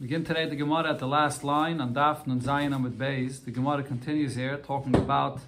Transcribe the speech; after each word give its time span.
Begin 0.00 0.24
today 0.24 0.48
the 0.48 0.56
Gemara 0.56 0.88
at 0.88 0.98
the 0.98 1.06
last 1.06 1.44
line 1.44 1.78
on 1.78 1.92
Daf 1.92 2.26
Nun 2.26 2.40
Zayin 2.40 2.82
with 2.82 2.98
Beis. 2.98 3.44
The 3.44 3.50
Gemara 3.50 3.82
continues 3.82 4.34
here 4.34 4.56
talking 4.56 4.96
about 4.96 5.40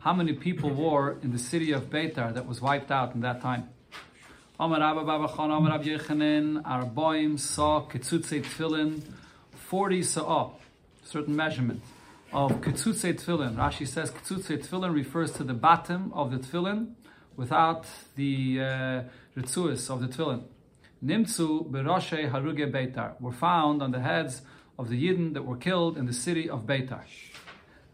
how 0.00 0.12
many 0.12 0.32
people 0.32 0.68
were 0.70 1.16
in 1.22 1.30
the 1.30 1.38
city 1.38 1.70
of 1.70 1.90
Beitar 1.90 2.34
that 2.34 2.44
was 2.44 2.60
wiped 2.60 2.90
out 2.90 3.14
in 3.14 3.20
that 3.20 3.40
time. 3.40 3.68
Amar 4.58 4.82
Abba 4.82 5.04
Baba 5.04 5.28
Chan 5.28 5.52
Amar 5.52 5.74
Ab 5.74 5.84
Yechanan 5.84 6.60
Arboim 6.64 7.38
saw 7.38 7.86
Ketzutze 7.86 8.42
Tfilin 8.42 9.00
40 9.52 10.02
sa'ah, 10.02 10.50
certain 11.04 11.36
measurement 11.36 11.80
of 12.32 12.50
Ketzutze 12.60 13.14
Tfilin. 13.14 13.54
Rashi 13.54 13.86
says 13.86 14.10
Ketzutze 14.10 14.58
Tfilin 14.66 14.92
refers 14.92 15.30
to 15.34 15.44
the 15.44 15.54
bottom 15.54 16.12
of 16.14 16.32
the 16.32 16.38
Tfilin 16.38 16.94
without 17.36 17.86
the 18.16 18.60
uh, 18.60 19.02
of 19.36 20.00
the 20.00 20.08
Tfilin. 20.08 20.42
Nimtzu 21.04 21.70
beroshe 21.70 22.30
haruge 22.30 22.70
Beitar 22.70 23.18
were 23.20 23.32
found 23.32 23.82
on 23.82 23.90
the 23.90 24.00
heads 24.00 24.42
of 24.78 24.90
the 24.90 25.02
Yidden 25.02 25.32
that 25.34 25.46
were 25.46 25.56
killed 25.56 25.96
in 25.96 26.06
the 26.06 26.12
city 26.12 26.48
of 26.48 26.66
Beitar. 26.66 27.04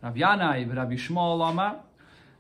Rav 0.02 0.14
Yanai 0.14 0.74
Rabbi 0.74 0.94
Shmuel 0.94 1.48
Amar 1.48 1.80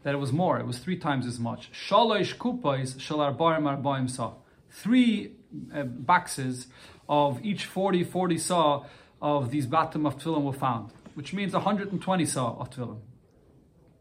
that 0.02 0.14
it 0.14 0.18
was 0.18 0.32
more, 0.32 0.58
it 0.58 0.66
was 0.66 0.78
three 0.78 0.96
times 0.96 1.26
as 1.26 1.38
much. 1.38 1.70
Shalosh 1.72 2.36
kupais 2.36 2.94
shalar 2.96 3.36
barim 3.36 3.64
arbaim 3.64 4.08
saw. 4.08 4.34
Three 4.70 5.32
uh, 5.74 5.82
boxes 5.82 6.68
of 7.08 7.44
each 7.44 7.64
40, 7.64 8.04
40 8.04 8.38
saw 8.38 8.84
of 9.20 9.50
these 9.50 9.66
batim 9.66 10.06
of 10.06 10.18
tefillin 10.18 10.42
were 10.42 10.52
found, 10.52 10.90
which 11.14 11.32
means 11.32 11.54
120 11.54 12.24
saw 12.26 12.56
of 12.58 12.70
tefillin. 12.70 13.00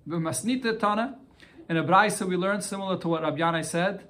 V'masnita 0.08 0.80
tana, 0.80 1.18
in 1.70 1.78
a 1.78 1.84
brayso 1.84 2.28
we 2.28 2.36
learned 2.36 2.64
similar 2.64 2.98
to 2.98 3.08
what 3.08 3.24
Rabbi 3.24 3.38
Yanai 3.38 3.66
said, 3.66 4.08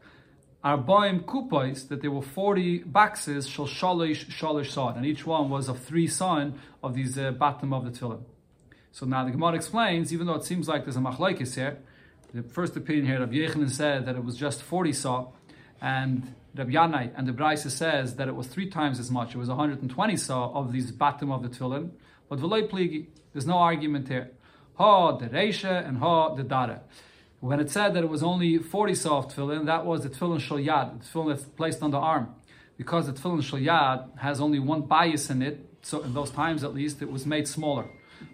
Arbaim 0.66 1.24
kupais, 1.24 1.88
that 1.90 2.02
there 2.02 2.10
were 2.10 2.24
40 2.24 2.80
boxes, 2.80 3.48
shal 3.48 3.68
shalish 3.68 4.26
shalish 4.26 4.72
son, 4.72 4.98
and 4.98 5.05
each 5.05 5.24
one 5.24 5.48
was 5.52 5.70
of 5.70 5.78
three 5.80 6.08
son 6.08 6.60
of 6.82 6.96
these 6.96 7.20
uh, 7.20 7.30
bottom 7.30 7.72
of 7.72 7.86
the 7.86 7.91
tefillin. 7.91 8.24
So 8.91 9.05
now 9.05 9.24
the 9.26 9.30
Gemara 9.30 9.54
explains, 9.54 10.12
even 10.12 10.26
though 10.26 10.34
it 10.34 10.43
seems 10.43 10.68
like 10.68 10.86
there's 10.86 10.96
a 10.96 11.02
machlaikis 11.02 11.54
here, 11.54 11.77
the 12.34 12.41
first 12.41 12.76
opinion 12.76 13.05
here, 13.05 13.20
Rabbi 13.20 13.36
Yechanan 13.36 13.70
said 13.70 14.08
that 14.08 14.16
it 14.16 14.24
was 14.24 14.36
just 14.36 14.63
40 14.63 14.91
saw, 14.93 15.27
and 15.82 16.34
Rabbi 16.55 16.71
Yanai 16.71 17.12
and 17.16 17.27
the 17.27 17.32
Braisa 17.32 17.70
says 17.70 18.16
that 18.16 18.27
it 18.27 18.36
was 18.36 18.48
three 18.48 18.68
times 18.68 18.99
as 18.99 19.12
much, 19.12 19.36
it 19.36 19.38
was 19.38 19.49
120 19.49 20.18
saw 20.18 20.52
of 20.52 20.71
these 20.71 20.91
bottom 20.91 21.32
of 21.32 21.43
the 21.43 21.49
tefillin, 21.49 21.91
but 22.27 22.40
v'loy 22.40 22.68
pligi, 22.68 23.05
there's 23.34 23.46
no 23.46 23.60
argument 23.60 24.08
here. 24.08 24.32
Ha 24.76 25.12
the 25.12 25.27
reisha 25.27 25.88
and 25.88 25.99
ha 25.99 26.34
the 26.34 26.43
dara. 26.43 26.82
When 27.40 27.60
it 27.60 27.70
said 27.70 27.94
that 27.94 28.04
it 28.04 28.10
was 28.10 28.24
only 28.24 28.58
40 28.58 28.96
soft 28.96 29.36
tefillin, 29.36 29.66
that 29.66 29.86
was 29.86 30.04
the 30.04 30.10
tefillin 30.10 30.40
shal 30.40 30.58
yad, 30.58 31.00
the 31.00 31.05
tefillin 31.05 31.36
that's 31.36 31.44
placed 31.44 31.84
on 31.84 31.92
the 31.92 31.98
arm. 31.98 32.34
Because 32.77 33.08
the 33.08 33.14
tefillin 33.14 33.44
shal 33.44 33.60
yad 33.60 34.18
has 34.18 34.42
only 34.42 34.60
one 34.60 34.82
bias 34.82 35.30
in 35.30 35.42
it, 35.42 35.70
so 35.82 36.02
in 36.02 36.14
those 36.14 36.32
times 36.32 36.64
at 36.64 36.74
least, 36.74 37.02
it 37.02 37.12
was 37.12 37.26
made 37.26 37.48
smaller. 37.48 37.88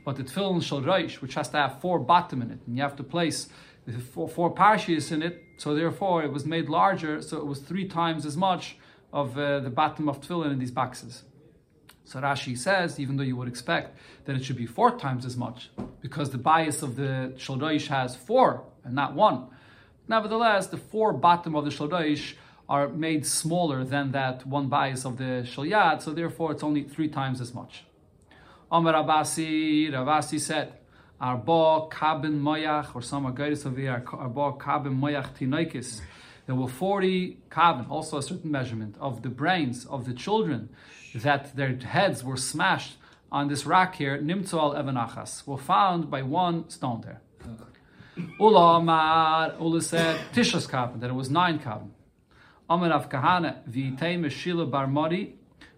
But 0.05 0.15
the 0.17 0.23
tefillin 0.23 0.63
shal 0.63 0.81
reish, 0.81 1.15
which 1.21 1.33
has 1.33 1.49
to 1.49 1.57
have 1.57 1.81
four 1.81 1.99
bottom 1.99 2.41
in 2.41 2.51
it, 2.51 2.59
and 2.65 2.77
you 2.77 2.83
have 2.83 2.95
to 2.97 3.03
place 3.03 3.49
four, 4.13 4.29
four 4.29 4.53
parshias 4.53 5.11
in 5.11 5.21
it, 5.21 5.43
so 5.57 5.73
therefore 5.75 6.23
it 6.23 6.31
was 6.31 6.45
made 6.45 6.69
larger, 6.69 7.21
so 7.21 7.37
it 7.37 7.45
was 7.45 7.59
three 7.59 7.87
times 7.87 8.25
as 8.25 8.37
much 8.37 8.77
of 9.11 9.37
uh, 9.37 9.59
the 9.59 9.69
bottom 9.69 10.07
of 10.07 10.21
tefillin 10.21 10.51
in 10.51 10.59
these 10.59 10.71
boxes. 10.71 11.23
So 12.05 12.19
Rashi 12.19 12.57
says, 12.57 12.99
even 12.99 13.17
though 13.17 13.23
you 13.23 13.35
would 13.37 13.47
expect 13.47 13.97
that 14.25 14.35
it 14.35 14.43
should 14.43 14.57
be 14.57 14.65
four 14.65 14.97
times 14.97 15.25
as 15.25 15.37
much, 15.37 15.69
because 16.01 16.31
the 16.31 16.37
bias 16.37 16.81
of 16.81 16.95
the 16.95 17.33
Shaldoish 17.37 17.87
has 17.87 18.15
four 18.15 18.65
and 18.83 18.95
not 18.95 19.13
one. 19.13 19.47
Nevertheless, 20.07 20.67
the 20.67 20.77
four 20.77 21.13
bottom 21.13 21.55
of 21.55 21.65
the 21.65 21.71
Shaldoish 21.71 22.35
are 22.67 22.87
made 22.87 23.25
smaller 23.25 23.83
than 23.83 24.11
that 24.11 24.45
one 24.45 24.67
bias 24.67 25.05
of 25.05 25.17
the 25.17 25.45
Shalyad, 25.45 26.01
so 26.01 26.13
therefore 26.13 26.53
it's 26.53 26.63
only 26.63 26.83
three 26.83 27.09
times 27.09 27.41
as 27.41 27.53
much. 27.53 27.83
Amar 28.71 28.93
Abasi, 28.93 29.91
Ravasi 29.91 30.39
said, 30.39 30.73
Arba 31.19 31.87
kabin 31.89 32.39
moyach, 32.39 32.95
or 32.95 33.01
some 33.01 33.25
here, 33.75 34.03
Arba 34.13 34.53
kabin 34.53 34.97
moyach 34.97 35.37
tinoikis. 35.37 36.01
There 36.45 36.55
were 36.55 36.67
40 36.69 37.37
kabin, 37.49 37.89
also 37.89 38.17
a 38.17 38.23
certain 38.23 38.49
measurement, 38.49 38.95
of 38.99 39.21
the 39.21 39.29
brains 39.29 39.85
of 39.85 40.05
the 40.05 40.13
children 40.13 40.69
that 41.13 41.55
their 41.55 41.75
heads 41.75 42.23
were 42.23 42.37
smashed 42.37 42.97
on 43.31 43.47
this 43.49 43.65
rock 43.65 43.95
here, 43.95 44.17
Nimtzal 44.17 44.75
Evanachas, 44.75 45.45
were 45.45 45.57
found 45.57 46.09
by 46.09 46.21
one 46.21 46.69
stone 46.69 47.01
there. 47.01 47.21
Ula 48.39 48.77
Amar, 48.77 49.55
Ula 49.59 49.81
said, 49.81 50.19
Tishas 50.33 50.67
kabin, 50.69 50.99
that 50.99 51.09
it 51.09 51.13
was 51.13 51.29
nine 51.29 51.59
kabin. 51.59 51.91
Amar 52.69 52.91
of 52.91 53.09
Kahana, 53.09 53.67
V'itei 53.69 54.19
Meshila 54.19 54.69
Barmari, 54.69 55.33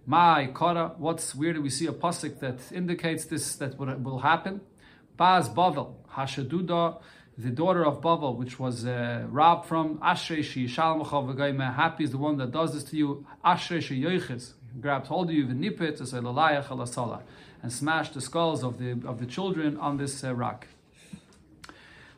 my 0.06 0.48
Kara, 0.48 0.94
what's 0.98 1.34
weird? 1.34 1.58
We 1.60 1.70
see 1.70 1.88
a 1.88 1.94
pasuk 1.94 2.40
that 2.40 2.60
indicates 2.72 3.26
this 3.26 3.56
that 3.56 3.78
will 3.78 4.20
happen. 4.20 4.62
Baz 5.16 5.48
Bavel, 5.48 5.94
Hashaduda, 6.14 7.02
the 7.38 7.50
daughter 7.50 7.86
of 7.86 8.02
Bavel, 8.02 8.36
which 8.36 8.60
was 8.60 8.86
uh, 8.86 9.26
robbed 9.30 9.68
from 9.68 10.00
Ashrei 10.00 10.44
Shi 10.44 10.68
Shalmachav 10.68 11.76
Happy 11.76 12.04
is 12.04 12.12
the 12.12 12.18
one 12.18 12.38
that 12.38 12.52
does 12.52 12.74
this 12.74 12.84
to 12.86 12.98
you. 12.98 13.26
Ashrei 13.46 13.82
Shi 13.82 14.02
Yoiches 14.02 14.54
grabbed 14.82 15.08
hold 15.08 15.30
of 15.30 15.36
you, 15.36 15.48
v'nipit 15.48 16.02
alasala, 16.02 17.22
and 17.62 17.72
smashed 17.72 18.14
the 18.14 18.22
skulls 18.22 18.64
of 18.64 18.80
the 18.80 18.92
of 19.08 19.20
the 19.20 19.26
children 19.26 19.78
on 19.78 19.98
this 19.98 20.24
uh, 20.24 20.34
rock. 20.34 20.68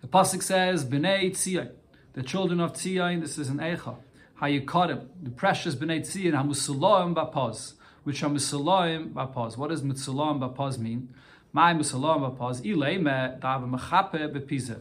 The 0.05 0.11
pasuk 0.11 0.43
says, 0.43 0.85
"Bnei 0.85 1.31
Tzion," 1.31 1.71
the 2.13 2.21
children 2.21 2.59
of 2.59 2.73
Tzion. 2.73 3.21
This 3.21 3.39
is 3.39 3.49
an 3.49 3.57
Eicha. 3.57 3.95
Hayikarim, 4.39 5.07
the 5.23 5.31
precious 5.31 5.73
Bnei 5.73 6.01
Tzion, 6.01 6.33
Hamusulaim 6.33 7.15
Bapaz, 7.15 7.73
which 8.03 8.21
are 8.21 8.29
Musulaim 8.29 9.13
Bapaz. 9.13 9.57
What 9.57 9.71
does 9.71 9.81
Musulaim 9.81 10.39
Bapaz 10.39 10.77
mean? 10.77 11.11
My 11.53 11.73
Musulaim 11.73 12.37
Bapaz, 12.37 12.61
Ileime 12.61 13.39
Dava 13.39 13.67
Mechape 13.67 14.31
Bepiza. 14.31 14.79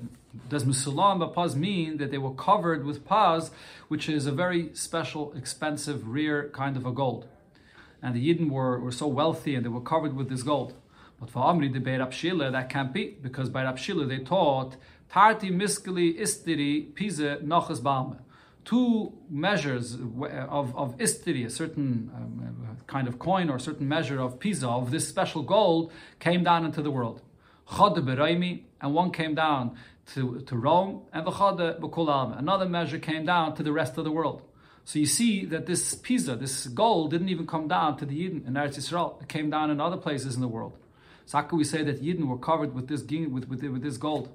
Does 0.51 0.65
Musulaim 0.65 1.27
Bapaz 1.27 1.57
mean 1.57 1.97
that 1.97 2.11
they 2.11 2.19
were 2.19 2.35
covered 2.35 2.85
with 2.85 3.07
paz, 3.07 3.51
which 3.89 4.11
is 4.11 4.27
a 4.27 4.33
very 4.33 4.75
special, 4.75 5.33
expensive, 5.33 6.07
rare 6.07 6.51
kind 6.51 6.77
of 6.77 6.85
a 6.85 6.93
gold? 6.93 7.27
And 8.03 8.15
the 8.15 8.29
Yidden 8.29 8.51
were, 8.51 8.79
were 8.79 8.93
so 8.93 9.07
wealthy 9.07 9.55
and 9.55 9.65
they 9.65 9.71
were 9.71 9.81
covered 9.81 10.15
with 10.15 10.29
this 10.29 10.43
gold. 10.43 10.75
But 11.19 11.31
for 11.31 11.45
Amri, 11.45 11.73
the 11.73 11.79
Beir 11.79 12.11
Shila, 12.11 12.51
that 12.51 12.69
can't 12.69 12.93
be, 12.93 13.17
because 13.23 13.49
by 13.49 13.63
Rab 13.63 13.79
Shila 13.79 14.05
they 14.05 14.19
taught 14.19 14.77
Tarti 15.15 15.51
Miskali 15.51 16.19
Istiri 16.19 16.93
Pisa 16.93 17.39
Nochas 17.41 17.81
Balme 17.81 18.19
two 18.65 19.13
measures 19.31 19.95
of, 19.95 20.75
of 20.75 20.97
istiri, 20.99 21.45
a 21.47 21.51
certain 21.51 22.11
um, 22.15 22.79
kind 22.87 23.07
of 23.07 23.19
coin 23.19 23.51
or 23.51 23.57
a 23.57 23.61
certain 23.61 23.87
measure 23.87 24.21
of 24.21 24.41
pisa, 24.41 24.67
of 24.67 24.91
this 24.91 25.07
special 25.07 25.43
gold, 25.43 25.93
came 26.19 26.43
down 26.43 26.65
into 26.65 26.83
the 26.83 26.91
world. 26.91 27.23
Beroimi, 27.69 28.63
and 28.81 28.95
one 28.95 29.11
came 29.11 29.35
down 29.35 29.77
to, 30.15 30.41
to 30.47 30.57
Rome, 30.57 31.03
and 31.13 31.27
v'chode 31.27 31.79
b'kul 31.81 32.39
Another 32.39 32.67
measure 32.67 32.99
came 32.99 33.25
down 33.25 33.55
to 33.57 33.63
the 33.63 33.73
rest 33.73 33.97
of 33.99 34.05
the 34.05 34.11
world. 34.11 34.43
So 34.85 34.99
you 34.99 35.07
see 35.07 35.45
that 35.47 35.67
this 35.67 35.95
pisa, 35.95 36.37
this 36.37 36.67
gold, 36.67 37.11
didn't 37.11 37.29
even 37.29 37.47
come 37.47 37.69
down 37.69 37.97
to 37.99 38.07
the 38.07 38.15
Yidden 38.15 38.47
in 38.47 38.55
Eretz 38.55 38.77
Yisrael. 38.77 39.23
It 39.23 39.29
came 39.29 39.49
down 39.49 39.71
in 39.71 39.81
other 39.81 39.97
places 39.97 40.35
in 40.35 40.41
the 40.41 40.49
world. 40.49 40.77
So 41.27 41.39
how 41.39 41.45
can 41.45 41.57
we 41.57 41.65
say 41.65 41.83
that 41.85 42.03
Yidden 42.03 42.27
were 42.27 42.39
covered 42.39 42.75
with 42.75 42.89
this 42.89 43.03
with, 43.03 43.49
with, 43.49 43.63
with 43.63 43.83
this 43.83 43.97
gold? 43.97 44.35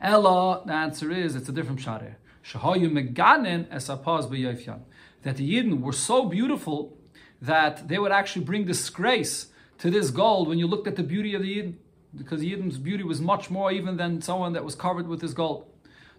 Ella, 0.00 0.62
the 0.64 0.72
answer 0.72 1.10
is 1.10 1.34
it's 1.34 1.48
a 1.48 1.52
different. 1.52 1.80
Shahayu 1.80 2.90
meganin 2.90 3.66
esapaz. 3.66 4.80
That 5.22 5.36
the 5.36 5.54
Yidden 5.54 5.80
were 5.80 5.92
so 5.92 6.26
beautiful 6.26 6.96
that 7.42 7.88
they 7.88 7.98
would 7.98 8.12
actually 8.12 8.44
bring 8.44 8.64
disgrace 8.64 9.48
to 9.78 9.90
this 9.90 10.10
gold 10.10 10.48
when 10.48 10.58
you 10.58 10.66
looked 10.66 10.86
at 10.86 10.96
the 10.96 11.02
beauty 11.02 11.34
of 11.34 11.42
the 11.42 11.56
Yidden. 11.56 11.74
Because 12.16 12.40
the 12.40 12.52
Yidden's 12.52 12.78
beauty 12.78 13.04
was 13.04 13.20
much 13.20 13.50
more 13.50 13.70
even 13.72 13.96
than 13.96 14.22
someone 14.22 14.52
that 14.54 14.64
was 14.64 14.74
covered 14.74 15.08
with 15.08 15.20
this 15.20 15.32
gold. 15.32 15.66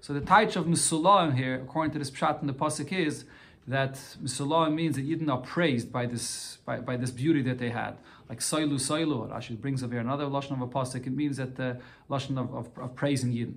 So 0.02 0.14
the 0.14 0.22
taich 0.22 0.56
of 0.56 0.66
Misulaim 0.66 1.36
here, 1.36 1.56
according 1.56 1.92
to 1.94 2.00
this 2.00 2.12
pshat 2.12 2.42
in 2.42 2.48
the 2.48 2.54
pasuk, 2.54 2.92
is 2.92 3.26
that 3.68 3.94
Misulaim 4.22 4.74
means 4.76 4.96
that 4.96 5.08
Yidden 5.08 5.30
are 5.30 5.42
praised 5.42 5.92
by 5.92 6.06
this 6.06 6.58
by, 6.66 6.80
by 6.80 6.98
this 6.98 7.12
beauty 7.12 7.42
that 7.44 7.58
they 7.58 7.70
had. 7.70 7.98
Like 8.28 8.40
Soilu 8.40 8.74
Soilu, 8.74 9.30
Rashi 9.30 9.60
brings 9.60 9.84
up 9.84 9.92
here 9.92 10.00
another 10.00 10.26
lashon 10.26 10.52
of 10.52 10.62
a 10.62 10.68
pasuk. 10.68 11.08
It 11.08 11.14
means 11.14 11.38
that 11.38 11.56
the 11.56 11.80
lashon 12.10 12.38
of, 12.38 12.54
of, 12.54 12.70
of 12.78 12.96
praising 12.96 13.34
Yidden. 13.34 13.56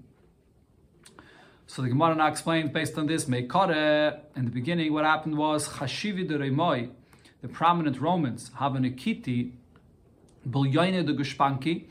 So 1.67 1.83
the 1.83 1.89
Gemara 1.89 2.15
now 2.15 2.27
explains 2.27 2.71
based 2.71 2.99
on 2.99 3.07
this, 3.07 3.27
Meikare, 3.27 4.21
in 4.37 4.45
the 4.45 4.51
beginning 4.51 4.93
what 4.93 5.05
happened 5.05 5.37
was 5.39 5.69
Chashivi 5.69 6.29
de 6.29 6.39
Remoy, 6.39 6.91
the 7.41 7.49
prominent 7.49 8.01
Romans, 8.01 8.51
have 8.59 8.75
an 8.75 8.85
Ikiti, 8.85 9.53
Bulyoine 10.49 11.07
de 11.07 11.15
Gushpanki, 11.15 11.85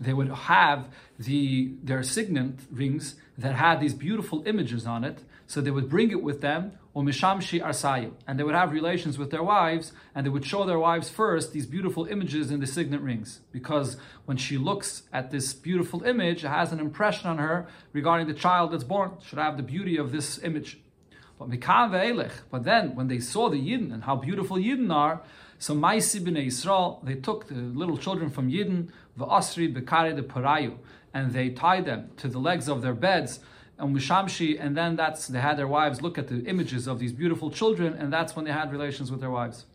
they 0.00 0.12
would 0.12 0.28
have 0.28 0.88
the 1.18 1.72
their 1.82 2.02
signet 2.02 2.54
rings 2.70 3.14
that 3.38 3.54
had 3.54 3.80
these 3.80 3.94
beautiful 3.94 4.42
images 4.46 4.86
on 4.86 5.04
it. 5.04 5.20
So 5.52 5.60
they 5.60 5.70
would 5.70 5.90
bring 5.90 6.10
it 6.10 6.22
with 6.22 6.40
them, 6.40 6.78
or 6.94 7.02
mishamshi 7.02 7.62
arsayu, 7.62 8.12
and 8.26 8.38
they 8.38 8.42
would 8.42 8.54
have 8.54 8.72
relations 8.72 9.18
with 9.18 9.30
their 9.30 9.42
wives, 9.42 9.92
and 10.14 10.24
they 10.24 10.30
would 10.30 10.46
show 10.46 10.64
their 10.64 10.78
wives 10.78 11.10
first 11.10 11.52
these 11.52 11.66
beautiful 11.66 12.06
images 12.06 12.50
in 12.50 12.60
the 12.60 12.66
signet 12.66 13.02
rings, 13.02 13.40
because 13.50 13.98
when 14.24 14.38
she 14.38 14.56
looks 14.56 15.02
at 15.12 15.30
this 15.30 15.52
beautiful 15.52 16.04
image, 16.04 16.42
it 16.42 16.48
has 16.48 16.72
an 16.72 16.80
impression 16.80 17.28
on 17.28 17.36
her 17.36 17.66
regarding 17.92 18.28
the 18.28 18.32
child 18.32 18.72
that's 18.72 18.82
born. 18.82 19.10
Should 19.22 19.38
have 19.38 19.58
the 19.58 19.62
beauty 19.62 19.98
of 19.98 20.10
this 20.10 20.42
image. 20.42 20.80
But 21.38 21.50
but 22.50 22.64
then 22.64 22.94
when 22.96 23.08
they 23.08 23.20
saw 23.20 23.50
the 23.50 23.60
Yidden 23.60 23.92
and 23.92 24.04
how 24.04 24.16
beautiful 24.16 24.56
Yidden 24.56 24.90
are, 24.90 25.20
So 25.58 25.74
Maisi 25.74 26.18
b'nei 26.18 26.46
Yisrael, 26.46 27.04
they 27.04 27.16
took 27.16 27.48
the 27.48 27.56
little 27.56 27.98
children 27.98 28.30
from 28.30 28.50
Yidden, 28.50 28.88
v'asri 29.18 29.70
b'kare 29.70 30.16
de 30.16 30.22
parayu, 30.22 30.78
and 31.12 31.32
they 31.34 31.50
tied 31.50 31.84
them 31.84 32.10
to 32.16 32.28
the 32.28 32.38
legs 32.38 32.70
of 32.70 32.80
their 32.80 32.94
beds, 32.94 33.40
and 33.82 33.94
Mishamshi, 33.96 34.56
and 34.58 34.76
then 34.76 34.94
that's 34.96 35.26
they 35.26 35.40
had 35.40 35.58
their 35.58 35.66
wives 35.66 36.00
look 36.00 36.16
at 36.16 36.28
the 36.28 36.44
images 36.44 36.86
of 36.86 37.00
these 37.00 37.12
beautiful 37.12 37.50
children, 37.50 37.94
and 37.94 38.12
that's 38.12 38.36
when 38.36 38.44
they 38.44 38.52
had 38.52 38.70
relations 38.70 39.10
with 39.10 39.20
their 39.20 39.30
wives. 39.30 39.66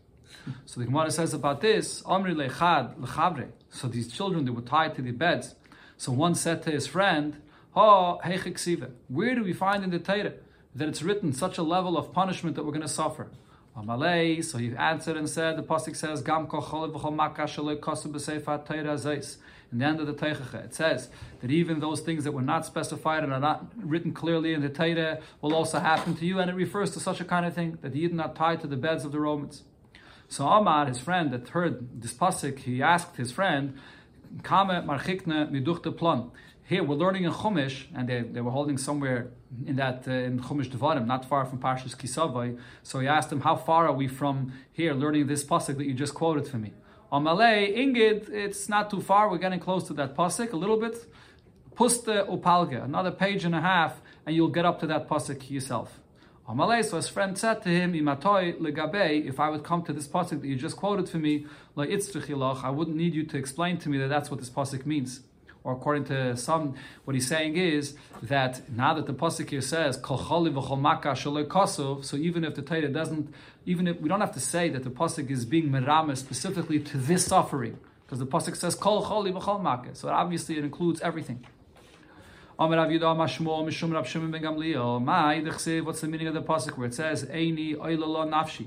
So 0.64 0.80
the 0.80 0.86
Gemara 0.86 1.10
says 1.10 1.34
about 1.34 1.60
this, 1.60 2.02
Amri 2.02 2.34
lechad 2.34 2.96
lechabre. 2.96 3.48
So 3.70 3.86
these 3.86 4.10
children 4.10 4.46
they 4.46 4.50
were 4.50 4.62
tied 4.62 4.94
to 4.94 5.02
the 5.02 5.10
beds. 5.10 5.54
So 5.98 6.10
one 6.10 6.34
said 6.34 6.62
to 6.62 6.70
his 6.70 6.86
friend, 6.86 7.42
Ha 7.74 8.18
heichiksive. 8.20 8.90
Where 9.08 9.34
do 9.34 9.44
we 9.44 9.52
find 9.52 9.84
in 9.84 9.90
the 9.90 9.98
Torah 9.98 10.32
that 10.74 10.88
it's 10.88 11.02
written 11.02 11.34
such 11.34 11.58
a 11.58 11.62
level 11.62 11.98
of 11.98 12.12
punishment 12.12 12.56
that 12.56 12.64
we're 12.64 12.72
going 12.72 12.80
to 12.80 12.88
suffer? 12.88 13.28
So 13.76 14.58
he 14.58 14.74
answered 14.74 15.16
and 15.16 15.28
said, 15.30 15.56
the 15.56 15.62
pasuk 15.62 15.94
says, 15.94 16.20
v'chol 16.22 16.48
In 19.70 19.78
the 19.78 19.84
end 19.84 20.00
of 20.00 20.06
the 20.06 20.14
Teichacha, 20.14 20.64
it 20.64 20.74
says 20.74 21.10
that 21.40 21.50
even 21.50 21.80
those 21.80 22.00
things 22.00 22.24
that 22.24 22.32
were 22.32 22.40
not 22.40 22.64
specified 22.64 23.22
and 23.22 23.32
are 23.32 23.40
not 23.40 23.70
written 23.76 24.12
clearly 24.12 24.54
in 24.54 24.62
the 24.62 24.70
Torah 24.70 25.20
will 25.42 25.54
also 25.54 25.78
happen 25.78 26.16
to 26.16 26.24
you, 26.24 26.38
and 26.38 26.50
it 26.50 26.54
refers 26.54 26.92
to 26.92 27.00
such 27.00 27.20
a 27.20 27.24
kind 27.24 27.44
of 27.44 27.54
thing 27.54 27.76
that 27.82 27.92
the 27.92 28.08
Yidden 28.08 28.24
are 28.24 28.32
tied 28.32 28.62
to 28.62 28.66
the 28.66 28.76
beds 28.76 29.04
of 29.04 29.12
the 29.12 29.20
Romans. 29.20 29.64
So 30.28 30.46
Amar, 30.46 30.86
his 30.86 30.98
friend 30.98 31.30
that 31.32 31.50
heard 31.50 32.02
this 32.02 32.14
pasuk, 32.14 32.60
he 32.60 32.82
asked 32.82 33.16
his 33.16 33.30
friend, 33.30 33.78
Kame 34.42 34.86
marchikne 34.86 35.50
miduchte 35.50 35.94
plan. 35.96 36.30
Here 36.64 36.84
we're 36.84 36.96
learning 36.96 37.24
in 37.24 37.32
Chumash, 37.32 37.86
and 37.94 38.08
they, 38.08 38.20
they 38.20 38.42
were 38.42 38.50
holding 38.50 38.76
somewhere 38.76 39.30
in 39.66 39.76
that 39.76 40.06
uh, 40.06 40.12
in 40.12 40.38
Chumash 40.40 40.68
Devarim, 40.68 41.06
not 41.06 41.24
far 41.24 41.46
from 41.46 41.58
Parshas 41.58 41.96
Kisavai. 41.96 42.58
So 42.82 43.00
he 43.00 43.06
asked 43.06 43.32
him, 43.32 43.40
"How 43.40 43.56
far 43.56 43.86
are 43.86 43.92
we 43.94 44.06
from 44.06 44.52
here, 44.70 44.92
learning 44.92 45.28
this 45.28 45.44
pasuk 45.44 45.78
that 45.78 45.86
you 45.86 45.94
just 45.94 46.12
quoted 46.12 46.46
for 46.46 46.58
me?" 46.58 46.74
Malay, 47.10 47.74
Ingid, 47.74 48.28
it's 48.28 48.68
not 48.68 48.90
too 48.90 49.00
far. 49.00 49.30
We're 49.30 49.38
getting 49.38 49.60
close 49.60 49.84
to 49.84 49.94
that 49.94 50.14
pasuk 50.14 50.52
a 50.52 50.56
little 50.56 50.76
bit. 50.78 51.06
Puste 51.74 52.06
upalge, 52.06 52.84
another 52.84 53.10
page 53.10 53.44
and 53.46 53.54
a 53.54 53.62
half, 53.62 54.02
and 54.26 54.36
you'll 54.36 54.50
get 54.50 54.66
up 54.66 54.78
to 54.80 54.86
that 54.88 55.08
pasuk 55.08 55.50
yourself. 55.50 56.00
Amalei, 56.46 56.84
so 56.84 56.96
his 56.96 57.08
friend 57.08 57.38
said 57.38 57.62
to 57.62 57.70
him, 57.70 57.94
Imatoi 57.94 58.58
legabe, 58.58 59.26
if 59.26 59.40
I 59.40 59.48
would 59.48 59.64
come 59.64 59.82
to 59.84 59.92
this 59.94 60.06
pasuk 60.06 60.42
that 60.42 60.46
you 60.46 60.56
just 60.56 60.76
quoted 60.76 61.08
for 61.08 61.16
me, 61.18 61.46
I 61.76 62.70
wouldn't 62.70 62.96
need 62.96 63.14
you 63.14 63.24
to 63.24 63.38
explain 63.38 63.78
to 63.78 63.88
me 63.88 63.96
that 63.98 64.08
that's 64.08 64.30
what 64.30 64.40
this 64.40 64.50
pasuk 64.50 64.84
means. 64.84 65.20
Or 65.64 65.72
according 65.72 66.04
to 66.04 66.36
some, 66.36 66.76
what 67.04 67.14
he's 67.14 67.26
saying 67.26 67.56
is 67.56 67.94
that 68.22 68.68
now 68.70 68.94
that 68.94 69.06
the 69.06 69.12
pasuk 69.12 69.50
here 69.50 69.60
says 69.60 70.00
so 70.02 72.16
even 72.16 72.44
if 72.44 72.54
the 72.54 72.62
Torah 72.62 72.88
doesn't, 72.88 73.34
even 73.66 73.86
if 73.86 74.00
we 74.00 74.08
don't 74.08 74.20
have 74.20 74.32
to 74.32 74.40
say 74.40 74.68
that 74.70 74.84
the 74.84 74.90
pasuk 74.90 75.30
is 75.30 75.44
being 75.44 75.70
merame 75.70 76.16
specifically 76.16 76.80
to 76.80 76.96
this 76.96 77.26
suffering, 77.26 77.78
because 78.06 78.18
the 78.18 78.26
pasuk 78.26 78.56
says 78.56 78.74
kol 78.74 79.02
so 79.94 80.08
obviously 80.08 80.56
it 80.56 80.64
includes 80.64 81.00
everything. 81.00 81.44
What's 82.58 82.72
the 82.72 82.76
meaning 86.08 86.26
of 86.26 86.34
the 86.34 86.42
pasuk 86.42 86.76
where 86.76 86.88
it 86.88 86.94
says 86.94 87.24
Eini 87.26 87.76
nafshi? 87.76 88.66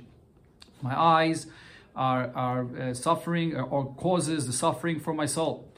My 0.81 0.97
eyes 0.97 1.47
are 1.93 2.31
are 2.33 2.65
uh, 2.79 2.93
suffering 2.93 3.53
or, 3.55 3.63
or, 3.63 3.93
causes 3.95 4.47
the 4.47 4.53
suffering 4.53 4.99
for 4.99 5.13
my 5.13 5.25
soul. 5.25 5.70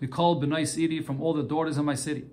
We 0.00 0.06
call 0.06 0.40
B'nai 0.40 0.66
Siri 0.66 1.00
from 1.00 1.20
all 1.20 1.34
the 1.34 1.42
daughters 1.42 1.76
of 1.76 1.84
my 1.84 1.94
city. 1.94 2.24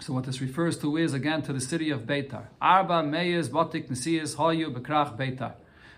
So 0.00 0.14
what 0.14 0.24
this 0.24 0.40
refers 0.40 0.78
to 0.78 0.96
is 0.96 1.12
again 1.12 1.42
to 1.42 1.52
the 1.52 1.60
city 1.60 1.90
of 1.90 2.06
Beitar. 2.06 2.46
Arba 2.58 3.02
meyes 3.02 3.50
batik 3.50 3.90
nesiyas 3.90 4.36
hayu 4.36 4.74
bekrach 4.74 5.14
Beitar. 5.18 5.56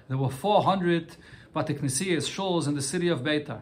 There 0.08 0.18
were 0.18 0.28
400 0.28 1.16
batik 1.54 1.80
nesiyas 1.80 2.28
shuls 2.28 2.66
in 2.66 2.74
the 2.74 2.82
city 2.82 3.06
of 3.06 3.20
Beitar. 3.20 3.60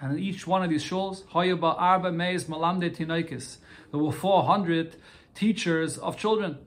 And 0.00 0.12
in 0.12 0.18
each 0.18 0.46
one 0.46 0.62
of 0.64 0.70
these 0.70 0.82
shuls, 0.82 1.22
arba 1.32 2.10
meis 2.10 2.44
malamde 2.44 2.96
tinoikis. 2.96 3.58
There 3.92 4.00
were 4.00 4.10
400 4.10 4.96
teachers 5.34 5.98
of 5.98 6.16
children. 6.16 6.58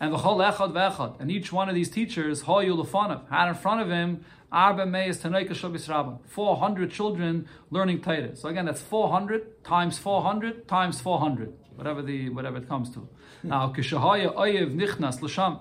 And 0.00 0.12
v'chol 0.14 0.52
echad 0.52 0.72
v'echad. 0.72 1.20
And 1.20 1.30
each 1.30 1.52
one 1.52 1.68
of 1.68 1.74
these 1.74 1.90
teachers, 1.90 2.44
hoyu 2.44 2.82
lefanav, 2.82 3.28
had 3.28 3.48
in 3.48 3.54
front 3.54 3.82
of 3.82 3.90
him 3.90 4.24
arba 4.54 4.86
meis 4.86 5.18
tinoikis 5.18 5.58
shabis 5.60 5.88
rabban. 5.88 6.18
400 6.28 6.90
children 6.90 7.48
learning 7.70 8.00
Torah. 8.00 8.36
So 8.36 8.48
again, 8.48 8.66
that's 8.66 8.80
400 8.80 9.64
times 9.64 9.98
400 9.98 10.68
times 10.68 11.00
400. 11.00 11.52
Whatever 11.74 12.02
the 12.02 12.30
whatever 12.30 12.58
it 12.58 12.68
comes 12.68 12.90
to. 12.90 13.08
now, 13.42 13.72
oyev 13.72 15.60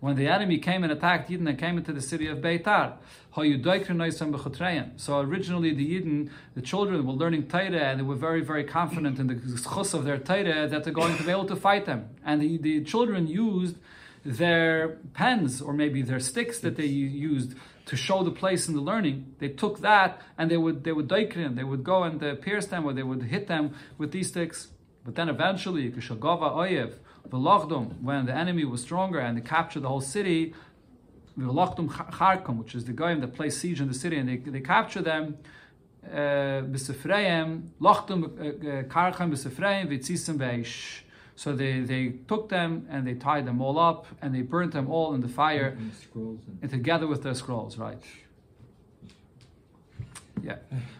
when 0.00 0.16
the 0.16 0.26
enemy 0.26 0.58
came 0.58 0.82
and 0.82 0.90
attacked 0.90 1.30
Yidden 1.30 1.48
and 1.48 1.58
came 1.58 1.76
into 1.76 1.92
the 1.92 2.00
city 2.00 2.26
of 2.26 2.38
Beitar. 2.38 2.94
So 4.96 5.20
originally 5.20 5.74
the 5.74 6.00
Yidden, 6.00 6.30
the 6.54 6.62
children 6.62 7.06
were 7.06 7.12
learning 7.12 7.48
Torah 7.48 7.90
and 7.90 8.00
they 8.00 8.04
were 8.04 8.16
very, 8.16 8.40
very 8.40 8.64
confident 8.64 9.18
in 9.18 9.26
the 9.26 9.60
chus 9.62 9.94
of 9.94 10.04
their 10.04 10.18
Torah 10.18 10.66
that 10.66 10.84
they're 10.84 10.92
going 10.92 11.16
to 11.18 11.22
be 11.22 11.30
able 11.30 11.44
to 11.44 11.56
fight 11.56 11.84
them. 11.84 12.08
And 12.24 12.40
the, 12.40 12.56
the 12.56 12.82
children 12.82 13.26
used 13.26 13.76
their 14.24 14.98
pens 15.14 15.60
or 15.60 15.72
maybe 15.72 16.02
their 16.02 16.20
sticks 16.20 16.58
that 16.60 16.76
they 16.76 16.86
used 16.86 17.54
to 17.90 17.96
show 17.96 18.22
the 18.22 18.30
place 18.30 18.68
in 18.68 18.74
the 18.74 18.80
learning. 18.80 19.34
They 19.40 19.48
took 19.48 19.80
that 19.80 20.22
and 20.38 20.48
they 20.48 20.56
would 20.56 20.84
they 20.84 20.92
would 20.92 21.08
daikrin, 21.08 21.56
they 21.56 21.64
would 21.64 21.82
go 21.82 22.04
and 22.04 22.22
uh, 22.22 22.36
pierce 22.36 22.66
them 22.66 22.84
or 22.86 22.92
they 22.92 23.02
would 23.02 23.24
hit 23.24 23.48
them 23.48 23.74
with 23.98 24.12
these 24.12 24.28
sticks. 24.28 24.68
But 25.04 25.16
then 25.16 25.28
eventually, 25.28 25.90
Kishagava 25.90 26.52
Oyev, 26.52 26.92
Velochdom, 27.28 28.00
when 28.00 28.26
the 28.26 28.34
enemy 28.34 28.64
was 28.64 28.80
stronger 28.82 29.18
and 29.18 29.36
they 29.36 29.40
captured 29.40 29.80
the 29.80 29.88
whole 29.88 30.00
city, 30.00 30.54
Velochdom 31.36 31.88
Charkom, 31.88 32.58
which 32.58 32.76
is 32.76 32.84
the 32.84 32.92
guy 32.92 33.12
that 33.16 33.34
placed 33.34 33.58
siege 33.60 33.80
in 33.80 33.88
the 33.88 33.94
city, 33.94 34.16
and 34.18 34.28
they, 34.28 34.36
they 34.36 34.60
capture 34.60 35.02
them, 35.02 35.38
B'Sefreim, 36.06 37.70
Lochdom 37.80 38.20
Karchem 38.88 39.32
B'Sefreim, 39.32 39.88
Vitzisim 39.88 40.38
Beish. 40.38 41.00
So 41.40 41.54
they, 41.54 41.80
they 41.80 42.08
took 42.28 42.50
them 42.50 42.86
and 42.90 43.06
they 43.06 43.14
tied 43.14 43.46
them 43.46 43.62
all 43.62 43.78
up 43.78 44.04
and 44.20 44.34
they 44.34 44.42
burnt 44.42 44.72
them 44.72 44.90
all 44.90 45.14
in 45.14 45.22
the 45.22 45.28
fire 45.28 45.74
and, 45.78 45.90
and, 46.14 46.58
and 46.60 46.70
together 46.70 47.06
with 47.06 47.22
their 47.22 47.32
scrolls, 47.32 47.78
right? 47.78 47.98
Yeah. 50.42 50.56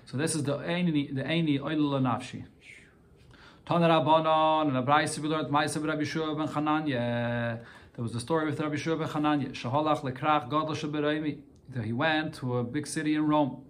So 0.07 0.17
this 0.17 0.35
is 0.35 0.45
the 0.45 0.57
Eini 0.57 1.15
the 1.15 1.25
Eini 1.25 1.61
Oilul 1.61 2.01
Nafshi. 2.01 2.45
Tana 3.67 3.87
Rabbanon 3.87 4.75
and 4.75 4.87
Abraisa 4.87 5.19
we 5.19 5.29
learned 5.29 5.49
Ma'asav 5.49 5.87
Rabbi 5.87 6.05
Shua 6.05 6.35
ben 6.35 6.49
Chananya. 6.49 7.61
There 7.95 8.03
was 8.03 8.15
the 8.15 8.21
story 8.21 8.47
with 8.47 8.59
Rabbi 8.59 8.77
Shua 8.77 8.97
ben 8.97 9.09
Chananya. 9.09 9.53
Shaholach 9.53 10.01
lekrach 10.01 10.45
gadol 10.45 10.75
shebereimi. 10.75 11.39
He 11.85 11.93
went 11.93 12.37
to 12.37 12.57
a 12.57 12.65
big 12.65 12.87
city 12.87 13.15
in 13.15 13.27
Rome. 13.27 13.63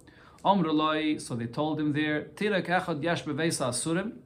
Omruloi, 0.45 1.21
so 1.21 1.35
they 1.35 1.47
told 1.47 1.81
him 1.81 1.93
there, 1.93 2.27
Tirek 2.37 2.69
echad 2.69 3.03
yesh 3.03 3.25
beveisa 3.25 3.71
asurim. 3.71 4.19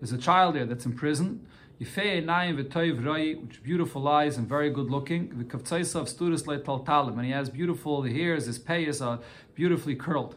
There's 0.00 0.10
a 0.10 0.18
child 0.18 0.56
there 0.56 0.66
that's 0.66 0.84
in 0.84 0.94
prison. 0.94 1.46
Yifei 1.80 2.24
nayim 2.24 2.62
v'toiv 2.62 3.04
roi, 3.04 3.34
which 3.34 3.62
beautiful 3.62 4.06
eyes 4.06 4.36
and 4.36 4.48
very 4.48 4.70
good 4.70 4.90
looking. 4.90 5.28
V'kavtzaisa 5.28 5.96
of 5.96 6.06
studis 6.08 6.46
le 6.46 6.58
taltalim. 6.58 7.16
And 7.16 7.24
he 7.24 7.32
has 7.32 7.50
beautiful, 7.50 8.02
hairs, 8.02 8.46
his 8.46 8.58
payas 8.58 9.04
are 9.04 9.20
beautifully 9.54 9.96
curled. 9.96 10.36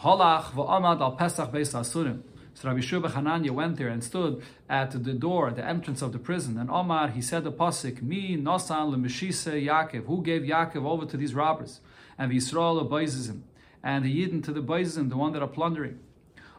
Holach 0.00 0.52
v'amad 0.52 1.00
al 1.00 1.12
pesach 1.12 1.50
beis 1.52 1.74
asurim. 1.74 2.22
So 2.56 2.68
Rabbi 2.68 2.80
Shua 2.80 3.10
Hananya 3.10 3.50
went 3.50 3.76
there 3.76 3.88
and 3.88 4.02
stood 4.02 4.42
at 4.66 4.90
the 4.92 5.12
door, 5.12 5.50
the 5.50 5.62
entrance 5.62 6.00
of 6.00 6.12
the 6.12 6.18
prison. 6.18 6.56
And 6.56 6.70
Omar, 6.70 7.08
he 7.08 7.20
said 7.20 7.44
the 7.44 7.52
pasuk, 7.52 8.00
Mi 8.00 8.34
nosan 8.34 8.94
lemeshise 8.94 9.62
Yaakov, 9.62 10.06
who 10.06 10.22
gave 10.22 10.40
Yaakov 10.40 10.86
over 10.86 11.04
to 11.04 11.18
these 11.18 11.34
robbers, 11.34 11.80
and 12.16 12.32
Yisrael 12.32 12.82
obeizes 12.82 13.28
him, 13.28 13.44
and 13.82 14.06
the 14.06 14.26
Yidden 14.26 14.42
to 14.42 14.52
the 14.52 14.62
Beizim, 14.62 15.10
the 15.10 15.18
one 15.18 15.32
that 15.34 15.42
are 15.42 15.48
plundering. 15.48 15.98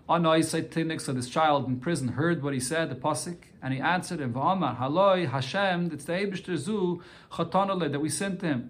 So 0.09 1.13
this 1.13 1.29
child 1.29 1.67
in 1.67 1.79
prison 1.79 2.09
heard 2.09 2.41
what 2.41 2.53
he 2.53 2.59
said, 2.59 2.89
the 2.89 2.95
pasuk, 2.95 3.37
and 3.61 3.73
he 3.73 3.79
answered 3.81 4.21
him, 4.21 4.33
V'Omar, 4.33 4.77
Haloi 4.79 5.27
Hashem, 5.29 5.91
it's 5.91 6.05
the 6.05 6.13
Eibishter 6.13 6.55
Zu, 6.55 7.03
Chatanole, 7.31 7.91
that 7.91 7.99
we 7.99 8.07
sent 8.09 8.41
him. 8.41 8.69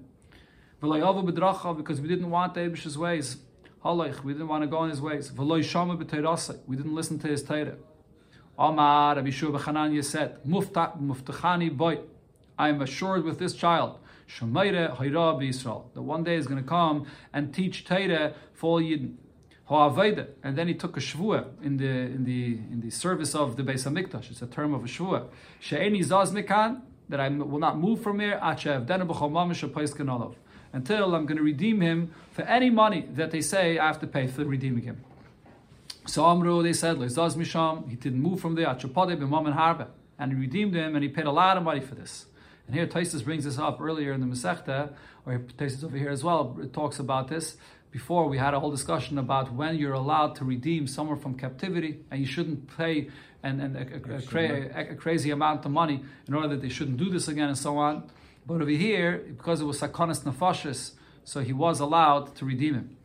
V'loyavo 0.82 1.24
bedracha, 1.30 1.78
because 1.78 2.02
we 2.02 2.08
didn't 2.08 2.32
want 2.32 2.56
the 2.56 2.62
Eibishter's 2.62 2.98
ways 2.98 3.38
haloi 3.88 4.24
we 4.24 4.34
didn't 4.34 4.48
want 4.48 4.64
to 4.64 4.68
go 4.68 4.84
in 4.84 4.90
his 4.90 5.00
ways. 5.02 5.32
We 5.32 6.76
didn't 6.76 6.96
listen 6.96 7.20
to 7.20 7.28
his 7.28 7.44
Torah. 7.44 7.76
Omar 8.58 9.16
Rabbi 9.16 9.30
Shua 9.30 9.60
said, 10.04 10.44
Muftachani 10.44 11.78
boy, 11.78 12.00
I 12.58 12.70
am 12.70 12.82
assured 12.82 13.24
with 13.24 13.38
this 13.38 13.54
child, 13.54 14.00
Shemayre 14.28 14.98
Hayra 14.98 15.38
B'Yisrael, 15.40 15.94
that 15.94 16.02
one 16.02 16.24
day 16.24 16.36
is 16.36 16.48
going 16.48 16.62
to 16.62 16.68
come 16.68 17.06
and 17.32 17.54
teach 17.54 17.86
Torah 17.86 18.34
for 18.54 18.72
all 18.72 18.82
And 19.70 20.58
then 20.58 20.68
he 20.68 20.74
took 20.74 20.96
a 20.96 21.00
shvua 21.00 21.46
in 21.62 21.78
the 21.78 21.86
in 21.86 22.24
the 22.24 22.46
in 22.56 22.82
the 22.82 22.90
service 22.90 23.36
of 23.36 23.58
the 23.58 23.64
Beis 23.64 23.86
Hamikdash. 23.86 24.32
It's 24.32 24.42
a 24.42 24.48
term 24.48 24.74
of 24.74 24.84
a 24.84 24.88
shvua. 24.88 25.28
She'eni 25.60 26.00
zaz 26.04 26.32
mikan 26.32 26.82
that 27.10 27.20
I 27.20 27.30
will 27.30 27.60
not 27.60 27.78
move 27.78 28.02
from 28.02 28.20
here. 28.20 28.40
Until 30.74 31.16
I'm 31.16 31.26
going 31.26 31.38
to 31.38 31.44
redeem 31.44 31.82
him 31.82 32.14
for 32.32 32.42
any 32.44 32.70
money 32.70 33.08
that 33.14 33.32
they 33.32 33.42
say 33.42 33.80
I 33.80 33.88
have 33.88 34.00
to 34.02 34.08
pay 34.08 34.28
for 34.28 34.44
redeeming 34.44 34.84
him. 34.84 35.04
So 36.06 36.26
Amru, 36.26 36.64
they 36.64 36.74
said, 36.74 36.98
Lezaz 36.98 37.36
Misham, 37.36 37.90
he 37.90 37.96
didn't 37.96 38.22
move 38.22 38.40
from 38.40 38.56
there, 38.56 38.68
Achapade 38.68 39.18
b'mam 39.18 39.46
and 39.48 39.56
Harbe, 39.56 39.88
and 40.18 40.32
he 40.32 40.38
redeemed 40.38 40.74
him 40.74 40.96
and 40.96 41.04
he 41.04 41.10
paid 41.10 41.26
a 41.26 41.32
lot 41.32 41.58
of 41.58 41.64
money 41.64 41.82
for 41.82 41.96
this. 41.96 42.26
And 42.66 42.76
here 42.76 42.88
Tosfos 42.88 43.24
brings 43.24 43.44
this 43.46 43.58
up 43.58 43.82
earlier 43.82 44.14
in 44.14 44.22
the 44.22 44.28
Masechta, 44.28 44.94
or 45.26 45.40
Tosfos 45.40 45.84
over 45.84 45.98
here 45.98 46.10
as 46.10 46.24
well, 46.24 46.58
it 46.62 46.74
talks 46.74 47.00
about 47.00 47.28
this. 47.28 47.58
Before 47.92 48.28
we 48.28 48.38
had 48.38 48.54
a 48.54 48.60
whole 48.60 48.72
discussion 48.72 49.18
about 49.18 49.54
when 49.54 49.76
you're 49.76 49.94
allowed 49.94 50.36
to 50.36 50.46
redeem 50.46 50.88
someone 50.88 51.18
from 51.18 51.36
captivity, 51.36 52.00
and 52.12 52.20
you 52.20 52.28
shouldn't 52.28 52.78
pay 52.78 53.10
and, 53.44 53.62
and 53.62 53.76
a, 53.78 53.80
a, 53.80 54.18
a, 54.18 54.22
cra- 54.22 54.92
a, 54.92 54.96
crazy 54.96 55.32
amount 55.32 55.66
of 55.66 55.72
money 55.72 56.04
in 56.28 56.34
order 56.34 56.50
that 56.50 56.62
they 56.62 56.70
shouldn't 56.70 56.98
do 56.98 57.10
this 57.10 57.28
again 57.28 57.48
and 57.48 57.58
so 57.58 57.78
on. 57.78 58.10
But 58.46 58.62
over 58.62 58.70
here, 58.70 59.24
because 59.28 59.62
it 59.62 59.66
was 59.66 59.80
sakonis 59.80 60.24
nefashis, 60.24 60.92
so 61.24 61.42
he 61.42 61.54
was 61.54 61.80
allowed 61.80 62.36
to 62.38 62.46
redeem 62.46 62.74
him. 62.76 62.98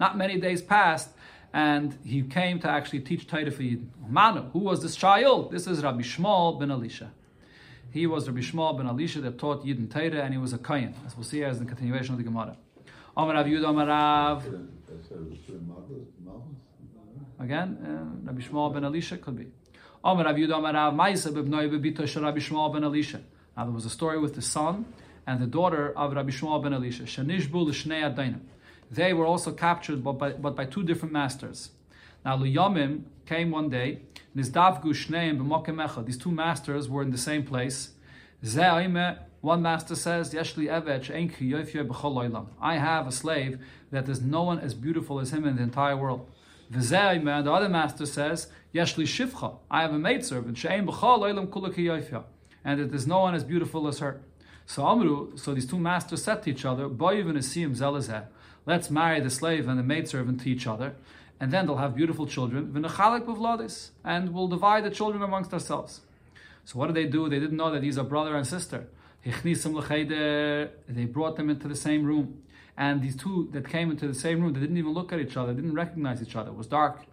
Not 0.00 0.16
many 0.16 0.38
days 0.38 0.62
passed, 0.62 1.10
and 1.52 1.98
he 2.04 2.22
came 2.22 2.58
to 2.60 2.68
actually 2.68 3.00
teach 3.00 3.26
Torah 3.26 3.50
for 3.50 3.62
Yidden. 3.62 3.88
Manu, 4.08 4.50
who 4.50 4.60
was 4.60 4.82
this 4.82 4.96
child? 4.96 5.50
This 5.50 5.66
is 5.66 5.82
Rabbi 5.82 6.02
Shmuel 6.02 6.58
ben 6.58 6.70
Elisha. 6.70 7.12
He 7.94 8.08
was 8.08 8.26
Rabbi 8.26 8.40
Shmuel 8.40 8.76
ben 8.76 8.88
Elisha 8.88 9.20
that 9.20 9.38
taught 9.38 9.64
Yidden 9.64 9.88
Torah, 9.88 10.24
and 10.24 10.34
he 10.34 10.38
was 10.38 10.52
a 10.52 10.58
Kayan, 10.58 10.96
as 11.06 11.16
we'll 11.16 11.22
see 11.22 11.44
as 11.44 11.60
the 11.60 11.64
continuation 11.64 12.14
of 12.14 12.18
the 12.18 12.24
Gemara. 12.24 12.56
Amar 13.16 13.34
Rav 13.36 13.46
Amar 13.46 13.86
Rav. 13.86 14.44
Again, 17.38 17.78
uh, 17.80 18.26
Rabbi 18.26 18.40
Shmuel 18.40 18.74
ben 18.74 18.84
Elisha 18.84 19.16
could 19.18 19.36
be. 19.38 19.46
Amar 20.02 20.24
Rav 20.24 20.34
Yud 20.34 20.52
Amar 20.52 20.74
Rav 20.74 20.92
Ma'isa 20.92 21.32
b'bnoi 21.32 21.70
b'bito 21.70 22.20
Rabbi 22.20 22.38
Shmuel 22.38 22.72
ben 22.72 22.82
Elisha. 22.82 23.20
Now 23.56 23.62
there 23.62 23.72
was 23.72 23.84
a 23.84 23.90
story 23.90 24.18
with 24.18 24.34
the 24.34 24.42
son 24.42 24.86
and 25.24 25.40
the 25.40 25.46
daughter 25.46 25.96
of 25.96 26.14
Rabbi 26.14 26.30
Shmuel 26.30 26.60
ben 26.64 26.72
Elisha. 26.72 27.04
Shanishbu 27.04 27.64
l'shnei 27.64 28.12
adainim. 28.12 28.40
They 28.90 29.12
were 29.12 29.24
also 29.24 29.52
captured, 29.52 30.02
but 30.02 30.14
by, 30.14 30.32
but 30.32 30.56
by 30.56 30.64
two 30.64 30.82
different 30.82 31.12
masters. 31.12 31.70
Now 32.24 32.38
Luyamim 32.38 33.02
came 33.24 33.52
one 33.52 33.68
day. 33.68 34.00
These 34.34 34.50
two 34.50 36.32
masters 36.32 36.88
were 36.88 37.02
in 37.02 37.10
the 37.10 37.18
same 37.18 37.44
place. 37.44 37.90
One 39.40 39.62
master 39.62 39.94
says, 39.94 40.34
I 40.34 40.42
have 42.74 43.06
a 43.06 43.12
slave 43.12 43.58
that 43.90 44.06
there's 44.06 44.22
no 44.22 44.42
one 44.42 44.58
as 44.58 44.74
beautiful 44.74 45.20
as 45.20 45.32
him 45.32 45.46
in 45.46 45.54
the 45.56 45.62
entire 45.62 45.96
world. 45.96 46.28
The 46.70 47.52
other 47.52 47.68
master 47.68 48.06
says. 48.06 48.48
I 48.74 49.82
have 49.82 49.92
a 49.92 49.98
maidservant, 49.98 50.64
and 50.64 50.88
that 52.80 52.90
there's 52.90 53.06
no 53.06 53.20
one 53.20 53.34
as 53.34 53.44
beautiful 53.44 53.86
as 53.86 53.98
her. 53.98 54.22
So 54.66 54.86
Amru, 54.86 55.36
so 55.36 55.52
these 55.54 55.66
two 55.66 55.78
masters 55.78 56.24
said 56.24 56.42
to 56.42 56.50
each 56.50 56.64
other, 56.64 56.88
Let's 58.66 58.90
marry 58.90 59.20
the 59.20 59.30
slave 59.30 59.68
and 59.68 59.78
the 59.78 59.82
maidservant 59.82 60.40
to 60.40 60.50
each 60.50 60.66
other, 60.66 60.94
and 61.40 61.52
then 61.52 61.66
they'll 61.66 61.76
have 61.76 61.94
beautiful 61.94 62.26
children. 62.26 62.72
And 64.04 64.34
we'll 64.34 64.48
divide 64.48 64.84
the 64.84 64.90
children 64.90 65.22
amongst 65.22 65.52
ourselves. 65.52 66.00
So 66.64 66.78
what 66.78 66.86
did 66.86 66.96
they 66.96 67.06
do? 67.06 67.28
They 67.28 67.40
didn't 67.40 67.56
know 67.56 67.70
that 67.70 67.80
these 67.82 67.98
are 67.98 68.04
brother 68.04 68.34
and 68.36 68.46
sister. 68.46 68.86
They 69.24 71.04
brought 71.04 71.36
them 71.36 71.50
into 71.50 71.68
the 71.68 71.76
same 71.76 72.04
room. 72.04 72.42
And 72.76 73.02
these 73.02 73.16
two 73.16 73.48
that 73.52 73.68
came 73.68 73.90
into 73.90 74.06
the 74.08 74.14
same 74.14 74.40
room, 74.42 74.52
they 74.52 74.60
didn't 74.60 74.78
even 74.78 74.92
look 74.92 75.12
at 75.12 75.20
each 75.20 75.36
other, 75.36 75.52
they 75.52 75.60
didn't 75.60 75.76
recognize 75.76 76.20
each 76.20 76.34
other. 76.34 76.50
It 76.50 76.56
was 76.56 76.66
dark. 76.66 77.04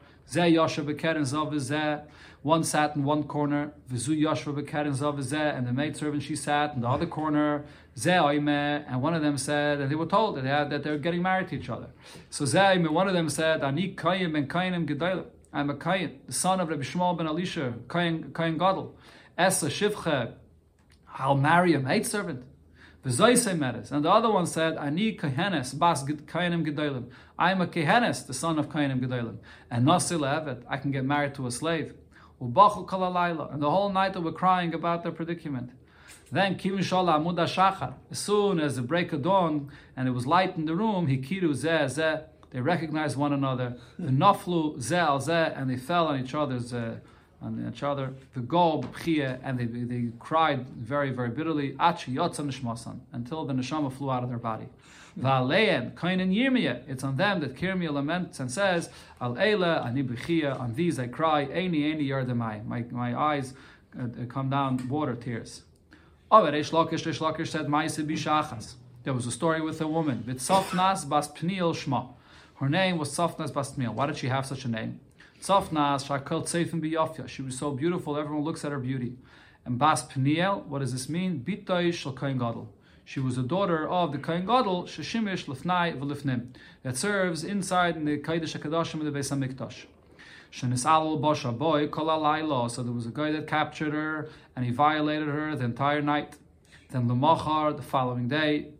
One 2.43 2.63
sat 2.63 2.95
in 2.95 3.03
one 3.03 3.23
corner, 3.25 3.73
and 3.91 5.67
the 5.67 5.73
maidservant 5.73 6.23
she 6.23 6.35
sat 6.35 6.73
in 6.73 6.81
the 6.81 6.87
other 6.87 7.05
corner, 7.05 7.65
and 8.05 9.01
one 9.01 9.13
of 9.13 9.21
them 9.21 9.37
said, 9.37 9.81
and 9.81 9.91
they 9.91 9.95
were 9.95 10.05
told 10.05 10.37
that 10.37 10.43
they, 10.43 10.49
had, 10.49 10.69
that 10.69 10.83
they 10.83 10.91
were 10.91 10.97
getting 10.97 11.21
married 11.21 11.49
to 11.49 11.55
each 11.55 11.69
other. 11.69 11.87
So 12.29 12.45
Za'im, 12.45 12.89
one 12.89 13.07
of 13.07 13.13
them 13.13 13.29
said, 13.29 13.63
Ani 13.63 13.93
Kayim 13.93 14.33
ben 14.33 14.47
Kayim 14.47 14.87
Gedailim. 14.87 15.25
I'm 15.53 15.69
a 15.69 15.75
Kayin, 15.75 16.19
the 16.25 16.33
son 16.33 16.61
of 16.61 16.69
Rabbi 16.69 16.83
Shmuel 16.83 17.17
ben 17.17 17.27
Elisha, 17.27 17.73
Kayin, 17.87 18.31
Kayin 18.31 18.57
Gadol. 18.57 18.95
Esa 19.37 19.67
Shivcha, 19.67 20.33
I'll 21.13 21.35
marry 21.35 21.73
a 21.73 21.79
maid 21.79 22.03
maidservant. 22.03 22.45
And 23.03 23.13
the 23.13 24.11
other 24.11 24.29
one 24.31 24.45
said, 24.45 24.77
Ani 24.77 25.13
Kehenes, 25.13 25.73
Bas 25.73 26.03
Kainim 26.03 26.63
Gedolim. 26.65 27.09
I'm 27.37 27.59
a 27.59 27.67
Kehenes, 27.67 28.27
the 28.27 28.33
son 28.33 28.59
of 28.59 28.69
Kainim 28.69 29.01
Gedolim. 29.01 29.39
And 29.71 29.87
Nasil 29.87 30.63
I 30.69 30.77
can 30.77 30.91
get 30.91 31.03
married 31.03 31.33
to 31.35 31.47
a 31.47 31.51
slave. 31.51 31.95
And 32.39 32.53
the 32.55 33.69
whole 33.69 33.89
night 33.91 34.13
they 34.13 34.19
were 34.19 34.31
crying 34.31 34.73
about 34.75 35.01
their 35.03 35.11
predicament. 35.11 35.71
Then 36.31 36.55
Kim 36.55 36.77
Amud 36.77 37.35
Shachar. 37.35 37.93
As 38.09 38.19
soon 38.19 38.59
as 38.59 38.77
the 38.77 38.81
break 38.81 39.11
of 39.11 39.21
dawn 39.23 39.69
and 39.97 40.07
it 40.07 40.11
was 40.11 40.25
light 40.25 40.55
in 40.55 40.65
the 40.65 40.75
room, 40.75 41.07
Hikiru 41.07 41.49
Zeh 41.49 41.85
Zeh. 41.85 42.23
They 42.51 42.61
recognized 42.61 43.17
one 43.17 43.33
another. 43.33 43.77
The 43.99 44.11
Naflu 44.11 44.77
Zeh 44.77 45.21
Zeh, 45.21 45.59
and 45.59 45.69
they 45.69 45.77
fell 45.77 46.07
on 46.07 46.23
each 46.23 46.33
other's. 46.33 46.73
Uh, 46.73 46.95
on 47.41 47.67
each 47.73 47.81
other, 47.81 48.13
the 48.35 48.39
gob 48.39 48.95
and 49.07 49.57
they, 49.57 49.65
they 49.65 50.09
cried 50.19 50.67
very, 50.69 51.09
very 51.09 51.29
bitterly, 51.29 51.75
until 51.79 51.95
the 52.29 53.53
neshama 53.53 53.91
flew 53.91 54.11
out 54.11 54.23
of 54.23 54.29
their 54.29 54.37
body. 54.37 54.67
It's 55.17 55.25
on 57.03 57.17
them 57.17 57.39
that 57.41 57.55
Yirmiyah 57.55 57.91
laments 57.91 58.39
and 58.39 58.51
says, 58.51 58.89
Al 59.19 59.37
ani 59.39 60.45
on 60.45 60.73
these 60.75 60.99
I 60.99 61.07
cry, 61.07 61.45
Eini 61.47 61.81
Eini 61.81 62.07
yardamai, 62.07 62.63
my, 62.65 62.85
my 62.91 63.19
eyes 63.19 63.55
uh, 63.99 64.05
come 64.29 64.49
down 64.51 64.87
water 64.87 65.15
tears. 65.15 65.63
There 66.31 66.39
was 69.13 69.27
a 69.27 69.31
story 69.31 69.59
with 69.59 69.81
a 69.81 69.87
woman, 69.87 70.23
shma. 70.25 72.07
Her 72.55 72.69
name 72.69 72.97
was 72.97 73.09
Sofnas 73.09 73.53
bas 73.53 73.73
pniel. 73.73 73.93
Why 73.93 74.05
did 74.05 74.15
she 74.15 74.29
have 74.29 74.45
such 74.45 74.63
a 74.63 74.69
name? 74.69 75.01
She 75.41 75.51
was 77.41 77.57
so 77.57 77.71
beautiful, 77.71 78.17
everyone 78.17 78.43
looks 78.45 78.63
at 78.63 78.71
her 78.71 78.79
beauty. 78.79 79.17
And 79.65 79.77
Bas 79.77 80.03
Peniel, 80.03 80.63
what 80.67 80.79
does 80.79 80.93
this 80.93 81.09
mean? 81.09 81.43
She 83.03 83.19
was 83.19 83.37
a 83.37 83.43
daughter 83.43 83.89
of 83.89 84.13
the 84.13 84.17
Kohen 84.17 84.45
Gadol, 84.45 84.83
Sheshimish 84.83 85.47
Lefnai 85.47 85.99
V'Lefnim, 85.99 86.53
that 86.83 86.95
serves 86.95 87.43
inside 87.43 87.97
in 87.97 88.05
the 88.05 88.17
Kodesh 88.19 88.57
HaKadoshim 88.57 89.05
of 89.05 89.11
the 89.11 89.19
Beis 89.19 89.31
HaMikdash. 89.35 89.85
Shenisal 90.51 91.21
Basha 91.21 91.51
boy 91.51 91.87
Kol 91.87 92.69
So 92.69 92.83
there 92.83 92.91
was 92.91 93.05
a 93.05 93.11
guy 93.11 93.31
that 93.31 93.47
captured 93.47 93.93
her 93.93 94.29
and 94.55 94.65
he 94.65 94.71
violated 94.71 95.27
her 95.27 95.55
the 95.55 95.65
entire 95.65 96.01
night. 96.01 96.35
Then 96.89 97.07
Lemachar, 97.07 97.75
the 97.75 97.83
following 97.83 98.27
day. 98.27 98.73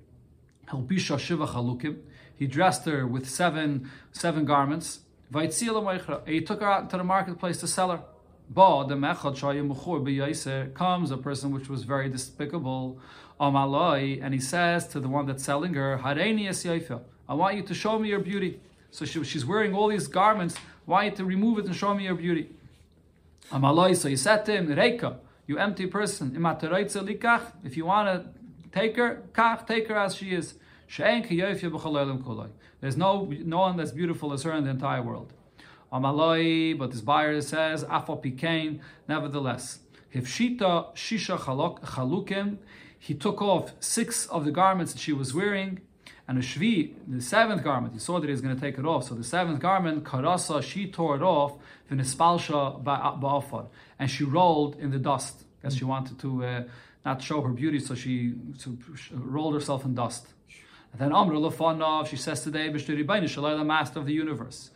He 2.36 2.48
dressed 2.48 2.86
her 2.86 3.08
with 3.08 3.30
seven 3.30 3.90
seven 4.12 4.46
garments. 4.46 5.00
He 5.34 6.42
took 6.42 6.62
her 6.62 6.68
out 6.68 6.84
into 6.84 6.98
the 6.98 7.04
marketplace 7.04 7.60
to 7.60 7.68
sell 7.68 7.92
her. 7.92 8.02
Ba 8.50 8.86
the 8.88 8.96
mechad 8.96 10.74
comes 10.74 11.12
a 11.12 11.18
person 11.18 11.52
which 11.52 11.70
was 11.70 11.84
very 11.84 12.10
despicable, 12.10 13.00
and 13.40 14.34
he 14.34 14.40
says 14.42 14.88
to 14.88 15.00
the 15.00 15.08
one 15.08 15.26
that's 15.26 15.44
selling 15.44 15.74
her, 15.76 16.00
I 16.04 17.34
want 17.34 17.56
you 17.56 17.64
to 17.64 17.74
show 17.74 17.98
me 17.98 18.10
your 18.10 18.20
beauty. 18.20 18.60
So 18.92 19.06
she, 19.06 19.24
she's 19.24 19.46
wearing 19.46 19.74
all 19.74 19.88
these 19.88 20.08
garments. 20.08 20.56
You 21.00 21.12
to 21.12 21.26
remove 21.26 21.60
it 21.60 21.66
and 21.66 21.76
show 21.76 21.94
me 21.94 22.04
your 22.04 22.16
beauty. 22.16 22.50
Amaloi, 23.52 23.96
so 23.96 24.10
he 24.10 24.18
said 24.18 24.46
to 24.46 24.54
him, 24.54 24.68
Reika, 24.68 25.18
you 25.48 25.58
empty 25.58 25.88
person, 25.88 26.36
if 27.64 27.78
you 27.78 27.86
want 27.86 28.08
to 28.08 28.26
take 28.72 28.98
her, 28.98 29.24
kach, 29.34 29.66
take 29.66 29.88
her 29.88 29.98
as 29.98 30.16
she 30.16 30.32
is. 30.34 30.56
There's 32.82 32.98
no, 32.98 33.26
no 33.26 33.60
one 33.60 33.78
that's 33.78 33.92
beautiful 33.92 34.34
as 34.34 34.44
her 34.44 34.52
in 34.54 34.66
the 34.66 34.70
entire 34.70 35.02
world. 35.02 35.34
Amaloi, 35.94 36.78
but 36.78 36.92
this 36.92 37.02
buyer 37.02 37.40
says, 37.42 37.86
Afo 37.86 38.22
nevertheless. 39.08 39.80
Hifshita 40.14 40.94
Shisha 40.94 41.38
Chalukim, 41.38 42.58
he 43.00 43.14
took 43.14 43.42
off 43.42 43.72
six 43.80 44.26
of 44.28 44.44
the 44.46 44.52
garments 44.52 44.94
that 44.94 45.00
she 45.00 45.14
was 45.14 45.34
wearing, 45.34 45.80
and 46.32 46.40
a 46.40 46.42
shvi, 46.42 46.94
the 47.10 47.22
seventh 47.22 47.62
garment, 47.62 47.92
he 47.92 48.00
saw 48.00 48.18
that 48.18 48.28
he 48.28 48.32
was 48.32 48.40
going 48.40 48.56
to 48.56 48.62
take 48.62 48.80
it 48.80 48.86
off. 48.86 49.06
So 49.10 49.16
the 49.16 49.24
seventh 49.24 49.60
garment, 49.60 50.06
karasa, 50.06 50.64
she 50.64 50.88
tore 50.88 51.18
it 51.18 51.22
off, 51.22 51.58
v'nispalsha 51.92 52.82
ba'afar, 52.82 53.68
and 54.00 54.10
she 54.10 54.24
rolled 54.24 54.78
in 54.78 54.92
the 54.92 54.98
dust, 54.98 55.44
because 55.60 55.76
she 55.76 55.84
wanted 55.84 56.20
to 56.20 56.46
uh, 56.46 56.64
not 57.04 57.22
show 57.22 57.42
her 57.42 57.50
beauty, 57.50 57.80
so 57.80 57.96
she 57.96 58.36
to, 58.62 58.78
rolled 59.12 59.56
herself 59.56 59.84
in 59.84 59.94
dust. 59.94 60.26
And 60.94 61.02
then 61.02 61.12
Amr 61.12 61.34
Lefanov, 61.34 62.08
she 62.08 62.16
says 62.16 62.42
today, 62.42 62.70
the 62.70 63.64
master 63.66 64.00
of 64.00 64.06
the 64.06 64.14
universe. 64.14 64.72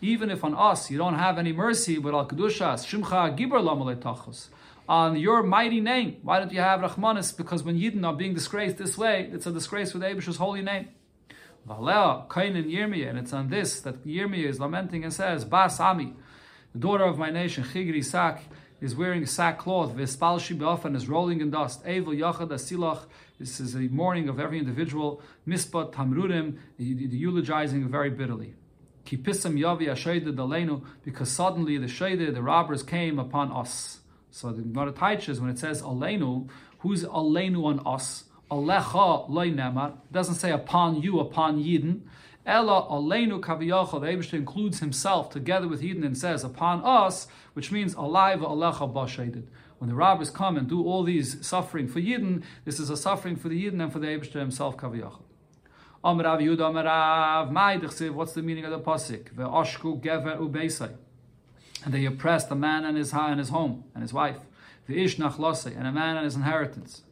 Even 0.00 0.30
if 0.30 0.44
on 0.44 0.54
us 0.54 0.88
you 0.88 0.98
don't 0.98 1.18
have 1.18 1.36
any 1.36 1.52
mercy, 1.52 1.98
but 1.98 2.14
al 2.14 2.28
kedushas 2.28 2.86
shimcha 2.86 3.36
gibur 3.36 3.60
on 4.88 5.16
your 5.16 5.42
mighty 5.42 5.80
name, 5.80 6.16
why 6.22 6.38
don't 6.38 6.52
you 6.52 6.60
have 6.60 6.80
Rahmanis? 6.80 7.36
Because 7.36 7.62
when 7.62 7.78
Yidden 7.78 8.06
are 8.06 8.14
being 8.14 8.34
disgraced 8.34 8.78
this 8.78 8.96
way, 8.96 9.28
it's 9.32 9.46
a 9.46 9.52
disgrace 9.52 9.92
for 9.92 9.98
the 9.98 10.06
Abish's 10.06 10.38
holy 10.38 10.62
name. 10.62 10.88
Valea, 11.68 12.32
Kain 12.32 12.56
and 12.56 12.70
Yirmiyah, 12.70 13.10
and 13.10 13.18
it's 13.18 13.34
on 13.34 13.50
this 13.50 13.80
that 13.80 14.06
Yirmiyah 14.06 14.48
is 14.48 14.58
lamenting 14.58 15.04
and 15.04 15.12
says, 15.12 15.44
Bas 15.44 15.78
Ami, 15.78 16.14
the 16.72 16.78
daughter 16.78 17.04
of 17.04 17.18
my 17.18 17.30
nation, 17.30 17.64
Chigri 17.64 18.02
Sak, 18.02 18.42
is 18.80 18.96
wearing 18.96 19.26
sackcloth, 19.26 19.94
Vespalshi 19.94 20.56
Be'ofan 20.56 20.96
is 20.96 21.08
rolling 21.08 21.42
in 21.42 21.50
dust, 21.50 21.84
Evel 21.84 22.16
Yachad 22.18 22.48
Asilach, 22.48 23.04
this 23.38 23.60
is 23.60 23.74
a 23.74 23.80
mourning 23.80 24.28
of 24.28 24.40
every 24.40 24.58
individual, 24.58 25.20
Mispat 25.46 25.92
Tamrudim, 25.92 26.58
the, 26.78 26.84
eulogizing 26.84 27.88
very 27.88 28.10
bitterly. 28.10 28.54
Kipisam 29.04 29.58
yavi 29.58 29.88
ashayda 29.88 30.34
dalenu, 30.34 30.84
because 31.04 31.30
suddenly 31.30 31.76
the 31.76 31.86
shayda, 31.86 32.32
the 32.32 32.42
robbers 32.42 32.82
came 32.82 33.18
upon 33.18 33.52
us. 33.52 34.00
So 34.38 34.52
the 34.52 34.62
Gemara 34.62 34.92
teaches 34.92 35.40
when 35.40 35.50
it 35.50 35.58
says 35.58 35.82
alenu, 35.82 36.48
who's 36.78 37.02
alenu 37.02 37.64
on 37.64 37.80
us? 37.84 38.22
Alecha 38.48 39.28
loy 39.28 39.50
nemar 39.50 39.94
doesn't 40.12 40.36
say 40.36 40.52
upon 40.52 41.02
you, 41.02 41.18
upon 41.18 41.60
Yidden. 41.60 42.02
Ella 42.46 42.86
alenu 42.88 43.40
kaviyachal. 43.40 44.00
The 44.00 44.06
Eibushter 44.06 44.34
includes 44.34 44.78
himself 44.78 45.28
together 45.30 45.66
with 45.66 45.82
Yidden 45.82 46.06
and 46.06 46.16
says 46.16 46.44
upon 46.44 46.84
us, 46.84 47.26
which 47.54 47.72
means 47.72 47.94
alive 47.94 48.38
alecha 48.38 48.92
bashayid. 48.92 49.42
When 49.78 49.90
the 49.90 49.96
robbers 49.96 50.30
come 50.30 50.56
and 50.56 50.68
do 50.68 50.84
all 50.84 51.02
these 51.02 51.44
suffering 51.44 51.88
for 51.88 51.98
Yidden, 51.98 52.44
this 52.64 52.78
is 52.78 52.90
a 52.90 52.96
suffering 52.96 53.34
for 53.34 53.48
the 53.48 53.64
Yidden 53.64 53.82
and 53.82 53.92
for 53.92 53.98
the 53.98 54.06
Eibushter 54.06 54.38
himself 54.38 54.76
kaviyachal. 54.76 55.22
Amrav 56.04 56.40
Yudah 56.40 56.70
Amrav 56.70 57.50
Ma'idachsiv. 57.50 58.12
What's 58.12 58.34
the 58.34 58.42
meaning 58.42 58.64
of 58.64 58.70
the 58.70 58.78
pasuk? 58.78 59.34
Ve'oshku 59.34 60.00
gever 60.00 60.38
ubeisai. 60.38 60.94
And 61.84 61.94
they 61.94 62.04
oppressed 62.04 62.50
a 62.50 62.54
man 62.54 62.84
and 62.84 62.96
his 62.96 63.12
and 63.12 63.38
his 63.38 63.50
home 63.50 63.84
and 63.94 64.02
his 64.02 64.12
wife. 64.12 64.38
Ve'ish 64.88 65.16
nachlosei 65.16 65.76
and 65.76 65.86
a 65.86 65.92
man 65.92 66.16
and 66.16 66.24
his 66.24 66.34
inheritance. 66.34 67.02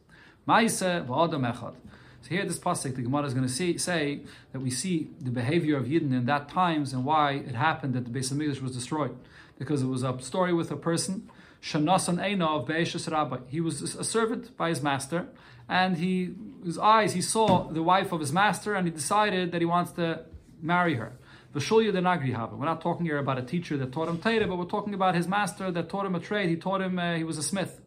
Ma'ise 0.47 1.05
v'adam 1.05 1.51
echad. 1.53 1.75
So 2.21 2.29
here, 2.29 2.45
this 2.45 2.59
pasuk, 2.59 2.95
the 2.95 3.03
Gemara 3.03 3.25
is 3.25 3.33
going 3.33 3.45
to 3.45 3.51
see, 3.51 3.77
say 3.77 4.21
that 4.51 4.59
we 4.59 4.69
see 4.69 5.11
the 5.21 5.29
behavior 5.29 5.77
of 5.77 5.85
Yidden 5.85 6.11
in 6.11 6.25
that 6.25 6.49
times 6.49 6.91
and 6.91 7.05
why 7.05 7.33
it 7.33 7.55
happened 7.55 7.93
that 7.93 8.05
the 8.05 8.09
Beis 8.09 8.33
Hamikdash 8.33 8.61
was 8.61 8.73
destroyed, 8.73 9.15
because 9.57 9.81
it 9.81 9.85
was 9.85 10.03
a 10.03 10.19
story 10.19 10.51
with 10.51 10.71
a 10.71 10.75
person, 10.75 11.29
Shanasan 11.61 12.17
Eina 12.17 12.47
of 12.47 12.67
Beishas 12.67 13.09
Rabbi. 13.09 13.37
He 13.47 13.61
was 13.61 13.95
a 13.95 14.03
servant 14.03 14.57
by 14.57 14.69
his 14.69 14.81
master, 14.81 15.27
and 15.69 15.97
he, 15.97 16.33
his 16.65 16.77
eyes, 16.77 17.13
he 17.13 17.21
saw 17.21 17.69
the 17.69 17.83
wife 17.83 18.11
of 18.11 18.19
his 18.19 18.33
master, 18.33 18.73
and 18.73 18.87
he 18.87 18.91
decided 18.91 19.51
that 19.51 19.61
he 19.61 19.65
wants 19.65 19.91
to 19.93 20.25
marry 20.61 20.95
her. 20.95 21.13
We're 21.59 22.65
not 22.65 22.81
talking 22.81 23.05
here 23.05 23.17
about 23.17 23.39
a 23.39 23.41
teacher 23.41 23.77
that 23.77 23.91
taught 23.91 24.09
him 24.09 24.19
Torah, 24.19 24.47
but 24.47 24.57
we're 24.57 24.65
talking 24.65 24.93
about 24.93 25.15
his 25.15 25.27
master 25.27 25.71
that 25.71 25.89
taught 25.89 26.05
him 26.05 26.13
a 26.13 26.19
trade. 26.19 26.49
He 26.49 26.55
taught 26.55 26.81
him 26.81 26.99
uh, 26.99 27.15
he 27.15 27.23
was 27.23 27.37
a 27.37 27.43
smith. 27.43 27.81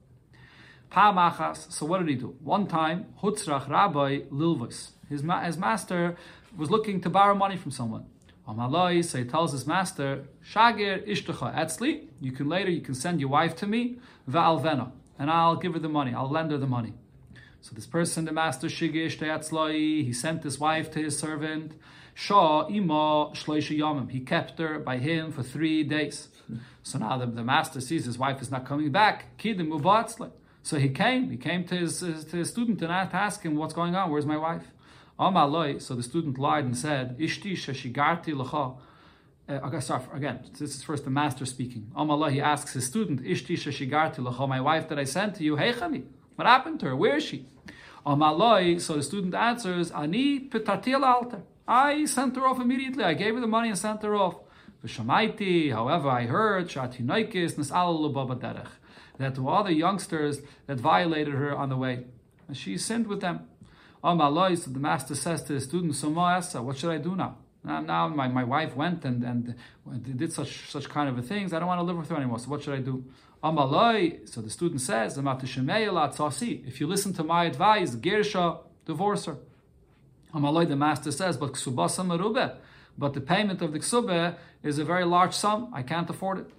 So 0.93 1.87
what 1.87 1.99
did 1.99 2.09
he 2.09 2.17
do? 2.17 2.35
One 2.43 2.67
time, 2.67 3.15
Hutzrach 3.23 3.69
Rabbi 3.69 4.23
Lilvus, 4.33 4.91
his, 5.09 5.23
ma- 5.23 5.43
his 5.43 5.57
master 5.57 6.17
was 6.57 6.69
looking 6.69 7.01
to 7.03 7.11
borrow 7.11 7.35
money 7.37 7.57
from 7.57 7.71
someone. 7.71 8.07
So 8.45 9.19
he 9.19 9.25
tells 9.25 9.53
his 9.53 9.69
master, 9.69 10.25
Shagir 10.45 11.07
Ishtacha 11.07 11.55
Etzli, 11.55 12.09
you 12.21 12.33
can 12.33 12.49
later, 12.49 12.71
you 12.71 12.81
can 12.81 12.95
send 12.95 13.21
your 13.21 13.29
wife 13.29 13.55
to 13.57 13.69
me, 13.69 13.99
Va'alvena, 14.29 14.91
and 15.17 15.31
I'll 15.31 15.55
give 15.55 15.75
her 15.75 15.79
the 15.79 15.89
money, 15.89 16.13
I'll 16.13 16.29
lend 16.29 16.51
her 16.51 16.59
the 16.59 16.67
money. 16.67 16.95
So 17.61 17.77
this 17.77 17.87
person, 17.87 18.25
the 18.25 18.33
master 18.33 18.67
Shigir 18.67 19.07
Etzloi, 19.07 20.05
he 20.05 20.13
sent 20.13 20.43
his 20.43 20.59
wife 20.59 20.91
to 20.93 20.99
his 21.01 21.17
servant, 21.17 21.75
Shah 22.21 22.67
Ima 22.69 23.31
Shloisha 23.33 23.79
Yamim, 23.79 24.11
he 24.11 24.21
kept 24.21 24.59
her 24.59 24.79
by 24.79 24.99
him 24.99 25.33
for 25.33 25.43
three 25.43 25.83
days. 25.83 26.29
So 26.83 26.99
now 26.99 27.17
the, 27.17 27.25
the 27.25 27.43
master 27.43 27.81
sees 27.81 28.05
his 28.05 28.19
wife 28.19 28.43
is 28.43 28.51
not 28.51 28.67
coming 28.67 28.93
back, 28.93 29.39
Kidim 29.39 29.69
Ubatzloi. 29.69 30.31
So 30.63 30.79
he 30.79 30.91
came, 30.91 31.31
he 31.31 31.39
came 31.39 31.65
to 31.65 31.77
his, 31.77 32.01
to 32.01 32.37
his 32.37 32.51
student 32.51 32.83
and 32.83 32.93
asked 32.93 33.43
him, 33.43 33.57
What's 33.57 33.73
going 33.73 33.97
on? 33.97 34.11
Where's 34.11 34.27
my 34.27 34.37
wife? 34.37 34.65
So 35.19 35.95
the 35.95 36.03
student 36.03 36.39
lied 36.39 36.65
and 36.67 36.77
said, 36.77 37.19
Ishti 37.19 37.53
shashigarti 37.53 38.35
lacha. 38.35 38.77
Uh, 39.49 39.81
sorry, 39.81 40.05
again, 40.15 40.41
this 40.59 40.77
is 40.77 40.83
first 40.83 41.05
the 41.05 41.11
master 41.11 41.47
speaking. 41.47 41.91
Amallah, 41.97 42.31
he 42.33 42.43
asks 42.43 42.75
his 42.75 42.85
student, 42.85 43.25
Ishti 43.25 43.57
shashigarti 43.57 44.17
lacha, 44.17 44.47
my 44.47 44.61
wife 44.61 44.91
that 44.91 44.99
I 44.99 45.05
sent 45.05 45.37
to 45.37 45.43
you, 45.43 45.57
Heichani. 45.57 46.05
What 46.37 46.47
happened 46.47 46.81
to 46.81 46.87
her? 46.87 46.97
Where 46.97 47.17
is 47.17 47.25
she? 47.25 47.47
Amallah, 48.05 48.79
so 48.79 48.97
the 48.97 49.03
student 49.03 49.35
answers, 49.35 49.91
Ani 49.91 50.41
pitartil 50.51 51.03
alter. 51.03 51.43
I 51.71 52.05
sent 52.07 52.35
her 52.35 52.45
off 52.45 52.61
immediately. 52.61 53.05
I 53.05 53.15
gave 53.15 53.35
her 53.35 53.41
the 53.41 53.47
money 53.47 53.69
and 53.69 53.79
sent 53.79 54.03
her 54.03 54.17
off. 54.17 54.35
V'shamaiti, 54.85 55.73
however, 55.73 56.09
I 56.09 56.27
heard, 56.27 56.69
Shatinoikis 56.69 57.55
nis'al 57.55 58.13
derech 58.13 58.67
that 59.19 59.35
there 59.35 59.45
were 59.45 59.53
other 59.53 59.71
youngsters 59.71 60.41
that 60.67 60.79
violated 60.79 61.35
her 61.35 61.55
on 61.55 61.69
the 61.69 61.77
way. 61.77 62.07
And 62.49 62.57
she 62.57 62.77
sinned 62.79 63.07
with 63.07 63.21
them. 63.21 63.47
Oh, 64.03 64.15
my 64.15 64.55
so 64.55 64.71
the 64.71 64.81
master 64.81 65.15
says 65.15 65.43
to 65.45 65.53
the 65.53 65.61
student, 65.61 65.95
so 65.95 66.09
what 66.09 66.77
should 66.79 66.91
I 66.91 66.97
do 66.97 67.15
now? 67.15 67.37
Now, 67.63 67.81
now 67.83 68.09
my, 68.09 68.29
my 68.29 68.45
wife 68.45 68.75
went 68.75 69.05
and, 69.05 69.23
and 69.23 69.55
did 70.17 70.33
such 70.33 70.71
such 70.71 70.89
kind 70.89 71.07
of 71.11 71.27
things. 71.27 71.53
I 71.53 71.59
don't 71.59 71.69
want 71.69 71.81
to 71.81 71.85
live 71.85 71.99
with 71.99 72.09
her 72.09 72.17
anymore. 72.17 72.39
So 72.39 72.49
what 72.49 72.63
should 72.63 72.75
I 72.75 72.81
do? 72.81 73.05
Oh, 73.43 73.53
Amalai. 73.53 74.27
So 74.27 74.41
the 74.41 74.49
student 74.49 74.81
says, 74.81 75.19
if 75.19 76.81
you 76.81 76.87
listen 76.87 77.13
to 77.13 77.23
my 77.23 77.45
advice, 77.45 77.95
Gersha, 77.95 78.61
divorce 78.87 79.27
her. 79.27 79.37
Amalai, 80.35 80.69
the 80.69 80.77
master 80.77 81.11
says, 81.11 81.37
but 81.37 81.53
ksubasa. 81.55 82.57
But 82.97 83.15
the 83.15 83.21
payment 83.21 83.63
of 83.63 83.73
the 83.73 83.79
ksube 83.79 84.37
is 84.63 84.79
a 84.79 84.85
very 84.85 85.05
large 85.05 85.35
sum. 85.35 85.71
I 85.73 85.83
can't 85.83 86.09
afford 86.11 86.39
it. 86.39 86.51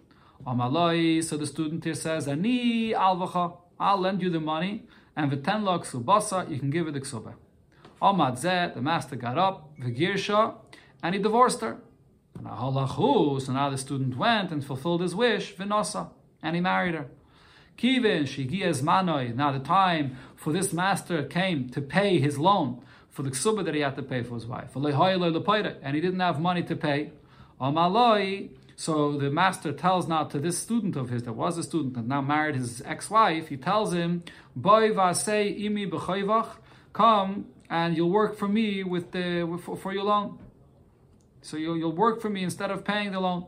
Amaloi, 0.45 1.23
so 1.23 1.37
the 1.37 1.45
student 1.45 1.83
here 1.83 1.93
says, 1.93 2.27
Ani 2.27 2.93
alvacha, 2.93 3.57
I'll 3.79 3.99
lend 3.99 4.21
you 4.21 4.29
the 4.29 4.39
money, 4.39 4.83
and 5.15 5.31
v'ten 5.31 5.63
lo 5.63 5.79
ksubasa, 5.79 6.49
you 6.49 6.59
can 6.59 6.69
give 6.69 6.87
it 6.87 6.93
the 6.93 7.01
ksuba. 7.01 7.35
Amad 8.01 8.39
zeh, 8.41 8.73
the 8.73 8.81
master 8.81 9.15
got 9.15 9.37
up, 9.37 9.69
v'girsha, 9.79 10.55
and 11.03 11.13
he 11.13 11.21
divorced 11.21 11.61
her. 11.61 11.77
So 12.43 13.53
now 13.53 13.69
the 13.69 13.77
student 13.77 14.17
went 14.17 14.51
and 14.51 14.65
fulfilled 14.65 15.01
his 15.01 15.13
wish, 15.13 15.55
v'nosa, 15.55 16.09
and 16.41 16.55
he 16.55 16.61
married 16.61 16.95
her. 16.95 17.05
Kivin 17.77 18.23
shigias 18.23 18.81
manoi. 18.81 19.35
Now 19.35 19.51
the 19.51 19.59
time 19.59 20.17
for 20.35 20.51
this 20.51 20.73
master 20.73 21.23
came 21.23 21.69
to 21.69 21.81
pay 21.81 22.19
his 22.19 22.39
loan 22.39 22.81
for 23.11 23.23
the 23.23 23.29
ksuba 23.29 23.63
that 23.65 23.75
he 23.75 23.81
had 23.81 23.95
to 23.97 24.01
pay 24.01 24.23
for 24.23 24.35
his 24.35 24.47
wife. 24.47 24.75
And 24.75 25.95
he 25.95 26.01
didn't 26.01 26.19
have 26.19 26.39
money 26.39 26.63
to 26.63 26.75
pay. 26.75 27.11
So 28.77 29.17
the 29.17 29.29
master 29.29 29.73
tells 29.73 30.07
now 30.07 30.23
to 30.23 30.39
this 30.39 30.57
student 30.57 30.95
of 30.95 31.09
his 31.09 31.23
that 31.23 31.33
was 31.33 31.57
a 31.57 31.63
student 31.63 31.97
and 31.97 32.07
now 32.07 32.21
married 32.21 32.55
his 32.55 32.81
ex-wife, 32.83 33.49
he 33.49 33.57
tells 33.57 33.93
him, 33.93 34.23
imi 34.57 36.47
come 36.93 37.45
and 37.69 37.95
you'll 37.95 38.09
work 38.09 38.37
for 38.37 38.47
me 38.47 38.83
with 38.83 39.11
the 39.11 39.59
for, 39.63 39.77
for 39.77 39.93
your 39.93 40.05
loan. 40.05 40.39
So 41.41 41.57
you'll, 41.57 41.77
you'll 41.77 41.95
work 41.95 42.21
for 42.21 42.29
me 42.29 42.43
instead 42.43 42.71
of 42.71 42.83
paying 42.83 43.11
the 43.11 43.19
loan. 43.19 43.45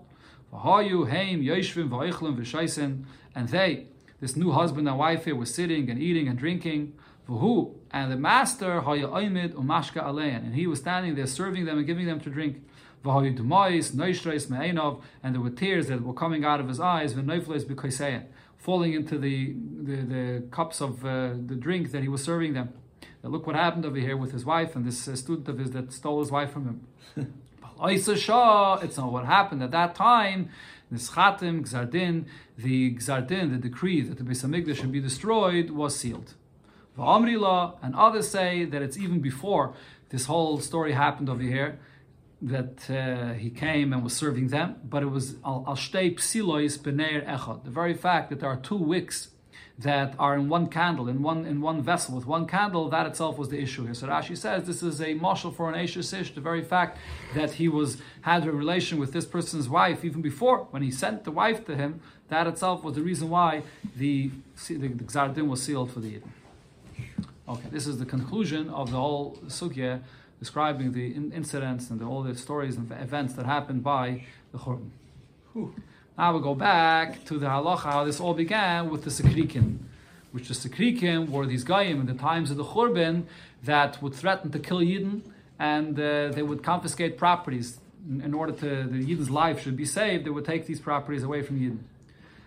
And 3.35 3.49
they, 3.49 3.87
this 4.19 4.35
new 4.35 4.51
husband 4.51 4.87
and 4.87 4.97
wife 4.99 5.25
here, 5.25 5.35
were 5.35 5.45
sitting 5.45 5.89
and 5.89 5.99
eating 5.99 6.27
and 6.27 6.37
drinking. 6.37 6.93
And 7.27 8.11
the 8.11 8.17
master, 8.17 8.81
and 8.81 10.55
he 10.55 10.67
was 10.67 10.79
standing 10.79 11.15
there 11.15 11.27
serving 11.27 11.65
them 11.65 11.77
and 11.77 11.87
giving 11.87 12.05
them 12.05 12.19
to 12.21 12.29
drink 12.29 12.63
and 13.05 13.37
there 15.33 15.41
were 15.41 15.49
tears 15.49 15.87
that 15.87 16.01
were 16.01 16.13
coming 16.13 16.45
out 16.45 16.59
of 16.61 16.69
his 16.69 16.79
eyes, 16.79 17.13
falling 18.57 18.93
into 18.93 19.17
the, 19.17 19.53
the, 19.81 19.95
the 19.95 20.43
cups 20.51 20.79
of 20.79 21.05
uh, 21.05 21.33
the 21.45 21.55
drink 21.55 21.91
that 21.91 22.01
he 22.01 22.07
was 22.07 22.23
serving 22.23 22.53
them. 22.53 22.73
Now 23.21 23.29
look 23.29 23.45
what 23.45 23.57
happened 23.57 23.85
over 23.85 23.97
here 23.97 24.15
with 24.15 24.31
his 24.31 24.45
wife 24.45 24.75
and 24.75 24.85
this 24.85 25.05
uh, 25.07 25.17
student 25.17 25.49
of 25.49 25.57
his 25.57 25.71
that 25.71 25.91
stole 25.91 26.21
his 26.21 26.31
wife 26.31 26.51
from 26.51 26.65
him. 26.65 26.87
it's 28.81 28.97
not 28.97 29.11
what 29.11 29.25
happened 29.25 29.61
at 29.63 29.71
that 29.71 29.95
time. 29.95 30.49
This 30.89 31.09
Chatim, 31.09 31.63
Gzardin, 31.67 32.25
the 32.57 32.95
Gzardin, 32.95 33.51
the 33.51 33.57
decree 33.57 34.01
that 34.01 34.17
the 34.17 34.23
Beis 34.23 34.45
Hamikdash 34.45 34.77
should 34.77 34.91
be 34.91 35.01
destroyed, 35.01 35.71
was 35.71 35.95
sealed. 35.95 36.35
And 36.97 37.95
others 37.95 38.29
say 38.29 38.65
that 38.65 38.81
it's 38.81 38.97
even 38.97 39.19
before 39.19 39.73
this 40.09 40.25
whole 40.25 40.59
story 40.59 40.93
happened 40.93 41.29
over 41.29 41.41
here 41.41 41.79
that 42.41 42.89
uh, 42.89 43.33
he 43.33 43.49
came 43.49 43.93
and 43.93 44.03
was 44.03 44.13
serving 44.13 44.49
them, 44.49 44.75
but 44.83 45.01
it 45.01 45.07
was 45.07 45.37
al 45.45 45.63
shtei 45.65 46.13
psilois 46.13 46.77
b'neir 46.77 47.25
echad. 47.25 47.63
The 47.63 47.71
very 47.71 47.93
fact 47.93 48.29
that 48.29 48.41
there 48.41 48.49
are 48.49 48.57
two 48.57 48.75
wicks 48.75 49.29
that 49.79 50.13
are 50.19 50.35
in 50.35 50.49
one 50.49 50.67
candle, 50.67 51.07
in 51.07 51.23
one 51.23 51.45
in 51.45 51.61
one 51.61 51.81
vessel 51.81 52.15
with 52.15 52.27
one 52.27 52.45
candle, 52.45 52.89
that 52.89 53.07
itself 53.07 53.37
was 53.37 53.49
the 53.49 53.59
issue 53.59 53.85
here. 53.85 53.93
So 53.93 54.07
Rashi 54.07 54.37
says 54.37 54.67
this 54.67 54.83
is 54.83 55.01
a 55.01 55.13
marshal 55.15 55.51
for 55.51 55.69
an 55.69 55.75
Asher 55.75 56.03
Sish, 56.03 56.35
the 56.35 56.41
very 56.41 56.61
fact 56.61 56.97
that 57.33 57.53
he 57.53 57.67
was 57.67 57.97
had 58.21 58.45
a 58.45 58.51
relation 58.51 58.99
with 58.99 59.13
this 59.13 59.25
person's 59.25 59.69
wife 59.69 60.03
even 60.03 60.21
before 60.21 60.67
when 60.71 60.83
he 60.83 60.91
sent 60.91 61.23
the 61.23 61.31
wife 61.31 61.65
to 61.65 61.75
him, 61.75 62.01
that 62.27 62.45
itself 62.45 62.83
was 62.83 62.95
the 62.95 63.01
reason 63.01 63.29
why 63.29 63.63
the 63.95 64.31
the, 64.67 64.89
the 64.89 65.45
was 65.45 65.63
sealed 65.63 65.91
for 65.91 66.01
the 66.01 66.09
Eden. 66.09 66.33
Okay, 67.45 67.67
this 67.71 67.87
is 67.87 67.97
the 67.97 68.05
conclusion 68.05 68.69
of 68.69 68.91
the 68.91 68.97
whole 68.97 69.37
sugya 69.47 69.99
describing 70.39 70.93
the 70.93 71.13
in- 71.13 71.33
incidents 71.33 71.89
and 71.89 71.99
the, 71.99 72.05
all 72.05 72.23
the 72.23 72.35
stories 72.35 72.77
and 72.77 72.89
events 72.93 73.33
that 73.33 73.45
happened 73.45 73.83
by 73.83 74.23
the 74.53 74.57
Churban. 74.57 74.91
Now 76.17 76.33
we 76.33 76.41
go 76.41 76.55
back 76.55 77.25
to 77.25 77.37
the 77.37 77.47
halacha, 77.47 77.91
how 77.91 78.05
this 78.05 78.21
all 78.21 78.33
began 78.33 78.89
with 78.89 79.03
the 79.03 79.09
Sekrikim, 79.09 79.79
which 80.31 80.47
the 80.47 80.53
Sekrikim 80.53 81.29
were 81.29 81.45
these 81.45 81.65
Goyim 81.65 81.99
in 81.99 82.05
the 82.05 82.13
times 82.13 82.49
of 82.49 82.55
the 82.55 82.63
Churban 82.63 83.23
that 83.63 84.01
would 84.01 84.15
threaten 84.15 84.49
to 84.51 84.59
kill 84.59 84.79
Yidden 84.79 85.21
and 85.59 85.99
uh, 85.99 86.29
they 86.29 86.43
would 86.43 86.63
confiscate 86.63 87.17
properties. 87.17 87.77
In, 88.09 88.21
in 88.21 88.33
order 88.33 88.53
to 88.53 88.83
the 88.83 89.05
Yidden's 89.05 89.29
life 89.29 89.61
should 89.61 89.75
be 89.75 89.85
saved, 89.85 90.25
they 90.25 90.29
would 90.29 90.45
take 90.45 90.65
these 90.65 90.79
properties 90.79 91.23
away 91.23 91.41
from 91.41 91.59
Yidden. 91.59 91.79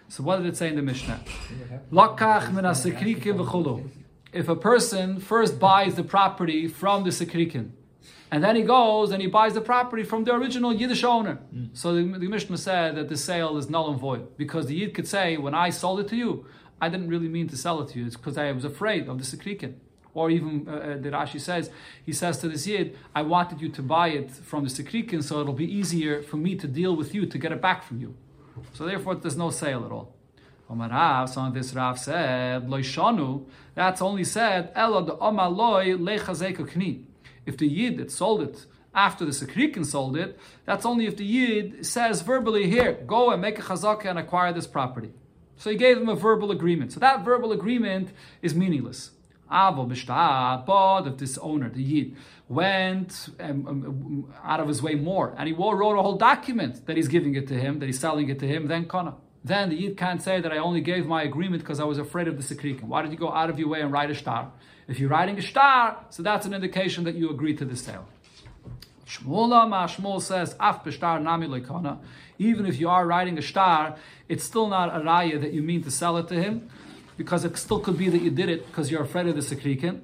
So 0.09 0.22
what 0.22 0.38
did 0.38 0.46
it 0.46 0.56
say 0.56 0.68
in 0.68 0.76
the 0.76 0.82
Mishnah? 0.82 1.20
Lakach 1.92 2.50
min 2.50 2.64
If 4.37 4.49
a 4.49 4.57
person 4.57 5.20
first 5.20 5.59
buys 5.59 5.94
the 5.94 6.05
property 6.05 6.68
from 6.68 7.05
the 7.05 7.11
Sekrikim, 7.11 7.70
And 8.31 8.42
then 8.42 8.57
he 8.57 8.62
goes 8.62 9.12
and 9.12 9.22
he 9.22 9.29
buys 9.29 9.55
the 9.55 9.61
property 9.61 10.03
from 10.03 10.25
the 10.25 10.35
original 10.35 10.72
Yiddish 10.72 11.05
owner. 11.05 11.38
Mm. 11.55 11.68
So 11.75 11.94
the, 11.94 12.03
the 12.18 12.29
Mishnah 12.29 12.59
said 12.59 12.96
that 12.96 13.09
the 13.09 13.16
sale 13.16 13.57
is 13.57 13.70
null 13.70 13.90
and 13.90 14.01
void 14.01 14.37
because 14.37 14.66
the 14.66 14.75
Yid 14.75 14.94
could 14.94 15.07
say, 15.07 15.37
when 15.37 15.55
I 15.55 15.70
sold 15.70 16.01
it 16.01 16.09
to 16.09 16.16
you, 16.16 16.46
I 16.81 16.88
didn't 16.88 17.09
really 17.09 17.29
mean 17.29 17.49
to 17.49 17.57
sell 17.57 17.81
it 17.83 17.88
to 17.90 17.99
you. 17.99 18.07
It's 18.07 18.16
because 18.16 18.37
I 18.37 18.51
was 18.53 18.64
afraid 18.64 19.09
of 19.09 19.18
the 19.18 19.25
Sekrikin. 19.25 19.75
Or 20.12 20.31
even 20.31 20.66
uh, 20.66 20.72
uh, 20.72 20.96
the 20.96 21.11
Rashi 21.11 21.40
says, 21.40 21.70
he 22.05 22.12
says 22.12 22.38
to 22.38 22.49
this 22.49 22.66
Yid, 22.66 22.99
I 23.14 23.22
wanted 23.22 23.61
you 23.61 23.68
to 23.68 23.83
buy 23.83 24.09
it 24.09 24.31
from 24.31 24.64
the 24.64 24.70
Sekrikin 24.70 25.22
so 25.22 25.40
it'll 25.40 25.53
be 25.53 25.72
easier 25.81 26.22
for 26.22 26.37
me 26.37 26.57
to 26.57 26.66
deal 26.66 26.96
with 26.96 27.14
you 27.14 27.27
to 27.27 27.38
get 27.38 27.53
it 27.53 27.61
back 27.61 27.85
from 27.85 28.01
you. 28.01 28.16
So 28.72 28.87
therefore 28.87 29.14
there's 29.14 29.37
no 29.37 29.51
sale 29.51 29.85
at 29.85 29.92
all. 29.92 30.15
Omar 30.68 30.90
Rav, 30.90 31.31
some 31.31 31.46
of 31.46 31.55
this 31.55 31.72
Rav 31.74 31.98
said, 31.98 32.66
Loishanu, 32.66 33.46
that's 33.74 34.02
only 34.02 34.24
said, 34.24 34.72
Elo 34.74 35.05
de 35.05 35.12
Omaloi 35.12 35.96
lechazeko 35.96 36.68
kni. 36.68 37.05
If 37.44 37.57
the 37.57 37.68
Yid 37.68 37.98
that 37.98 38.11
sold 38.11 38.42
it 38.42 38.66
after 38.92 39.24
the 39.24 39.31
Sekrikin 39.31 39.87
sold 39.87 40.16
it, 40.16 40.38
that's 40.64 40.85
only 40.85 41.07
if 41.07 41.16
the 41.16 41.24
Yid 41.24 41.87
says 41.87 42.22
verbally, 42.22 42.68
here, 42.68 42.94
go 43.07 43.31
and 43.31 43.40
make 43.40 43.59
a 43.59 43.62
chazaka 43.62 44.07
and 44.07 44.18
acquire 44.18 44.52
this 44.52 44.66
property. 44.66 45.12
So 45.57 45.70
he 45.70 45.76
gave 45.76 45.98
him 45.98 46.09
a 46.09 46.16
verbal 46.16 46.50
agreement. 46.50 46.92
So 46.92 47.00
that 47.00 47.24
verbal 47.24 47.52
agreement 47.52 48.11
is 48.42 48.55
meaningless. 48.55 49.12
But 49.48 51.07
if 51.07 51.16
this 51.18 51.38
owner, 51.38 51.70
the 51.70 51.83
Yid, 51.83 52.16
went 52.48 53.29
um, 53.38 53.66
um, 53.66 54.35
out 54.42 54.61
of 54.61 54.68
his 54.68 54.83
way 54.83 54.96
more 54.96 55.35
and 55.38 55.46
he 55.48 55.55
wrote 55.55 55.98
a 55.98 56.02
whole 56.02 56.16
document 56.16 56.87
that 56.87 56.96
he's 56.96 57.09
giving 57.09 57.35
it 57.37 57.46
to 57.48 57.55
him, 57.55 57.79
that 57.79 57.87
he's 57.87 57.98
selling 57.98 58.29
it 58.29 58.40
to 58.40 58.46
him, 58.46 58.66
then 58.66 58.87
kana. 58.87 59.14
Then 59.46 59.68
the 59.68 59.76
Yid 59.76 59.96
can't 59.96 60.20
say 60.20 60.40
that 60.40 60.52
I 60.52 60.59
only 60.59 60.80
gave 60.80 61.06
my 61.06 61.22
agreement 61.22 61.62
because 61.62 61.78
I 61.78 61.85
was 61.85 61.98
afraid 61.98 62.26
of 62.26 62.37
the 62.37 62.42
Sekrikin. 62.42 62.82
Why 62.82 63.02
did 63.02 63.12
you 63.12 63.16
go 63.16 63.30
out 63.30 63.48
of 63.48 63.61
your 63.61 63.68
way 63.68 63.80
and 63.80 63.92
write 63.92 64.11
a 64.11 64.14
star? 64.16 64.50
If 64.88 64.98
you're 64.98 65.09
writing 65.09 65.38
a 65.38 65.42
star, 65.42 66.04
so 66.11 66.24
that's 66.24 66.46
an 66.46 66.52
indication 66.52 67.04
that 67.04 67.14
you 67.14 67.30
agreed 67.30 67.59
to 67.59 67.64
the 67.64 67.76
sale. 67.76 68.09
Shmuel 69.06 69.70
Shmuel 69.87 70.20
says, 70.20 70.56
Af 70.59 70.82
b'shtar 70.82 71.22
nami 71.22 71.46
lekana. 71.46 71.98
Even 72.38 72.66
if 72.66 72.80
you 72.80 72.88
are 72.88 73.06
writing 73.06 73.38
a 73.38 73.42
star, 73.42 73.94
it's 74.28 74.42
still 74.42 74.66
not 74.66 74.88
a 74.88 74.98
raya 74.98 75.40
that 75.40 75.52
you 75.52 75.62
mean 75.62 75.85
to 75.85 75.92
sell 75.92 76.16
it 76.16 76.26
to 76.26 76.35
him, 76.35 76.68
because 77.16 77.44
it 77.44 77.56
still 77.56 77.78
could 77.78 77.96
be 77.96 78.09
that 78.09 78.22
you 78.22 78.32
did 78.32 78.48
it 78.48 78.66
because 78.66 78.90
you're 78.90 79.02
afraid 79.02 79.28
of 79.28 79.37
the 79.37 79.42
sekrikin. 79.42 80.00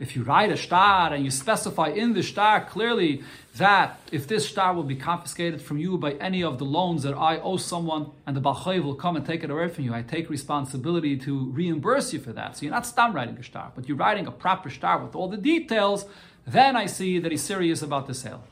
If 0.00 0.16
you 0.16 0.24
write 0.24 0.50
a 0.50 0.56
star 0.56 1.12
and 1.14 1.24
you 1.24 1.30
specify 1.30 1.88
in 1.88 2.14
the 2.14 2.22
star 2.22 2.64
clearly 2.64 3.22
that 3.56 4.00
if 4.10 4.26
this 4.26 4.48
star 4.48 4.74
will 4.74 4.82
be 4.82 4.96
confiscated 4.96 5.62
from 5.62 5.78
you 5.78 5.96
by 5.96 6.12
any 6.14 6.42
of 6.42 6.58
the 6.58 6.64
loans 6.64 7.04
that 7.04 7.14
I 7.14 7.38
owe 7.38 7.56
someone 7.56 8.10
and 8.26 8.36
the 8.36 8.40
Balchay 8.40 8.82
will 8.82 8.96
come 8.96 9.14
and 9.14 9.24
take 9.24 9.44
it 9.44 9.50
away 9.50 9.68
from 9.68 9.84
you, 9.84 9.94
I 9.94 10.02
take 10.02 10.28
responsibility 10.28 11.16
to 11.18 11.50
reimburse 11.50 12.12
you 12.12 12.18
for 12.18 12.32
that. 12.32 12.56
So 12.56 12.62
you're 12.62 12.74
not 12.74 12.86
stam 12.86 13.12
writing 13.12 13.38
a 13.38 13.42
star, 13.44 13.70
but 13.76 13.86
you're 13.86 13.96
writing 13.96 14.26
a 14.26 14.32
proper 14.32 14.68
star 14.68 14.98
with 14.98 15.14
all 15.14 15.28
the 15.28 15.36
details, 15.36 16.06
then 16.44 16.74
I 16.74 16.86
see 16.86 17.20
that 17.20 17.30
he's 17.30 17.42
serious 17.42 17.80
about 17.80 18.08
the 18.08 18.14
sale. 18.14 18.42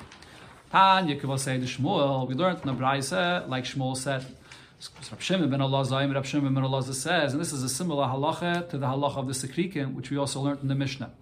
The 0.70 0.78
Shmuel, 0.78 2.28
we 2.28 2.34
learned 2.34 2.60
in 2.64 2.76
the 2.76 3.44
like 3.48 3.64
Shmuel 3.64 3.96
said, 3.96 4.24
Ben 4.82 5.48
ben 5.48 5.60
says, 6.92 7.32
and 7.32 7.40
this 7.40 7.52
is 7.52 7.62
a 7.62 7.68
similar 7.68 8.04
halacha 8.06 8.68
to 8.68 8.78
the 8.78 8.86
halacha 8.86 9.16
of 9.16 9.28
the 9.28 9.32
Sekrikim, 9.32 9.94
which 9.94 10.10
we 10.10 10.16
also 10.16 10.40
learned 10.40 10.60
in 10.62 10.66
the 10.66 10.74
Mishnah. 10.74 11.12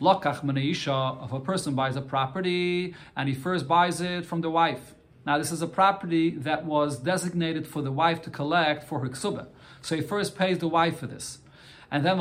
Lakach 0.00 0.42
Maneisha, 0.42 1.22
if 1.22 1.30
a 1.30 1.38
person 1.38 1.74
buys 1.74 1.96
a 1.96 2.00
property 2.00 2.94
and 3.14 3.28
he 3.28 3.34
first 3.34 3.68
buys 3.68 4.00
it 4.00 4.24
from 4.24 4.40
the 4.40 4.48
wife. 4.48 4.94
Now, 5.26 5.36
this 5.36 5.52
is 5.52 5.60
a 5.60 5.66
property 5.66 6.30
that 6.30 6.64
was 6.64 6.98
designated 6.98 7.66
for 7.66 7.82
the 7.82 7.92
wife 7.92 8.22
to 8.22 8.30
collect 8.30 8.88
for 8.88 9.00
her 9.00 9.08
ksuba. 9.10 9.48
So 9.82 9.96
he 9.96 10.00
first 10.00 10.34
pays 10.34 10.56
the 10.58 10.68
wife 10.68 10.98
for 10.98 11.06
this. 11.06 11.40
And 11.90 12.06
then 12.06 12.18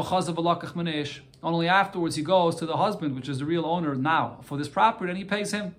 only 1.42 1.68
afterwards 1.70 2.16
he 2.18 2.24
goes 2.24 2.56
to 2.58 2.66
the 2.66 2.76
husband, 2.76 3.16
which 3.16 3.30
is 3.30 3.40
the 3.40 3.46
real 3.46 3.66
owner 3.66 3.96
now, 3.96 4.40
for 4.44 4.58
this 4.58 4.68
property, 4.68 5.12
and 5.12 5.18
he 5.18 5.24
pays 5.24 5.54
him. 5.54 5.76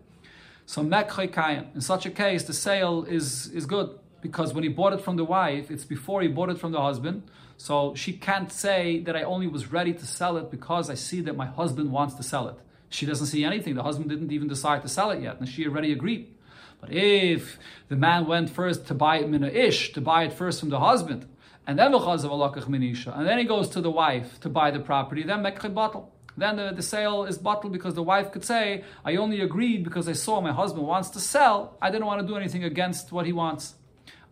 So 0.65 0.81
in 0.81 1.81
such 1.83 2.07
a 2.07 2.11
case, 2.11 2.43
the 2.45 2.55
sale 2.55 3.05
is, 3.05 3.49
is 3.49 3.67
good 3.67 3.99
because 4.21 4.53
when 4.53 4.65
he 4.65 4.69
bought 4.69 4.93
it 4.93 5.01
from 5.01 5.17
the 5.17 5.25
wife, 5.25 5.71
it's 5.71 5.85
before 5.85 6.23
he 6.23 6.29
bought 6.29 6.51
it 6.51 6.59
from 6.59 6.73
the 6.73 6.81
husband. 6.81 7.23
So 7.57 7.95
she 7.95 8.13
can't 8.15 8.51
say 8.51 9.01
that 9.01 9.17
I 9.17 9.23
only 9.23 9.47
was 9.47 9.71
ready 9.71 9.93
to 9.93 10.07
sell 10.07 10.37
it 10.37 10.51
because 10.51 10.89
I 10.89 10.95
see 10.95 11.21
that 11.23 11.37
my 11.37 11.47
husband 11.47 11.93
wants 11.93 12.15
to 12.15 12.23
sell 12.23 12.49
it. 12.49 12.57
She 12.89 13.07
doesn't 13.07 13.27
see 13.27 13.45
anything. 13.45 13.75
The 13.75 13.83
husband 13.83 14.11
didn't 14.11 14.33
even 14.33 14.49
decide 14.49 14.83
to 14.83 14.89
sell 14.89 15.11
it 15.11 15.23
yet, 15.23 15.39
and 15.39 15.49
she 15.49 15.67
already 15.67 15.93
agreed. 15.93 16.35
But 16.81 16.93
if 16.93 17.59
the 17.89 17.97
man 17.97 18.27
went 18.27 18.51
first 18.51 18.87
to 18.87 18.95
buy 18.95 19.19
it 19.19 19.29
mina 19.29 19.49
ish, 19.49 19.93
to 19.93 20.01
buy 20.01 20.25
it 20.25 20.33
first 20.33 20.61
from 20.61 20.71
the 20.71 20.81
husband, 20.81 21.27
and 21.67 21.79
then 21.79 21.93
and 21.93 23.29
then 23.29 23.39
he 23.39 23.45
goes 23.45 23.69
to 23.69 23.81
the 23.81 23.91
wife 23.91 24.41
to 24.41 24.49
buy 24.49 24.71
the 24.71 24.81
property, 24.81 25.23
then 25.23 25.43
bottle. 25.75 26.13
Then 26.37 26.57
the, 26.57 26.73
the 26.75 26.83
sale 26.83 27.25
is 27.25 27.39
bottled 27.39 27.73
because 27.73 27.95
the 27.95 28.03
wife 28.03 28.33
could 28.33 28.45
say, 28.45 28.85
I 29.05 29.17
only 29.17 29.41
agreed 29.41 29.85
because 29.85 30.09
I 30.09 30.15
saw 30.15 30.41
my 30.41 30.53
husband 30.53 30.87
wants 30.87 31.11
to 31.11 31.21
sell. 31.21 31.77
I 31.83 31.91
didn't 31.91 32.07
want 32.07 32.23
to 32.23 32.27
do 32.27 32.37
anything 32.37 32.65
against 32.65 33.13
what 33.13 33.27
he 33.27 33.33
wants. 33.33 33.75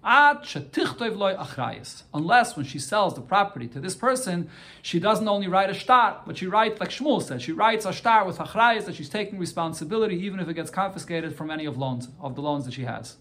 Unless 0.03 0.57
when 2.57 2.65
she 2.65 2.79
sells 2.79 3.15
the 3.15 3.21
property 3.21 3.67
to 3.69 3.81
this 3.81 3.97
person, 3.97 4.49
she 4.81 5.01
doesn't 5.01 5.27
only 5.27 5.49
write 5.49 5.71
a 5.71 5.75
star, 5.75 6.23
but 6.25 6.39
she 6.39 6.47
writes, 6.47 6.79
like 6.81 6.91
Shmuel 6.91 7.23
says, 7.23 7.43
she 7.43 7.53
writes 7.53 7.85
a 7.85 7.93
star 7.93 8.25
with 8.25 8.39
achrayas 8.39 8.85
that 8.85 8.95
she's 8.95 9.09
taking 9.09 9.39
responsibility 9.39 10.17
even 10.25 10.39
if 10.41 10.49
it 10.49 10.55
gets 10.55 10.71
confiscated 10.71 11.35
from 11.37 11.51
any 11.51 11.67
of 11.67 11.77
loans, 11.77 12.09
of 12.21 12.37
the 12.37 12.43
loans 12.43 12.65
that 12.65 12.75
she 12.75 12.85
has. 12.85 13.17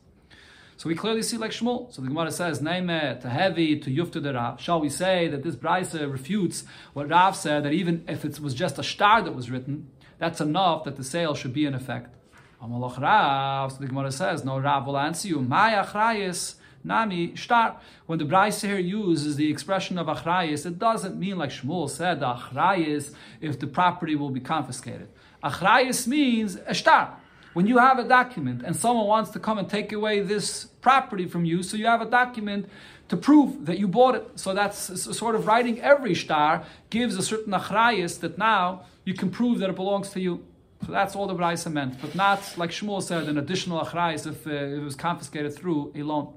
So 0.77 0.87
we 0.87 0.95
clearly 0.95 1.23
see 1.23 1.37
like 1.37 1.49
Shmuel. 1.49 1.91
So 1.91 2.03
the 2.03 2.09
Gemara 2.09 2.29
says, 2.29 2.59
Neime 2.59 3.19
to 3.21 3.29
heavy 3.29 3.79
to 3.79 3.89
yufta 3.89 4.21
the 4.21 4.33
Rav. 4.33 4.61
Shall 4.61 4.79
we 4.79 4.89
say 4.89 5.27
that 5.27 5.41
this 5.41 5.55
Braisa 5.55 6.11
refutes 6.11 6.63
what 6.93 7.09
Rav 7.09 7.35
said, 7.35 7.63
that 7.65 7.73
even 7.73 8.05
if 8.07 8.23
it 8.23 8.39
was 8.39 8.53
just 8.53 8.77
a 8.77 8.83
star 8.83 9.23
that 9.23 9.33
was 9.33 9.49
written, 9.49 9.89
that's 10.19 10.39
enough 10.39 10.83
that 10.83 10.95
the 10.95 11.03
sale 11.03 11.33
should 11.33 11.53
be 11.53 11.65
in 11.65 11.73
effect. 11.73 12.13
Rav, 12.61 13.71
so 13.71 13.77
the 13.79 13.87
Gemara 13.87 14.11
says, 14.11 14.45
no, 14.45 14.59
Rav 14.59 14.85
will 14.85 14.97
answer 14.99 15.27
you, 15.27 15.39
my 15.39 15.73
achrayas 15.73 16.55
Nami 16.83 17.35
shtar. 17.35 17.77
When 18.05 18.19
the 18.19 18.25
Braise 18.25 18.61
here 18.61 18.79
uses 18.79 19.35
the 19.35 19.49
expression 19.51 19.97
of 19.97 20.07
achrayis, 20.07 20.65
it 20.65 20.79
doesn't 20.79 21.19
mean 21.19 21.37
like 21.37 21.49
Shmuel 21.49 21.89
said, 21.89 22.21
achrayis 22.21 23.13
if 23.41 23.59
the 23.59 23.67
property 23.67 24.15
will 24.15 24.29
be 24.29 24.39
confiscated. 24.39 25.09
Achrayis 25.43 26.07
means 26.07 26.57
shtar. 26.71 27.17
When 27.53 27.65
you 27.65 27.79
have 27.79 27.97
a 27.97 28.03
document 28.03 28.61
and 28.63 28.75
someone 28.75 29.07
wants 29.07 29.31
to 29.31 29.39
come 29.39 29.57
and 29.57 29.67
take 29.67 29.91
away 29.91 30.19
this 30.19 30.65
property 30.81 31.25
from 31.25 31.43
you, 31.43 31.63
so 31.63 31.75
you 31.75 31.87
have 31.87 32.01
a 32.01 32.09
document 32.09 32.69
to 33.09 33.17
prove 33.17 33.65
that 33.65 33.79
you 33.79 33.87
bought 33.87 34.15
it. 34.15 34.27
So 34.35 34.53
that's 34.53 34.77
sort 35.17 35.35
of 35.35 35.47
writing 35.47 35.81
every 35.81 36.13
star 36.13 36.63
gives 36.89 37.15
a 37.15 37.23
certain 37.23 37.53
achrayis 37.53 38.19
that 38.19 38.37
now 38.37 38.83
you 39.05 39.13
can 39.13 39.31
prove 39.31 39.59
that 39.59 39.69
it 39.69 39.75
belongs 39.75 40.09
to 40.11 40.19
you. 40.19 40.45
So 40.85 40.91
that's 40.91 41.15
all 41.15 41.25
the 41.25 41.33
Braisa 41.33 41.71
meant, 41.71 41.99
but 41.99 42.13
not 42.13 42.57
like 42.57 42.69
Shmuel 42.69 43.01
said, 43.01 43.27
an 43.27 43.37
additional 43.37 43.83
achrayis 43.83 44.27
if, 44.27 44.45
uh, 44.45 44.51
if 44.51 44.79
it 44.79 44.83
was 44.83 44.95
confiscated 44.95 45.55
through 45.55 45.91
a 45.95 46.03
loan. 46.03 46.33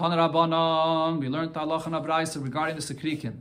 Tan 0.00 0.12
Rabbanon, 0.12 1.20
we 1.20 1.28
learned 1.28 1.54
Allah 1.58 1.82
and 1.84 2.42
regarding 2.42 2.74
the 2.74 2.80
Sekrikin. 2.80 3.34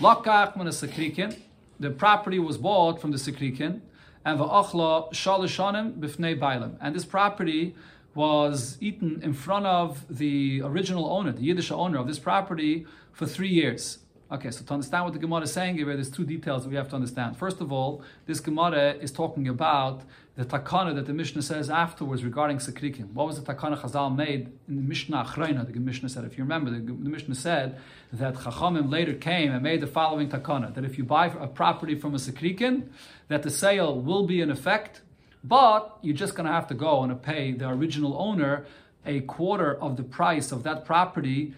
Lakach 0.00 0.56
when 0.56 0.66
a 0.66 1.36
the 1.78 1.90
property 1.90 2.38
was 2.38 2.56
bought 2.56 2.98
from 2.98 3.10
the 3.10 3.18
Sekrikin, 3.18 3.82
and 4.24 4.40
va'achla 4.40 5.12
shalishanim 5.12 5.98
b'fnei 5.98 6.40
bailim. 6.40 6.78
And 6.80 6.94
this 6.96 7.04
property 7.04 7.74
was 8.14 8.78
eaten 8.80 9.20
in 9.22 9.34
front 9.34 9.66
of 9.66 10.06
the 10.08 10.62
original 10.64 11.12
owner, 11.12 11.30
the 11.30 11.42
Yiddish 11.42 11.70
owner 11.70 11.98
of 11.98 12.06
this 12.06 12.18
property, 12.18 12.86
for 13.12 13.26
three 13.26 13.50
years. 13.50 13.98
Okay, 14.32 14.50
so 14.50 14.64
to 14.64 14.72
understand 14.72 15.04
what 15.04 15.12
the 15.12 15.18
Gemara 15.18 15.42
is 15.42 15.52
saying 15.52 15.76
here, 15.76 15.84
there's 15.94 16.10
two 16.10 16.24
details 16.24 16.66
we 16.66 16.76
have 16.76 16.88
to 16.88 16.94
understand. 16.94 17.36
First 17.36 17.60
of 17.60 17.70
all, 17.70 18.02
this 18.24 18.40
Gemara 18.40 18.92
is 18.94 19.12
talking 19.12 19.46
about 19.46 20.04
the 20.38 20.44
takana 20.44 20.94
that 20.94 21.06
the 21.06 21.12
Mishnah 21.12 21.42
says 21.42 21.68
afterwards 21.68 22.22
regarding 22.22 22.58
Sekrikim. 22.58 23.12
What 23.12 23.26
was 23.26 23.42
the 23.42 23.52
takana 23.52 23.76
Chazal 23.76 24.14
made 24.14 24.52
in 24.68 24.76
the 24.76 24.82
Mishnah 24.82 25.24
Achrayna? 25.24 25.66
The 25.66 25.80
Mishnah 25.80 26.08
said, 26.08 26.24
if 26.24 26.38
you 26.38 26.44
remember, 26.44 26.70
the, 26.70 26.78
the 26.78 27.10
Mishnah 27.10 27.34
said 27.34 27.80
that 28.12 28.34
Chachamim 28.34 28.88
later 28.88 29.14
came 29.14 29.50
and 29.50 29.64
made 29.64 29.80
the 29.80 29.88
following 29.88 30.28
takana, 30.28 30.72
that 30.76 30.84
if 30.84 30.96
you 30.96 31.02
buy 31.02 31.26
a 31.26 31.48
property 31.48 31.96
from 31.96 32.14
a 32.14 32.18
Sekrikin, 32.18 32.84
that 33.26 33.42
the 33.42 33.50
sale 33.50 34.00
will 34.00 34.28
be 34.28 34.40
in 34.40 34.48
effect, 34.48 35.00
but 35.42 35.98
you're 36.02 36.14
just 36.14 36.36
going 36.36 36.46
to 36.46 36.52
have 36.52 36.68
to 36.68 36.74
go 36.74 37.02
and 37.02 37.20
pay 37.20 37.50
the 37.50 37.68
original 37.68 38.16
owner 38.16 38.64
a 39.04 39.22
quarter 39.22 39.74
of 39.82 39.96
the 39.96 40.04
price 40.04 40.52
of 40.52 40.62
that 40.62 40.84
property 40.84 41.52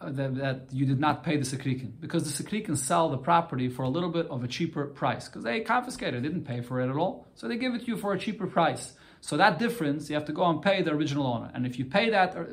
that, 0.00 0.36
that, 0.36 0.60
you 0.72 0.86
did 0.86 1.00
not 1.00 1.22
pay 1.22 1.36
the 1.36 1.44
Sekrikin. 1.44 1.92
Because 2.00 2.24
the 2.24 2.42
Sekrikin 2.42 2.76
sell 2.76 3.08
the 3.08 3.18
property 3.18 3.68
for 3.68 3.82
a 3.82 3.88
little 3.88 4.10
bit 4.10 4.26
of 4.28 4.44
a 4.44 4.48
cheaper 4.48 4.86
price. 4.86 5.28
Because 5.28 5.44
they 5.44 5.60
confiscated, 5.60 6.24
it, 6.24 6.28
didn't 6.28 6.44
pay 6.44 6.60
for 6.60 6.80
it 6.80 6.88
at 6.90 6.96
all. 6.96 7.26
So 7.34 7.48
they 7.48 7.56
give 7.56 7.74
it 7.74 7.80
to 7.80 7.86
you 7.86 7.96
for 7.96 8.12
a 8.12 8.18
cheaper 8.18 8.46
price. 8.46 8.92
So 9.20 9.36
that 9.36 9.58
difference, 9.58 10.08
you 10.08 10.14
have 10.14 10.26
to 10.26 10.32
go 10.32 10.44
and 10.44 10.62
pay 10.62 10.82
the 10.82 10.92
original 10.92 11.26
owner. 11.26 11.50
And 11.54 11.66
if 11.66 11.78
you 11.78 11.84
pay 11.84 12.10
that 12.10 12.36
uh, 12.36 12.44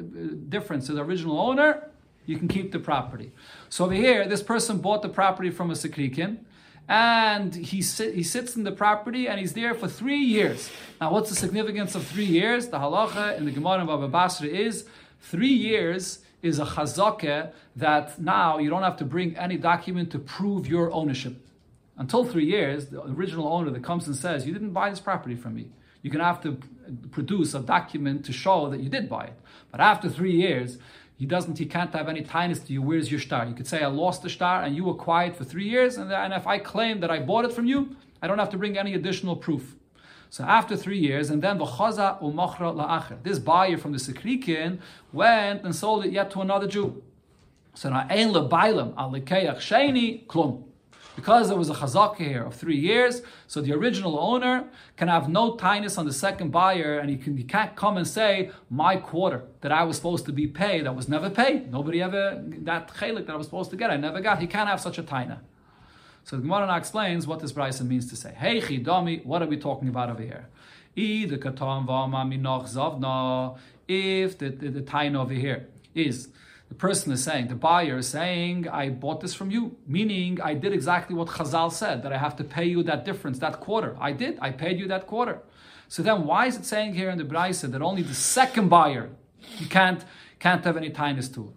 difference 0.50 0.88
to 0.88 0.93
the 0.93 1.04
original 1.04 1.39
owner, 1.39 1.89
you 2.26 2.38
can 2.38 2.48
keep 2.48 2.71
the 2.71 2.80
property. 2.80 3.32
So 3.69 3.86
over 3.86 3.93
here, 3.93 4.28
this 4.28 4.41
person 4.41 4.80
bought 4.80 5.02
the 5.02 5.10
property 5.10 5.52
from 5.52 5.69
a 5.69 5.74
Sekrikin, 5.74 6.39
and 6.88 7.56
he, 7.56 7.82
sit, 7.82 8.13
he 8.13 8.24
sits 8.24 8.56
in 8.56 8.63
the 8.63 8.71
property 8.71 9.28
and 9.28 9.39
he's 9.39 9.54
there 9.54 9.74
for 9.74 9.88
three 9.88 10.19
years. 10.19 10.69
Now, 11.02 11.12
what's 11.12 11.30
the 11.30 11.36
significance 11.36 11.95
of 11.95 12.06
three 12.06 12.26
years? 12.26 12.67
The 12.67 12.78
halacha 12.78 13.38
in 13.38 13.45
the 13.45 13.52
Gemara 13.52 13.82
of 13.82 13.88
Baba 13.88 14.08
Basra 14.08 14.48
is 14.48 14.86
three 15.19 15.48
years 15.54 16.19
is 16.41 16.60
a 16.60 16.65
chazakeh 16.65 17.52
that 17.76 18.19
now 18.19 18.58
you 18.58 18.69
don't 18.69 18.84
have 18.84 18.98
to 18.98 19.06
bring 19.06 19.36
any 19.38 19.58
document 19.58 20.12
to 20.12 20.19
prove 20.19 20.67
your 20.67 20.91
ownership. 20.91 21.36
Until 21.98 22.26
three 22.26 22.45
years, 22.45 22.88
the 22.88 23.04
original 23.04 23.48
owner 23.48 23.71
that 23.71 23.84
comes 23.84 24.06
and 24.08 24.15
says, 24.15 24.45
You 24.45 24.54
didn't 24.54 24.71
buy 24.71 24.89
this 24.89 25.00
property 25.00 25.36
from 25.36 25.56
me. 25.56 25.69
You're 26.02 26.12
going 26.12 26.19
to 26.19 26.26
have 26.26 26.43
to 26.43 26.60
produce 27.10 27.54
a 27.54 27.62
document 27.62 28.26
to 28.26 28.34
show 28.34 28.69
that 28.69 28.80
you 28.80 28.89
did 28.89 29.10
buy 29.10 29.26
it. 29.26 29.39
But 29.71 29.80
after 29.80 30.08
three 30.08 30.36
years, 30.36 30.78
he 31.17 31.26
doesn't, 31.26 31.58
he 31.58 31.65
can't 31.65 31.93
have 31.93 32.10
any 32.10 32.21
tightness 32.21 32.60
to 32.60 32.74
you. 32.74 32.82
Where's 32.82 33.10
your 33.10 33.19
star? 33.19 33.45
You 33.45 33.56
could 33.56 33.67
say, 33.67 33.82
I 33.82 33.88
lost 33.88 34.21
the 34.21 34.30
star 34.30 34.62
and 34.62 34.76
you 34.76 34.84
were 34.84 34.93
quiet 34.93 35.36
for 35.36 35.45
three 35.45 35.67
years. 35.67 35.98
And, 35.98 36.12
and 36.12 36.34
if 36.34 36.45
I 36.45 36.60
claim 36.60 37.00
that 37.00 37.10
I 37.10 37.19
bought 37.19 37.45
it 37.45 37.54
from 37.54 37.65
you, 37.65 37.95
I 38.21 38.28
don't 38.28 38.38
have 38.38 38.50
to 38.50 38.58
bring 38.58 38.78
any 38.78 38.93
additional 38.93 39.36
proof. 39.36 39.76
So 40.36 40.43
after 40.43 40.76
three 40.76 41.00
years, 41.00 41.30
and 41.30 41.41
then 41.41 41.60
v'chaza 41.60 42.21
u'machra 42.21 42.76
la'acher. 42.76 43.24
This 43.24 43.39
buyer 43.39 43.78
from 43.78 43.93
the 43.93 43.98
Sekrikin 43.98 44.80
went 45.13 45.63
and 45.63 45.74
sold 45.74 46.04
it 46.04 46.12
yet 46.12 46.30
to 46.32 46.41
another 46.41 46.67
Jew. 46.67 47.02
So 47.74 47.89
now 47.89 48.06
ein 48.10 48.34
lebailam 48.34 48.93
al 48.98 49.12
sheni 49.12 50.26
klum. 50.26 50.63
Because 51.15 51.48
there 51.48 51.58
was 51.58 51.69
a 51.69 51.74
chazaka 51.74 52.17
here 52.17 52.43
of 52.43 52.54
three 52.54 52.76
years, 52.76 53.21
so 53.48 53.62
the 53.62 53.71
original 53.71 54.19
owner 54.19 54.65
can 54.98 55.08
have 55.08 55.30
no 55.30 55.56
tightness 55.56 55.98
on 55.98 56.06
the 56.06 56.12
second 56.12 56.52
buyer, 56.52 57.00
and 57.00 57.10
he, 57.10 57.15
can, 57.15 57.38
he 57.38 57.45
can't 57.45 57.74
come 57.78 57.95
and 57.95 58.06
say, 58.06 58.52
my 58.69 58.98
quarter 58.98 59.45
that 59.62 59.71
I 59.71 59.86
was 59.86 59.95
supposed 59.95 60.26
to 60.26 60.34
be 60.34 60.48
paid, 60.48 60.86
that 60.86 60.98
was 60.98 61.08
never 61.08 61.30
paid. 61.30 61.71
Nobody 61.71 62.02
ever, 62.02 62.43
that 62.63 62.89
chelik 62.89 63.28
that 63.28 63.32
I 63.32 63.38
was 63.38 63.48
supposed 63.48 63.69
to 63.71 63.78
get, 63.78 63.89
I 63.89 63.95
never 63.95 64.19
got. 64.19 64.39
He 64.39 64.48
can't 64.48 64.67
have 64.67 64.82
such 64.82 64.98
a 64.98 65.04
taina. 65.04 65.39
So 66.25 66.35
the 66.38 66.41
Gemara 66.41 66.65
now 66.65 66.75
explains 66.75 67.27
what 67.27 67.39
this 67.39 67.53
brisa 67.53 67.85
means 67.85 68.09
to 68.09 68.15
say. 68.15 68.33
Hey 68.35 68.59
chidami, 68.59 69.23
what 69.23 69.43
are 69.43 69.45
we 69.45 69.57
talking 69.57 69.89
about 69.89 70.09
over 70.09 70.23
here? 70.23 70.47
If 70.95 71.29
the, 71.29 71.38
the, 74.49 74.69
the, 74.69 74.81
taina 74.81 75.17
over 75.17 75.35
here 75.35 75.67
is 75.93 76.29
the 76.67 76.73
person 76.73 77.11
is 77.11 77.23
saying, 77.23 77.49
the 77.49 77.55
buyer 77.55 77.99
is 77.99 78.07
saying, 78.07 78.67
I 78.67 78.89
bought 78.89 79.21
this 79.21 79.35
from 79.35 79.51
you, 79.51 79.77
meaning 79.85 80.41
I 80.41 80.55
did 80.55 80.73
exactly 80.73 81.15
what 81.15 81.27
Chazal 81.27 81.71
said, 81.71 82.01
that 82.01 82.11
I 82.11 82.17
have 82.17 82.35
to 82.38 82.43
pay 82.43 82.65
you 82.65 82.81
that 82.83 83.05
difference, 83.05 83.38
that 83.38 83.59
quarter. 83.59 83.95
I 83.99 84.11
did, 84.11 84.39
I 84.41 84.49
paid 84.49 84.79
you 84.79 84.88
that 84.88 85.05
quarter. 85.05 85.43
So 85.89 86.01
then 86.01 86.25
why 86.25 86.47
is 86.47 86.57
it 86.57 86.65
saying 86.65 86.95
here 86.95 87.11
in 87.11 87.19
the 87.19 87.23
Braisa 87.23 87.71
that 87.71 87.83
only 87.83 88.01
the 88.01 88.15
second 88.15 88.69
buyer 88.69 89.11
you 89.59 89.67
can't 89.67 90.03
can't 90.39 90.65
have 90.65 90.75
any 90.75 90.89
tightness 90.89 91.29
to? 91.29 91.53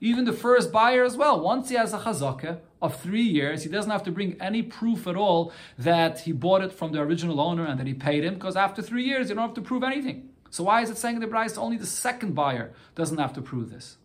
even 0.00 0.26
the 0.26 0.32
first 0.32 0.70
buyer 0.70 1.02
as 1.02 1.16
well. 1.16 1.40
Once 1.40 1.70
he 1.70 1.74
has 1.74 1.92
a 1.92 1.98
chazaka 1.98 2.60
of 2.82 3.00
three 3.00 3.22
years, 3.22 3.62
he 3.62 3.70
doesn't 3.70 3.90
have 3.90 4.02
to 4.02 4.10
bring 4.10 4.36
any 4.40 4.62
proof 4.62 5.06
at 5.06 5.16
all 5.16 5.52
that 5.78 6.20
he 6.20 6.32
bought 6.32 6.62
it 6.62 6.72
from 6.72 6.92
the 6.92 7.00
original 7.00 7.40
owner 7.40 7.64
and 7.64 7.78
that 7.80 7.86
he 7.86 7.94
paid 7.94 8.24
him, 8.24 8.34
because 8.34 8.56
after 8.56 8.82
three 8.82 9.04
years 9.04 9.28
you 9.28 9.36
don't 9.36 9.46
have 9.46 9.54
to 9.54 9.62
prove 9.62 9.82
anything. 9.82 10.28
So 10.50 10.64
why 10.64 10.82
is 10.82 10.90
it 10.90 10.98
saying 10.98 11.14
in 11.14 11.22
the 11.22 11.28
Braisa 11.28 11.58
only 11.58 11.78
the 11.78 11.86
second 11.86 12.34
buyer 12.34 12.72
doesn't 12.94 13.16
have 13.18 13.32
to 13.34 13.40
prove 13.40 13.70
this? 13.70 13.96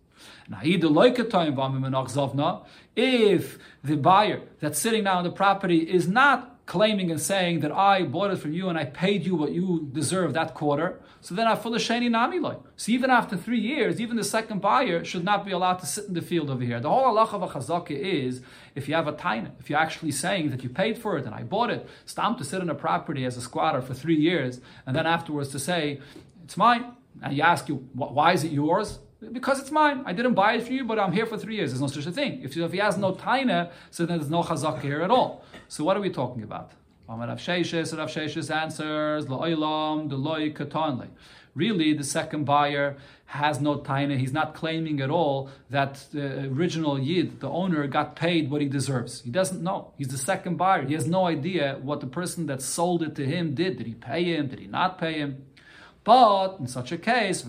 If 2.96 3.60
the 3.84 3.98
buyer 3.98 4.42
that's 4.60 4.80
sitting 4.80 5.04
now 5.04 5.18
on 5.18 5.24
the 5.24 5.32
property 5.32 5.80
is 5.80 6.08
not 6.08 6.57
claiming 6.68 7.10
and 7.10 7.20
saying 7.20 7.62
that 7.62 7.72
I 7.72 8.04
bought 8.04 8.30
it 8.30 8.36
from 8.36 8.52
you 8.52 8.68
and 8.70 8.78
I 8.78 8.84
paid 8.84 9.26
you 9.26 9.36
what 9.36 9.54
you 9.54 9.90
deserve 9.92 10.34
that 10.34 10.54
quarter, 10.54 11.00
so 11.22 11.34
then 11.34 11.48
I 11.48 11.56
full 11.56 11.74
of 11.74 11.82
sheni 11.82 12.10
namiloi. 12.10 12.60
So 12.76 12.92
even 12.92 13.10
after 13.10 13.38
three 13.38 13.60
years, 13.60 14.00
even 14.00 14.18
the 14.18 14.24
second 14.24 14.62
buyer 14.62 15.04
should 15.06 15.24
not 15.24 15.46
be 15.46 15.52
allowed 15.52 15.80
to 15.80 15.86
sit 15.86 16.06
in 16.06 16.14
the 16.14 16.22
field 16.22 16.50
over 16.50 16.64
here. 16.64 16.80
The 16.82 16.90
whole 16.90 17.06
halacha 17.06 17.34
of 17.34 17.44
a 17.44 17.48
chazaka 17.48 17.92
is 17.92 18.42
if 18.76 18.88
you 18.88 18.96
have 18.96 19.08
a 19.08 19.14
taina, 19.14 19.52
if 19.60 19.70
you're 19.70 19.80
actually 19.80 20.12
saying 20.12 20.52
that 20.52 20.62
you 20.62 20.70
paid 20.70 20.98
for 20.98 21.18
it 21.18 21.26
and 21.26 21.34
I 21.34 21.44
bought 21.44 21.72
it, 21.72 21.88
stam 22.06 22.36
to 22.36 22.44
sit 22.44 22.62
in 22.62 22.70
a 22.70 22.76
property 22.76 23.26
as 23.26 23.38
a 23.38 23.42
squatter 23.42 23.82
for 23.82 23.94
three 23.94 24.18
years 24.18 24.60
and 24.86 24.96
then 24.96 25.08
afterwards 25.08 25.50
to 25.50 25.60
say 25.60 26.02
it's 26.44 26.58
mine. 26.58 26.92
And 27.24 27.36
you 27.36 27.42
ask 27.42 27.68
you, 27.68 27.76
why 27.94 28.34
is 28.34 28.44
it 28.44 28.52
yours? 28.52 29.00
Because 29.32 29.60
it's 29.60 29.72
mine. 29.72 30.04
I 30.06 30.14
didn't 30.14 30.36
buy 30.36 30.54
it 30.54 30.64
for 30.64 30.72
you, 30.72 30.86
but 30.86 31.00
I'm 31.00 31.12
here 31.12 31.26
for 31.26 31.38
three 31.38 31.56
years. 31.56 31.72
There's 31.72 31.82
no 31.82 31.88
such 31.88 32.06
a 32.06 32.12
thing. 32.12 32.44
If, 32.44 32.56
if 32.56 32.72
he 32.72 32.78
has 32.78 32.98
no 32.98 33.14
taina, 33.14 33.72
so 33.90 34.06
then 34.06 34.20
there's 34.20 34.30
no 34.30 34.44
chazak 34.44 34.82
here 34.82 35.02
at 35.02 35.10
all. 35.10 35.44
So 35.70 35.84
what 35.84 35.98
are 35.98 36.02
we 36.02 36.10
talking 36.10 36.44
about? 36.44 36.72
Rav 37.10 37.40
Sheshes, 37.40 37.98
Rav 37.98 38.10
Sheshes 38.10 38.54
answers. 38.54 39.28
Really, 41.56 41.94
the 41.94 42.04
second 42.04 42.46
buyer 42.46 42.98
has 43.26 43.60
no 43.60 43.80
taina. 43.80 44.18
He's 44.18 44.32
not 44.32 44.54
claiming 44.54 45.02
at 45.02 45.10
all 45.10 45.50
that 45.70 46.06
the 46.12 46.46
original 46.46 47.00
yid, 47.00 47.40
the 47.40 47.50
owner, 47.50 47.88
got 47.88 48.16
paid 48.16 48.50
what 48.52 48.62
he 48.62 48.68
deserves. 48.68 49.22
He 49.22 49.32
doesn't 49.32 49.64
know. 49.64 49.94
He's 49.98 50.10
the 50.10 50.18
second 50.18 50.58
buyer. 50.58 50.84
He 50.86 50.94
has 50.94 51.08
no 51.08 51.26
idea 51.26 51.80
what 51.82 52.00
the 52.00 52.08
person 52.08 52.46
that 52.48 52.62
sold 52.62 53.02
it 53.04 53.16
to 53.16 53.26
him 53.26 53.56
did. 53.56 53.78
Did 53.78 53.88
he 53.88 53.94
pay 53.94 54.24
him? 54.24 54.48
Did 54.48 54.60
he 54.60 54.68
not 54.68 54.98
pay 54.98 55.14
him? 55.14 55.46
But 56.04 56.58
in 56.60 56.68
such 56.68 56.92
a 56.92 56.98
case, 56.98 57.44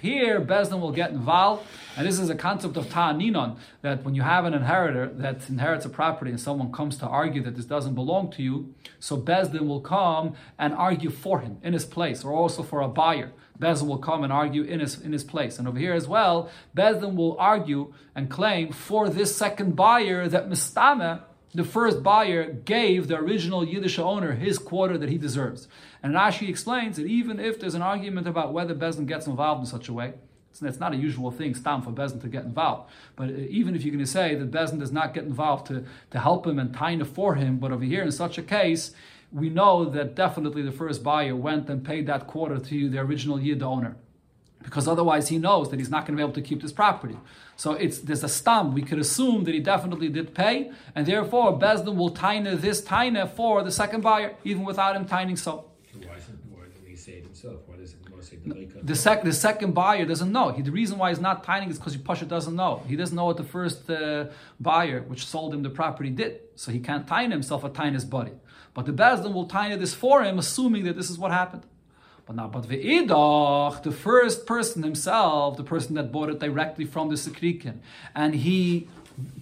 here 0.00 0.40
Bezdin 0.40 0.80
will 0.80 0.90
get 0.90 1.12
involved, 1.12 1.64
and 1.96 2.04
this 2.04 2.18
is 2.18 2.28
a 2.28 2.34
concept 2.34 2.76
of 2.76 2.90
ta'aninon, 2.90 3.56
that 3.82 4.02
when 4.02 4.16
you 4.16 4.22
have 4.22 4.44
an 4.44 4.52
inheritor 4.52 5.06
that 5.14 5.48
inherits 5.48 5.84
a 5.84 5.88
property 5.88 6.32
and 6.32 6.40
someone 6.40 6.72
comes 6.72 6.96
to 6.96 7.06
argue 7.06 7.40
that 7.44 7.54
this 7.54 7.64
doesn't 7.64 7.94
belong 7.94 8.32
to 8.32 8.42
you, 8.42 8.74
so 8.98 9.16
Bezdin 9.16 9.68
will 9.68 9.80
come 9.80 10.34
and 10.58 10.74
argue 10.74 11.10
for 11.10 11.38
him 11.38 11.58
in 11.62 11.72
his 11.72 11.84
place, 11.84 12.24
or 12.24 12.32
also 12.32 12.64
for 12.64 12.80
a 12.80 12.88
buyer. 12.88 13.30
Bezdin 13.60 13.86
will 13.86 13.98
come 13.98 14.24
and 14.24 14.32
argue 14.32 14.64
in 14.64 14.80
his, 14.80 15.00
in 15.00 15.12
his 15.12 15.22
place. 15.22 15.60
And 15.60 15.68
over 15.68 15.78
here 15.78 15.94
as 15.94 16.08
well, 16.08 16.50
Bezdin 16.76 17.14
will 17.14 17.36
argue 17.38 17.94
and 18.16 18.28
claim 18.28 18.72
for 18.72 19.08
this 19.08 19.36
second 19.36 19.76
buyer 19.76 20.26
that 20.26 20.50
Mistame 20.50 21.20
the 21.54 21.64
first 21.64 22.02
buyer 22.02 22.50
gave 22.50 23.08
the 23.08 23.16
original 23.16 23.66
Yiddish 23.66 23.98
owner 23.98 24.32
his 24.32 24.58
quarter 24.58 24.96
that 24.96 25.10
he 25.10 25.18
deserves. 25.18 25.68
And 26.02 26.14
Rashi 26.14 26.48
explains 26.48 26.96
that 26.96 27.06
even 27.06 27.38
if 27.38 27.60
there's 27.60 27.74
an 27.74 27.82
argument 27.82 28.26
about 28.26 28.52
whether 28.52 28.74
Bezdin 28.74 29.06
gets 29.06 29.26
involved 29.26 29.60
in 29.60 29.66
such 29.66 29.88
a 29.88 29.92
way, 29.92 30.14
it's, 30.50 30.80
not 30.80 30.92
a 30.92 30.96
usual 30.96 31.30
thing, 31.30 31.54
stam, 31.54 31.82
for 31.82 31.90
Bezdin 31.90 32.20
to 32.22 32.28
get 32.28 32.44
involved. 32.44 32.90
But 33.16 33.30
uh, 33.30 33.34
even 33.48 33.74
if 33.74 33.84
you're 33.84 33.92
going 33.92 34.04
to 34.04 34.10
say 34.10 34.34
that 34.34 34.50
Bezdin 34.50 34.78
does 34.78 34.92
not 34.92 35.14
get 35.14 35.24
involved 35.24 35.66
to, 35.68 35.84
to 36.10 36.20
help 36.20 36.46
him 36.46 36.58
and 36.58 36.74
taina 36.74 37.06
for 37.06 37.34
him, 37.36 37.58
but 37.58 37.72
over 37.72 37.84
here 37.84 38.02
in 38.02 38.12
such 38.12 38.36
a 38.38 38.42
case, 38.42 38.92
we 39.30 39.48
know 39.48 39.86
that 39.86 40.14
definitely 40.14 40.62
the 40.62 40.72
first 40.72 41.02
buyer 41.02 41.34
went 41.34 41.70
and 41.70 41.84
paid 41.84 42.06
that 42.06 42.26
quarter 42.26 42.58
to 42.58 42.90
the 42.90 42.98
original 42.98 43.40
Yid 43.40 43.62
owner 43.62 43.96
because 44.62 44.88
otherwise 44.88 45.28
he 45.28 45.38
knows 45.38 45.70
that 45.70 45.78
he's 45.78 45.90
not 45.90 46.06
going 46.06 46.16
to 46.16 46.20
be 46.20 46.22
able 46.22 46.34
to 46.34 46.42
keep 46.42 46.62
this 46.62 46.72
property. 46.72 47.18
So 47.56 47.72
it's 47.72 47.98
there's 47.98 48.24
a 48.24 48.28
stam. 48.28 48.74
We 48.74 48.82
could 48.82 48.98
assume 48.98 49.44
that 49.44 49.54
he 49.54 49.60
definitely 49.60 50.08
did 50.08 50.34
pay, 50.34 50.70
and 50.94 51.06
therefore 51.06 51.58
Bezdin 51.58 51.96
will 51.96 52.14
taina 52.14 52.60
this 52.60 52.82
taina 52.82 53.30
for 53.30 53.62
the 53.62 53.70
second 53.70 54.00
buyer, 54.02 54.34
even 54.44 54.64
without 54.64 54.96
him 54.96 55.04
tining 55.04 55.36
so. 55.36 55.66
Why, 55.94 56.64
didn't 56.74 56.88
he 56.88 56.96
say 56.96 57.12
it 57.12 57.24
himself? 57.24 57.60
Why 57.66 57.76
does 57.76 57.92
it 57.92 57.98
say 58.22 58.36
the, 58.36 58.82
the, 58.82 58.94
sec, 58.94 59.22
the 59.22 59.32
second 59.32 59.72
buyer 59.72 60.04
doesn't 60.04 60.30
know. 60.30 60.50
He, 60.50 60.62
the 60.62 60.70
reason 60.70 60.98
why 60.98 61.10
he's 61.10 61.20
not 61.20 61.44
tining 61.44 61.70
is 61.70 61.78
because 61.78 61.96
Pasha 61.96 62.24
doesn't 62.24 62.54
know. 62.54 62.82
He 62.86 62.96
doesn't 62.96 63.14
know 63.14 63.26
what 63.26 63.36
the 63.36 63.44
first 63.44 63.90
uh, 63.90 64.26
buyer, 64.60 65.02
which 65.02 65.26
sold 65.26 65.52
him 65.54 65.62
the 65.62 65.70
property, 65.70 66.10
did. 66.10 66.40
So 66.54 66.72
he 66.72 66.80
can't 66.80 67.06
tine 67.06 67.30
himself 67.30 67.64
or 67.64 67.70
tine 67.70 67.94
his 67.94 68.04
body. 68.04 68.32
But 68.74 68.86
the 68.86 68.92
Bezdin 68.92 69.34
will 69.34 69.46
tine 69.46 69.78
this 69.78 69.94
for 69.94 70.22
him, 70.22 70.38
assuming 70.38 70.84
that 70.84 70.96
this 70.96 71.10
is 71.10 71.18
what 71.18 71.30
happened. 71.30 71.64
But 72.24 72.36
now, 72.36 72.48
but 72.48 72.64
ve'idach, 72.64 73.82
the 73.82 73.90
first 73.90 74.46
person 74.46 74.82
himself, 74.82 75.56
the 75.56 75.64
person 75.64 75.96
that 75.96 76.12
bought 76.12 76.28
it 76.28 76.38
directly 76.38 76.84
from 76.84 77.08
the 77.08 77.16
Sekrikin, 77.16 77.78
and 78.14 78.34
he 78.34 78.88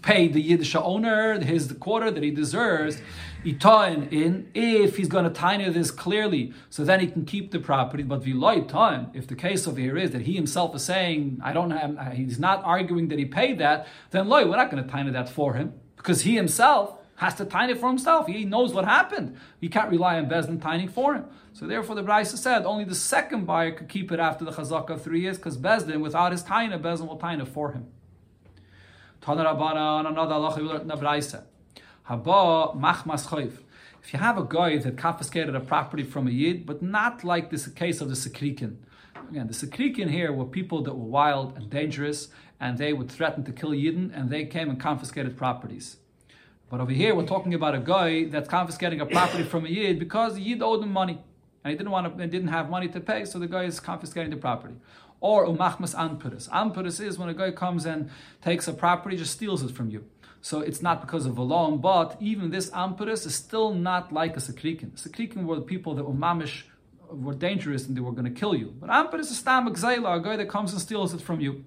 paid 0.03 0.33
the 0.33 0.41
Yiddish 0.41 0.75
owner 0.75 1.39
his 1.41 1.73
quarter 1.79 2.11
that 2.11 2.23
he 2.23 2.31
deserves, 2.31 3.01
itain 3.45 4.11
in 4.13 4.51
if 4.55 4.97
he's 4.97 5.09
going 5.09 5.25
to 5.25 5.31
tiny 5.31 5.69
this 5.71 5.91
clearly, 5.91 6.53
so 6.71 6.85
then 6.85 7.01
he 7.01 7.07
can 7.07 7.25
keep 7.25 7.51
the 7.51 7.59
property. 7.59 8.03
But 8.03 8.23
viloy 8.23 8.67
time, 8.67 9.11
if 9.15 9.27
the 9.27 9.37
case 9.37 9.69
over 9.69 9.79
here 9.79 9.97
is 9.97 10.11
that 10.13 10.23
he 10.23 10.35
himself 10.35 10.75
is 10.75 10.85
saying, 10.85 11.41
I 11.43 11.53
don't 11.53 11.71
have, 11.71 12.15
he's 12.15 12.39
not 12.39 12.63
arguing 12.65 13.09
that 13.09 13.19
he 13.19 13.27
paid 13.27 13.59
that, 13.59 13.87
then 14.11 14.29
loy, 14.29 14.49
we're 14.49 14.57
not 14.57 14.71
going 14.71 14.83
to 14.83 14.89
tiny 14.91 15.11
that 15.11 15.29
for 15.29 15.55
him 15.55 15.75
because 15.97 16.23
he 16.23 16.35
himself 16.35 16.97
has 17.17 17.35
to 17.35 17.45
tiny 17.45 17.75
for 17.75 17.89
himself. 17.89 18.27
He 18.27 18.45
knows 18.45 18.73
what 18.73 18.87
happened. 18.87 19.37
He 19.61 19.69
can't 19.69 19.91
rely 19.91 20.19
on 20.19 20.27
Bezdin 20.27 20.61
tining 20.61 20.89
for 20.89 21.15
him. 21.15 21.27
So 21.53 21.67
therefore, 21.67 21.95
the 21.95 22.03
Braisa 22.03 22.37
said 22.37 22.65
only 22.65 22.85
the 22.85 22.95
second 22.95 23.45
buyer 23.45 23.73
could 23.73 23.89
keep 23.89 24.13
it 24.13 24.21
after 24.21 24.45
the 24.45 24.53
chazaka 24.53 24.91
of 24.91 25.03
three 25.03 25.21
years, 25.21 25.37
because 25.37 25.59
Bezdin, 25.59 26.01
without 26.01 26.33
his 26.33 26.43
taina, 26.45 26.81
Bezdin 26.81 27.09
will 27.09 27.19
taina 27.19 27.47
for 27.47 27.73
him. 27.73 27.89
Tana 29.21 29.45
Rabbana, 29.45 30.09
another 30.09 30.35
halacha 30.35 30.57
we 30.57 30.63
learned 30.63 30.83
in 30.83 30.89
the. 30.89 31.45
Haba 32.09 32.81
machmas. 32.81 33.53
If 34.03 34.13
you 34.13 34.19
have 34.19 34.39
a 34.39 34.45
guy 34.45 34.79
that 34.79 34.97
confiscated 34.97 35.55
a 35.55 35.61
property 35.61 36.03
from 36.03 36.27
a 36.27 36.31
yid, 36.31 36.65
but 36.65 36.83
not 36.83 37.23
like 37.23 37.51
this 37.51 37.69
case 37.69 38.01
of 38.01 38.09
the 38.09 38.15
Sekrikin. 38.15 38.77
Again, 39.31 39.47
the 39.47 39.53
Sekrikin 39.53 40.09
here 40.09 40.33
were 40.33 40.47
people 40.47 40.83
that 40.83 40.95
were 40.95 41.05
wild 41.05 41.57
and 41.57 41.69
dangerous, 41.69 42.29
and 42.59 42.79
they 42.79 42.93
would 42.93 43.11
threaten 43.11 43.45
to 43.45 43.53
kill 43.53 43.71
Yidden, 43.71 44.11
and 44.15 44.31
they 44.31 44.47
came 44.47 44.71
and 44.71 44.81
confiscated 44.81 45.37
properties. 45.37 45.99
But 46.71 46.81
over 46.81 46.93
here, 46.93 47.15
we're 47.15 47.27
talking 47.27 47.53
about 47.53 47.75
a 47.75 47.81
guy 47.81 48.25
that's 48.25 48.49
confiscating 48.49 49.01
a 49.01 49.07
property 49.07 49.43
from 49.43 49.67
a 49.67 49.69
Yid 49.69 49.99
because 49.99 50.35
the 50.35 50.41
Yid 50.41 50.63
owed 50.63 50.83
him 50.83 50.93
money 50.93 51.21
and 51.63 51.71
he 51.71 51.77
didn't 51.77 51.91
want 51.91 52.17
to, 52.17 52.27
didn't 52.27 52.49
have 52.49 52.71
money 52.71 52.89
to 52.89 53.01
pay, 53.01 53.25
so 53.25 53.39
the 53.39 53.47
guy 53.47 53.65
is 53.65 53.81
confiscating 53.81 54.31
the 54.31 54.37
property. 54.37 54.75
Or 55.21 55.45
umachmas 55.45 55.95
anpuris. 55.95 56.49
Anpuris 56.49 57.01
is 57.01 57.19
when 57.19 57.29
a 57.29 57.35
guy 57.35 57.51
comes 57.51 57.85
and 57.85 58.11
takes 58.43 58.67
a 58.67 58.73
property, 58.73 59.17
just 59.17 59.33
steals 59.33 59.63
it 59.63 59.71
from 59.71 59.91
you. 59.91 60.05
So 60.41 60.61
it's 60.61 60.81
not 60.81 61.03
because 61.03 61.27
of 61.27 61.37
a 61.37 61.43
loan, 61.43 61.79
but 61.79 62.17
even 62.19 62.51
this 62.51 62.71
ampuris 62.71 63.27
is 63.27 63.35
still 63.35 63.75
not 63.75 64.11
like 64.13 64.37
a 64.37 64.41
sekrikin. 64.41 64.93
Sekrikin 64.93 65.45
were 65.45 65.57
the 65.57 65.63
people 65.63 65.95
that 65.97 66.05
were 66.05 66.15
mamish, 66.15 66.63
were 67.11 67.35
dangerous 67.35 67.87
and 67.87 67.95
they 67.95 68.01
were 68.01 68.13
going 68.13 68.25
to 68.33 68.41
kill 68.41 68.55
you. 68.55 68.75
But 68.81 68.89
ampuris 68.89 69.31
is 69.31 69.39
stam 69.39 69.67
a 69.67 69.71
guy 69.71 70.37
that 70.37 70.49
comes 70.49 70.73
and 70.73 70.81
steals 70.81 71.13
it 71.13 71.21
from 71.21 71.41
you. 71.41 71.65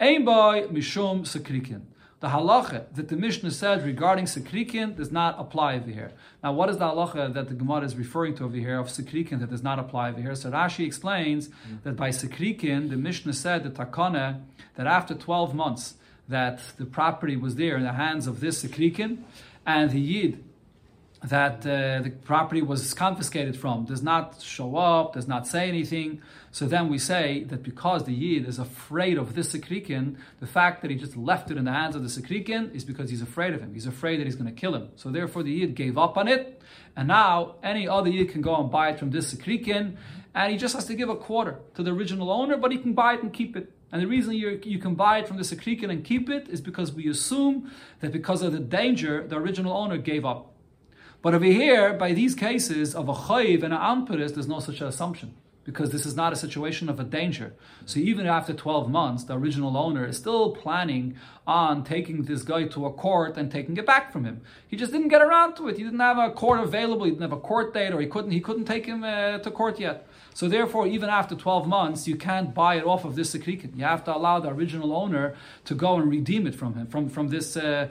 Ein 0.00 0.24
boy 0.24 0.68
mishum 0.70 1.22
sekrikin. 1.22 1.82
The 2.20 2.28
halacha 2.28 2.84
that 2.94 3.08
the 3.08 3.16
Mishnah 3.16 3.50
said 3.50 3.82
regarding 3.82 4.26
sekrikin 4.26 4.94
does 4.94 5.10
not 5.10 5.40
apply 5.40 5.76
over 5.76 5.90
here. 5.90 6.12
Now, 6.44 6.52
what 6.52 6.68
is 6.68 6.76
the 6.76 6.84
halacha 6.84 7.32
that 7.32 7.48
the 7.48 7.54
Gemara 7.54 7.80
is 7.80 7.96
referring 7.96 8.34
to 8.36 8.44
over 8.44 8.56
here 8.56 8.78
of 8.78 8.88
sekrikin 8.88 9.40
that 9.40 9.48
does 9.48 9.62
not 9.62 9.78
apply 9.78 10.10
over 10.10 10.20
here? 10.20 10.34
So 10.34 10.50
Rashi 10.50 10.84
explains 10.84 11.48
that 11.82 11.96
by 11.96 12.10
sekrikin, 12.10 12.90
the 12.90 12.98
Mishnah 12.98 13.32
said 13.32 13.64
the 13.64 13.70
takana 13.70 14.42
that 14.74 14.86
after 14.86 15.14
12 15.14 15.54
months 15.54 15.94
that 16.28 16.60
the 16.76 16.84
property 16.84 17.36
was 17.36 17.56
there 17.56 17.78
in 17.78 17.84
the 17.84 17.94
hands 17.94 18.26
of 18.26 18.40
this 18.40 18.62
sekrikin, 18.62 19.22
and 19.66 19.90
the 19.90 20.00
yid 20.00 20.44
that 21.22 21.66
uh, 21.66 22.00
the 22.00 22.10
property 22.24 22.62
was 22.62 22.94
confiscated 22.94 23.56
from 23.56 23.84
does 23.84 24.02
not 24.02 24.40
show 24.40 24.76
up, 24.76 25.12
does 25.12 25.28
not 25.28 25.46
say 25.46 25.68
anything. 25.68 26.22
So 26.50 26.66
then 26.66 26.88
we 26.88 26.98
say 26.98 27.44
that 27.44 27.62
because 27.62 28.04
the 28.04 28.14
Yid 28.14 28.48
is 28.48 28.58
afraid 28.58 29.18
of 29.18 29.34
this 29.34 29.54
Sekrikin, 29.54 30.16
the 30.40 30.46
fact 30.46 30.80
that 30.80 30.90
he 30.90 30.96
just 30.96 31.16
left 31.16 31.50
it 31.50 31.58
in 31.58 31.64
the 31.64 31.72
hands 31.72 31.94
of 31.94 32.02
the 32.02 32.08
Sekrikin 32.08 32.74
is 32.74 32.84
because 32.84 33.10
he's 33.10 33.20
afraid 33.20 33.52
of 33.52 33.60
him. 33.60 33.74
He's 33.74 33.86
afraid 33.86 34.18
that 34.18 34.24
he's 34.24 34.34
going 34.34 34.52
to 34.52 34.58
kill 34.58 34.74
him. 34.74 34.88
So 34.96 35.10
therefore 35.10 35.42
the 35.42 35.52
Yid 35.52 35.74
gave 35.74 35.98
up 35.98 36.16
on 36.16 36.26
it. 36.26 36.62
And 36.96 37.08
now 37.08 37.56
any 37.62 37.86
other 37.86 38.08
Yid 38.08 38.30
can 38.30 38.40
go 38.40 38.58
and 38.58 38.70
buy 38.70 38.88
it 38.88 38.98
from 38.98 39.10
this 39.10 39.34
Sekrikin. 39.34 39.96
And 40.34 40.52
he 40.52 40.56
just 40.56 40.74
has 40.74 40.86
to 40.86 40.94
give 40.94 41.10
a 41.10 41.16
quarter 41.16 41.58
to 41.74 41.82
the 41.82 41.92
original 41.92 42.30
owner, 42.30 42.56
but 42.56 42.72
he 42.72 42.78
can 42.78 42.94
buy 42.94 43.14
it 43.14 43.22
and 43.22 43.32
keep 43.32 43.56
it. 43.56 43.72
And 43.92 44.00
the 44.00 44.06
reason 44.06 44.34
you 44.34 44.60
you 44.64 44.78
can 44.78 44.94
buy 44.94 45.18
it 45.18 45.28
from 45.28 45.36
the 45.36 45.42
Sekrikin 45.42 45.90
and 45.90 46.04
keep 46.04 46.30
it 46.30 46.48
is 46.48 46.60
because 46.60 46.92
we 46.92 47.08
assume 47.08 47.70
that 48.00 48.12
because 48.12 48.40
of 48.42 48.52
the 48.52 48.60
danger, 48.60 49.26
the 49.26 49.36
original 49.36 49.76
owner 49.76 49.98
gave 49.98 50.24
up. 50.24 50.54
But 51.22 51.34
over 51.34 51.44
here, 51.44 51.92
by 51.92 52.12
these 52.12 52.34
cases 52.34 52.94
of 52.94 53.08
a 53.08 53.12
chayiv 53.12 53.62
and 53.62 53.74
an 53.74 53.80
amperis, 53.80 54.32
there's 54.32 54.48
no 54.48 54.60
such 54.60 54.80
assumption 54.80 55.34
because 55.64 55.90
this 55.90 56.06
is 56.06 56.16
not 56.16 56.32
a 56.32 56.36
situation 56.36 56.88
of 56.88 56.98
a 56.98 57.04
danger. 57.04 57.54
So 57.84 58.00
even 58.00 58.26
after 58.26 58.54
12 58.54 58.90
months, 58.90 59.24
the 59.24 59.36
original 59.36 59.76
owner 59.76 60.06
is 60.06 60.16
still 60.16 60.52
planning 60.52 61.16
on 61.46 61.84
taking 61.84 62.24
this 62.24 62.42
guy 62.42 62.64
to 62.68 62.86
a 62.86 62.92
court 62.92 63.36
and 63.36 63.50
taking 63.50 63.76
it 63.76 63.86
back 63.86 64.12
from 64.12 64.24
him. 64.24 64.40
He 64.66 64.76
just 64.76 64.92
didn't 64.92 65.08
get 65.08 65.20
around 65.20 65.56
to 65.56 65.68
it. 65.68 65.76
He 65.76 65.84
didn't 65.84 66.00
have 66.00 66.18
a 66.18 66.30
court 66.30 66.60
available. 66.60 67.04
He 67.04 67.10
didn't 67.10 67.22
have 67.22 67.32
a 67.32 67.40
court 67.40 67.74
date, 67.74 67.92
or 67.92 68.00
he 68.00 68.06
couldn't. 68.06 68.30
He 68.30 68.40
couldn't 68.40 68.64
take 68.64 68.86
him 68.86 69.04
uh, 69.04 69.38
to 69.38 69.50
court 69.50 69.78
yet. 69.78 70.08
So 70.34 70.48
therefore, 70.48 70.86
even 70.86 71.10
after 71.10 71.34
12 71.34 71.66
months, 71.66 72.06
you 72.06 72.16
can't 72.16 72.54
buy 72.54 72.76
it 72.76 72.84
off 72.84 73.04
of 73.04 73.16
this 73.16 73.34
sekrikin. 73.34 73.76
You 73.76 73.84
have 73.84 74.04
to 74.04 74.16
allow 74.16 74.40
the 74.40 74.48
original 74.48 74.92
owner 74.94 75.34
to 75.64 75.74
go 75.74 75.96
and 75.96 76.10
redeem 76.10 76.46
it 76.46 76.54
from 76.54 76.74
him, 76.74 76.86
from, 76.86 77.08
from 77.08 77.28
this 77.28 77.56
uh, 77.56 77.88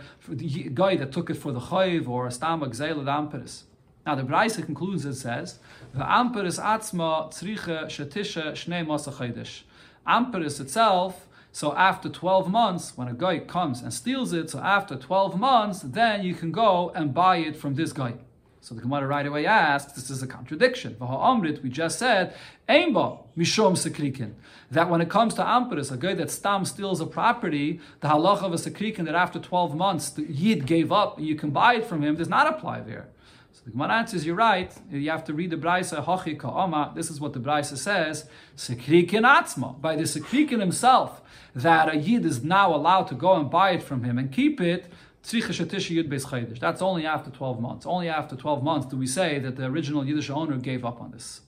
guy 0.74 0.96
that 0.96 1.12
took 1.12 1.30
it 1.30 1.36
for 1.36 1.52
the 1.52 1.60
chayiv 1.60 2.08
or 2.08 2.28
a 2.28 2.32
stam 2.32 2.62
gzeil 2.62 3.06
amperis. 3.06 3.64
Now 4.06 4.16
the 4.16 4.24
Braisa 4.24 4.66
concludes 4.66 5.06
and 5.06 5.16
says, 5.16 5.60
"The 5.94 6.04
amperis 6.04 6.58
atzma 6.60 7.32
tzricha 7.32 7.86
shetisha 7.86 8.54
shnei 8.54 8.86
masa 8.86 9.64
Amperis 10.08 10.60
itself. 10.60 11.28
So 11.52 11.76
after 11.76 12.10
12 12.10 12.50
months, 12.50 12.98
when 12.98 13.08
a 13.08 13.14
guy 13.14 13.40
comes 13.40 13.82
and 13.82 13.94
steals 13.94 14.34
it, 14.34 14.50
so 14.52 14.60
after 14.60 14.96
12 14.96 15.40
months, 15.40 15.82
then 15.82 16.24
you 16.24 16.34
can 16.34 16.52
go 16.52 16.92
and 16.96 17.14
buy 17.14 17.38
it 17.38 17.56
from 17.56 17.76
this 17.76 17.92
guy. 17.92 18.16
So 18.62 18.76
the 18.76 18.82
Gemara 18.82 19.08
right 19.08 19.26
away 19.26 19.46
asks, 19.46 19.94
this 19.94 20.10
is 20.10 20.22
a 20.22 20.28
contradiction. 20.28 20.96
Amrit, 21.00 21.64
we 21.64 21.70
just 21.70 21.98
said, 21.98 22.36
Mishom. 22.68 24.34
That 24.70 24.90
when 24.90 25.02
it 25.02 25.10
comes 25.10 25.34
to 25.36 25.42
Amperis, 25.42 25.92
a 25.92 25.98
guy 25.98 26.14
that 26.16 26.30
stam 26.30 26.66
steals 26.66 27.00
a 27.00 27.06
property, 27.06 27.80
the 28.02 28.10
halacha 28.10 28.44
of 28.44 28.54
a 28.54 28.58
Sekrikin 28.58 29.06
that 29.06 29.16
after 29.16 29.40
12 29.40 29.76
months 29.76 30.10
the 30.10 30.24
Yid 30.24 30.66
gave 30.66 30.92
up, 30.92 31.20
you 31.20 31.36
can 31.36 31.52
buy 31.52 31.76
it 31.76 31.86
from 31.86 32.04
him, 32.04 32.16
does 32.16 32.28
not 32.30 32.48
apply 32.48 32.82
there. 32.82 33.08
So 33.54 33.62
the 33.66 33.72
Gemara 33.72 33.94
answers, 33.94 34.26
you're 34.26 34.36
right. 34.36 34.72
You 34.92 35.10
have 35.10 35.24
to 35.24 35.34
read 35.34 35.50
the 35.50 35.58
Braisa, 35.58 36.06
Hochi. 36.06 36.94
This 36.94 37.10
is 37.10 37.20
what 37.20 37.34
the 37.34 37.40
Braisa 37.40 37.78
says. 37.78 38.30
Sekrikin 38.56 39.24
Atzma. 39.24 39.80
By 39.82 39.96
the 39.96 40.04
Sekrikin 40.04 40.60
himself, 40.60 41.22
that 41.56 41.90
a 41.92 41.98
Yid 41.98 42.26
is 42.26 42.44
now 42.44 42.76
allowed 42.76 43.08
to 43.08 43.16
go 43.16 43.34
and 43.36 43.50
buy 43.50 43.72
it 43.72 43.82
from 43.82 44.04
him 44.04 44.20
and 44.20 44.32
keep 44.32 44.62
it, 44.62 44.86
that's 45.22 46.82
only 46.82 47.06
after 47.06 47.30
12 47.30 47.60
months. 47.60 47.86
Only 47.86 48.10
after 48.10 48.36
12 48.36 48.64
months 48.64 48.88
do 48.88 48.98
we 48.98 49.08
say 49.08 49.40
that 49.40 49.56
the 49.58 49.66
original 49.66 50.06
Yiddish 50.06 50.30
owner 50.30 50.58
gave 50.58 50.86
up 50.86 51.02
on 51.02 51.12
this. 51.12 51.42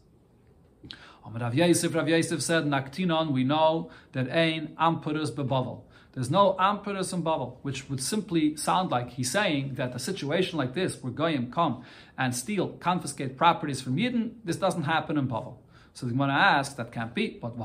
Rav 1.26 1.56
Yosef, 1.56 1.96
Rav 1.96 2.10
Yosef 2.10 2.42
said, 2.42 2.66
Naktinon, 2.66 3.32
we 3.32 3.44
know 3.44 3.90
that 4.12 4.28
ain 4.30 4.76
Amperus 4.80 5.32
bebavel. 5.32 5.84
There's 6.14 6.30
no 6.30 6.56
Amperus 6.60 7.14
in 7.14 7.24
Bavel, 7.24 7.56
which 7.62 7.90
would 7.90 8.04
simply 8.04 8.58
sound 8.58 8.92
like 8.92 9.12
he's 9.12 9.32
saying 9.32 9.76
that 9.76 9.96
a 9.96 10.00
situation 10.00 10.58
like 10.58 10.74
this, 10.74 11.02
where 11.02 11.14
Goyim 11.14 11.50
come 11.52 11.86
and 12.18 12.36
steal, 12.36 12.74
confiscate 12.74 13.38
properties 13.38 13.82
from 13.82 13.96
Yidden, 13.96 14.32
this 14.44 14.58
doesn't 14.58 14.84
happen 14.84 15.18
in 15.18 15.28
Bavel. 15.30 15.56
So 15.94 16.06
the 16.06 16.12
Gemara 16.12 16.34
asks, 16.34 16.76
that 16.76 16.92
can't 16.92 17.14
be, 17.14 17.40
but 17.42 17.58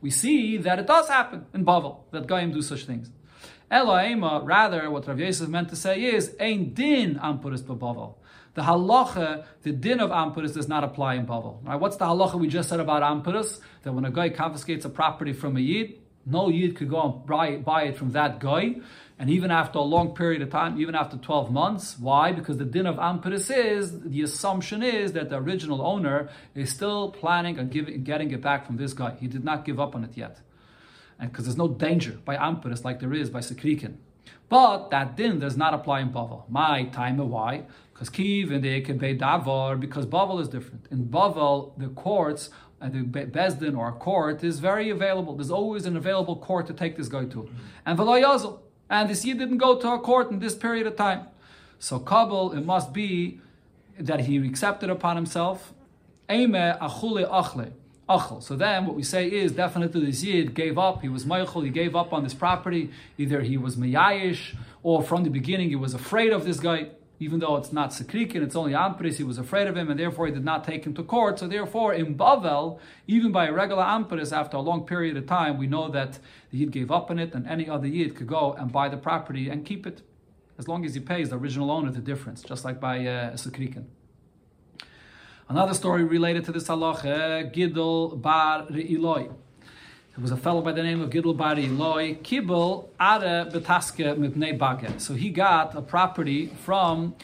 we 0.00 0.10
see 0.10 0.56
that 0.56 0.78
it 0.80 0.86
does 0.88 1.08
happen 1.08 1.46
in 1.54 1.64
Bavel, 1.64 2.00
that 2.10 2.26
Goyim 2.26 2.52
do 2.52 2.62
such 2.62 2.84
things. 2.84 3.10
Rather, 3.74 4.88
what 4.88 5.08
Rav 5.08 5.18
Yosef 5.18 5.48
meant 5.48 5.68
to 5.70 5.76
say 5.76 6.00
is, 6.00 6.36
Ein 6.38 6.74
din 6.74 7.16
ampuris 7.16 7.60
bebavel. 7.60 8.14
The 8.54 8.62
halacha, 8.62 9.44
the 9.62 9.72
din 9.72 9.98
of 9.98 10.10
ampuris 10.10 10.54
does 10.54 10.68
not 10.68 10.84
apply 10.84 11.14
in 11.14 11.26
Bavel. 11.26 11.58
Right? 11.66 11.74
What's 11.74 11.96
the 11.96 12.04
halacha 12.04 12.38
we 12.38 12.46
just 12.46 12.68
said 12.68 12.78
about 12.78 13.02
ampuris? 13.02 13.58
That 13.82 13.92
when 13.92 14.04
a 14.04 14.12
guy 14.12 14.28
confiscates 14.28 14.84
a 14.84 14.88
property 14.88 15.32
from 15.32 15.56
a 15.56 15.60
yid, 15.60 15.98
no 16.24 16.48
yid 16.48 16.76
could 16.76 16.88
go 16.88 17.02
and 17.02 17.26
buy, 17.26 17.56
buy 17.56 17.82
it 17.84 17.96
from 17.96 18.12
that 18.12 18.38
guy. 18.38 18.76
And 19.18 19.28
even 19.28 19.50
after 19.50 19.78
a 19.80 19.82
long 19.82 20.14
period 20.14 20.40
of 20.42 20.50
time, 20.50 20.80
even 20.80 20.94
after 20.94 21.16
12 21.16 21.50
months, 21.50 21.98
why? 21.98 22.30
Because 22.30 22.58
the 22.58 22.64
din 22.64 22.86
of 22.86 22.96
ampuris 22.96 23.50
is, 23.50 24.00
the 24.02 24.22
assumption 24.22 24.84
is 24.84 25.14
that 25.14 25.30
the 25.30 25.36
original 25.36 25.82
owner 25.82 26.28
is 26.54 26.70
still 26.70 27.10
planning 27.10 27.58
on 27.58 27.70
giving, 27.70 28.04
getting 28.04 28.30
it 28.30 28.40
back 28.40 28.66
from 28.66 28.76
this 28.76 28.92
guy. 28.92 29.16
He 29.18 29.26
did 29.26 29.44
not 29.44 29.64
give 29.64 29.80
up 29.80 29.96
on 29.96 30.04
it 30.04 30.16
yet 30.16 30.38
and 31.24 31.32
because 31.32 31.46
there's 31.46 31.56
no 31.56 31.68
danger 31.68 32.18
by 32.26 32.36
Amperis 32.36 32.84
like 32.84 33.00
there 33.00 33.14
is 33.14 33.30
by 33.30 33.40
Sekrikin. 33.40 33.94
But 34.50 34.90
that 34.90 35.16
din 35.16 35.38
does 35.38 35.56
not 35.56 35.72
apply 35.72 36.00
in 36.00 36.10
Bavel. 36.12 36.42
My 36.50 36.84
time, 36.84 37.16
why? 37.16 37.62
Because 37.92 38.10
Kiv 38.10 38.52
and 38.52 38.62
the 38.62 38.78
Ekebe 38.78 39.18
Davar, 39.18 39.80
because 39.80 40.04
Bavel 40.04 40.38
is 40.38 40.48
different. 40.48 40.86
In 40.90 41.06
Bavel, 41.06 41.72
the 41.78 41.88
courts, 41.88 42.50
and 42.78 42.92
the 42.92 43.20
Bezdin 43.24 43.74
or 43.78 43.90
court 43.92 44.44
is 44.44 44.58
very 44.58 44.90
available. 44.90 45.34
There's 45.34 45.50
always 45.50 45.86
an 45.86 45.96
available 45.96 46.36
court 46.36 46.66
to 46.66 46.74
take 46.74 46.96
this 46.96 47.08
guy 47.08 47.24
to. 47.24 47.38
Mm-hmm. 47.44 47.56
And 47.86 47.96
Velo 47.96 48.60
And 48.90 49.08
this 49.08 49.24
Yid 49.24 49.38
didn't 49.38 49.58
go 49.58 49.78
to 49.78 49.92
a 49.92 49.98
court 49.98 50.30
in 50.30 50.40
this 50.40 50.54
period 50.54 50.86
of 50.86 50.96
time. 50.96 51.22
So 51.78 51.98
Kabul, 51.98 52.52
it 52.52 52.66
must 52.66 52.92
be 52.92 53.40
that 53.98 54.20
he 54.20 54.36
accepted 54.46 54.90
upon 54.90 55.16
himself. 55.16 55.72
Eime 56.28 56.76
achule 56.78 57.24
achle 57.30 57.72
Achel. 58.08 58.42
So 58.42 58.54
then 58.56 58.86
what 58.86 58.94
we 58.94 59.02
say 59.02 59.28
is 59.28 59.52
definitely 59.52 60.04
the 60.04 60.12
Zid 60.12 60.54
gave 60.54 60.76
up, 60.78 61.00
he 61.00 61.08
was 61.08 61.24
Meichel, 61.24 61.64
he 61.64 61.70
gave 61.70 61.96
up 61.96 62.12
on 62.12 62.22
this 62.22 62.34
property. 62.34 62.90
Either 63.16 63.40
he 63.40 63.56
was 63.56 63.76
Meyayish, 63.76 64.54
or 64.82 65.02
from 65.02 65.24
the 65.24 65.30
beginning 65.30 65.70
he 65.70 65.76
was 65.76 65.94
afraid 65.94 66.32
of 66.32 66.44
this 66.44 66.60
guy, 66.60 66.88
even 67.18 67.38
though 67.38 67.56
it's 67.56 67.72
not 67.72 67.90
Sekrikin, 67.90 68.42
it's 68.42 68.56
only 68.56 68.72
Ampris, 68.72 69.16
he 69.16 69.24
was 69.24 69.38
afraid 69.38 69.66
of 69.66 69.76
him, 69.76 69.88
and 69.88 69.98
therefore 69.98 70.26
he 70.26 70.32
did 70.32 70.44
not 70.44 70.64
take 70.64 70.84
him 70.84 70.92
to 70.94 71.02
court. 71.02 71.38
So 71.38 71.46
therefore, 71.46 71.94
in 71.94 72.16
Bavel, 72.16 72.78
even 73.06 73.32
by 73.32 73.46
a 73.46 73.52
regular 73.52 73.84
Ampris, 73.84 74.32
after 74.32 74.56
a 74.56 74.60
long 74.60 74.84
period 74.84 75.16
of 75.16 75.26
time, 75.26 75.56
we 75.56 75.66
know 75.66 75.88
that 75.90 76.18
the 76.50 76.58
Yid 76.58 76.72
gave 76.72 76.90
up 76.90 77.10
on 77.10 77.18
it, 77.18 77.34
and 77.34 77.46
any 77.46 77.68
other 77.68 77.86
Yid 77.86 78.16
could 78.16 78.26
go 78.26 78.52
and 78.54 78.70
buy 78.70 78.88
the 78.88 78.96
property 78.98 79.48
and 79.48 79.64
keep 79.64 79.86
it, 79.86 80.02
as 80.58 80.68
long 80.68 80.84
as 80.84 80.94
he 80.94 81.00
pays 81.00 81.30
the 81.30 81.36
original 81.36 81.70
owner 81.70 81.90
the 81.90 82.00
difference, 82.00 82.42
just 82.42 82.64
like 82.64 82.80
by 82.80 83.06
uh. 83.06 83.36
Another 85.46 85.74
story 85.74 86.04
related 86.04 86.46
to 86.46 86.52
this 86.52 86.68
halacha, 86.68 87.54
Gidel 87.54 88.18
bar 88.20 88.62
Re'iloi. 88.62 89.26
There 89.26 90.22
was 90.22 90.30
a 90.30 90.38
fellow 90.38 90.62
by 90.62 90.72
the 90.72 90.82
name 90.82 91.02
of 91.02 91.10
Gidel 91.10 91.36
bar 91.36 91.54
Re'iloi, 91.54 92.22
Kibel 92.22 92.88
are 92.98 93.20
betaske 93.20 94.16
mipnei 94.16 94.58
bage. 94.58 94.98
So 95.02 95.12
he 95.12 95.28
got 95.28 95.76
a 95.76 95.82
property 95.82 96.46
from 96.46 97.14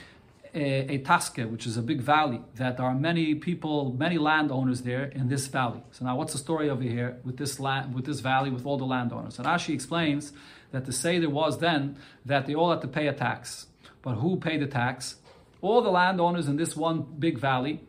a, 0.54 0.96
a 0.96 0.98
taske, 0.98 1.50
which 1.50 1.66
is 1.66 1.78
a 1.78 1.82
big 1.82 2.02
valley, 2.02 2.42
that 2.56 2.76
there 2.76 2.84
are 2.84 2.94
many 2.94 3.34
people, 3.36 3.94
many 3.98 4.18
landowners 4.18 4.82
there 4.82 5.04
in 5.04 5.28
this 5.28 5.46
valley. 5.46 5.82
So 5.92 6.04
now 6.04 6.14
what's 6.14 6.34
the 6.34 6.38
story 6.38 6.68
over 6.68 6.82
here 6.82 7.16
with 7.24 7.38
this 7.38 7.58
land, 7.58 7.94
with 7.94 8.04
this 8.04 8.20
valley, 8.20 8.50
with 8.50 8.66
all 8.66 8.76
the 8.76 8.84
landowners? 8.84 9.38
And 9.38 9.48
Rashi 9.48 9.72
explains 9.72 10.34
that 10.72 10.84
the 10.84 10.92
Seder 10.92 11.30
was 11.30 11.58
then 11.58 11.96
that 12.26 12.46
they 12.46 12.54
all 12.54 12.70
had 12.70 12.82
to 12.82 12.88
pay 12.88 13.06
a 13.06 13.14
tax. 13.14 13.66
But 14.02 14.16
who 14.16 14.36
paid 14.36 14.60
the 14.60 14.66
tax? 14.66 15.16
All 15.62 15.80
the 15.80 15.90
landowners 15.90 16.48
in 16.48 16.56
this 16.56 16.76
one 16.76 17.06
big 17.18 17.38
valley, 17.38 17.80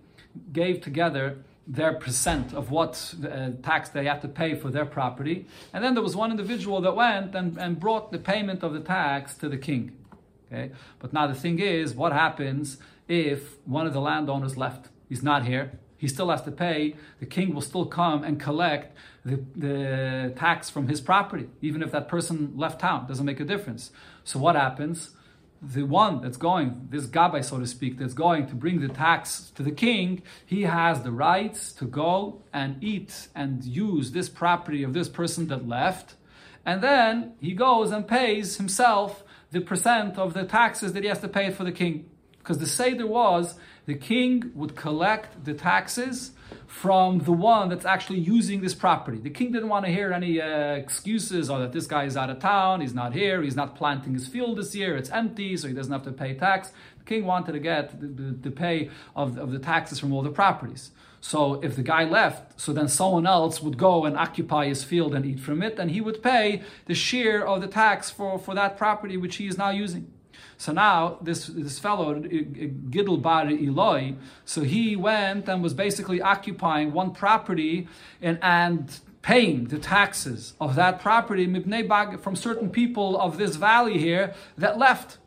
gave 0.51 0.81
together 0.81 1.37
their 1.67 1.93
percent 1.93 2.53
of 2.53 2.71
what 2.71 3.13
uh, 3.23 3.51
tax 3.63 3.89
they 3.89 4.05
had 4.05 4.21
to 4.21 4.27
pay 4.27 4.55
for 4.55 4.69
their 4.69 4.85
property. 4.85 5.45
And 5.73 5.83
then 5.83 5.93
there 5.93 6.03
was 6.03 6.15
one 6.15 6.31
individual 6.31 6.81
that 6.81 6.95
went 6.95 7.35
and, 7.35 7.57
and 7.57 7.79
brought 7.79 8.11
the 8.11 8.19
payment 8.19 8.63
of 8.63 8.73
the 8.73 8.79
tax 8.79 9.35
to 9.35 9.47
the 9.47 9.57
king. 9.57 9.95
Okay? 10.51 10.71
But 10.99 11.13
now 11.13 11.27
the 11.27 11.35
thing 11.35 11.59
is, 11.59 11.93
what 11.93 12.11
happens 12.11 12.77
if 13.07 13.57
one 13.65 13.87
of 13.87 13.93
the 13.93 14.01
landowners 14.01 14.57
left? 14.57 14.89
He's 15.07 15.23
not 15.23 15.45
here. 15.45 15.79
He 15.97 16.07
still 16.07 16.29
has 16.29 16.41
to 16.43 16.51
pay. 16.51 16.95
The 17.19 17.27
king 17.27 17.53
will 17.53 17.61
still 17.61 17.85
come 17.85 18.23
and 18.23 18.39
collect 18.39 18.97
the, 19.23 19.43
the 19.55 20.33
tax 20.35 20.69
from 20.69 20.87
his 20.87 20.99
property, 20.99 21.47
even 21.61 21.83
if 21.83 21.91
that 21.91 22.07
person 22.07 22.53
left 22.55 22.81
town. 22.81 23.07
Doesn't 23.07 23.25
make 23.25 23.39
a 23.39 23.45
difference. 23.45 23.91
So 24.23 24.39
what 24.39 24.55
happens? 24.55 25.11
The 25.61 25.83
one 25.83 26.21
that's 26.21 26.37
going, 26.37 26.87
this 26.89 27.05
gabbai, 27.05 27.45
so 27.45 27.59
to 27.59 27.67
speak, 27.67 27.99
that's 27.99 28.13
going 28.15 28.47
to 28.47 28.55
bring 28.55 28.81
the 28.81 28.87
tax 28.87 29.51
to 29.55 29.61
the 29.61 29.71
king, 29.71 30.23
he 30.45 30.63
has 30.63 31.03
the 31.03 31.11
rights 31.11 31.71
to 31.73 31.85
go 31.85 32.41
and 32.51 32.83
eat 32.83 33.27
and 33.35 33.63
use 33.63 34.11
this 34.11 34.27
property 34.27 34.81
of 34.81 34.93
this 34.93 35.07
person 35.07 35.47
that 35.47 35.67
left. 35.67 36.15
and 36.65 36.81
then 36.81 37.33
he 37.39 37.53
goes 37.53 37.91
and 37.91 38.07
pays 38.07 38.57
himself 38.57 39.23
the 39.51 39.59
percent 39.61 40.17
of 40.17 40.33
the 40.33 40.43
taxes 40.43 40.93
that 40.93 41.03
he 41.03 41.09
has 41.09 41.19
to 41.19 41.27
pay 41.27 41.49
for 41.51 41.63
the 41.63 41.71
king. 41.71 42.09
Because 42.37 42.57
the 42.59 42.65
Seder 42.67 43.05
was 43.05 43.55
the 43.85 43.95
king 43.95 44.51
would 44.55 44.75
collect 44.75 45.43
the 45.43 45.53
taxes 45.53 46.31
from 46.71 47.19
the 47.19 47.33
one 47.33 47.67
that's 47.67 47.83
actually 47.83 48.17
using 48.17 48.61
this 48.61 48.73
property. 48.73 49.17
The 49.17 49.29
king 49.29 49.51
didn't 49.51 49.67
want 49.67 49.85
to 49.85 49.91
hear 49.91 50.13
any 50.13 50.41
uh, 50.41 50.75
excuses 50.75 51.49
or 51.49 51.59
that 51.59 51.73
this 51.73 51.85
guy 51.85 52.05
is 52.05 52.15
out 52.15 52.29
of 52.29 52.39
town, 52.39 52.79
he's 52.79 52.93
not 52.93 53.13
here, 53.13 53.41
he's 53.41 53.57
not 53.57 53.75
planting 53.75 54.13
his 54.13 54.25
field 54.25 54.57
this 54.57 54.73
year, 54.73 54.95
it's 54.95 55.09
empty, 55.09 55.57
so 55.57 55.67
he 55.67 55.73
doesn't 55.73 55.91
have 55.91 56.03
to 56.03 56.13
pay 56.13 56.33
tax. 56.33 56.71
The 56.99 57.03
king 57.03 57.25
wanted 57.25 57.51
to 57.51 57.59
get 57.59 57.99
the, 57.99 58.07
the, 58.07 58.31
the 58.31 58.51
pay 58.51 58.89
of, 59.17 59.37
of 59.37 59.51
the 59.51 59.59
taxes 59.59 59.99
from 59.99 60.13
all 60.13 60.21
the 60.21 60.31
properties. 60.31 60.91
So 61.19 61.61
if 61.61 61.75
the 61.75 61.83
guy 61.83 62.05
left, 62.05 62.59
so 62.59 62.71
then 62.71 62.87
someone 62.87 63.27
else 63.27 63.61
would 63.61 63.77
go 63.77 64.05
and 64.05 64.15
occupy 64.17 64.67
his 64.67 64.85
field 64.85 65.13
and 65.13 65.25
eat 65.25 65.41
from 65.41 65.61
it, 65.61 65.77
and 65.77 65.91
he 65.91 65.99
would 65.99 66.23
pay 66.23 66.63
the 66.85 66.95
share 66.95 67.45
of 67.45 67.59
the 67.59 67.67
tax 67.67 68.09
for, 68.09 68.39
for 68.39 68.55
that 68.55 68.77
property 68.77 69.17
which 69.17 69.35
he 69.35 69.45
is 69.45 69.57
now 69.57 69.71
using. 69.71 70.09
So 70.61 70.71
now 70.71 71.17
this 71.23 71.47
this 71.47 71.79
fellow 71.79 72.13
Gidel 72.13 73.19
Bar 73.19 73.47
Eloi, 73.47 74.13
so 74.45 74.61
he 74.61 74.95
went 74.95 75.49
and 75.49 75.63
was 75.63 75.73
basically 75.73 76.21
occupying 76.21 76.93
one 76.93 77.13
property 77.13 77.87
and 78.21 78.37
and 78.43 78.99
paying 79.23 79.69
the 79.69 79.79
taxes 79.79 80.53
of 80.61 80.75
that 80.75 81.01
property 81.01 81.45
from 82.21 82.35
certain 82.35 82.69
people 82.69 83.19
of 83.19 83.39
this 83.39 83.55
valley 83.55 83.97
here 83.97 84.35
that 84.55 84.77
left. 84.77 85.17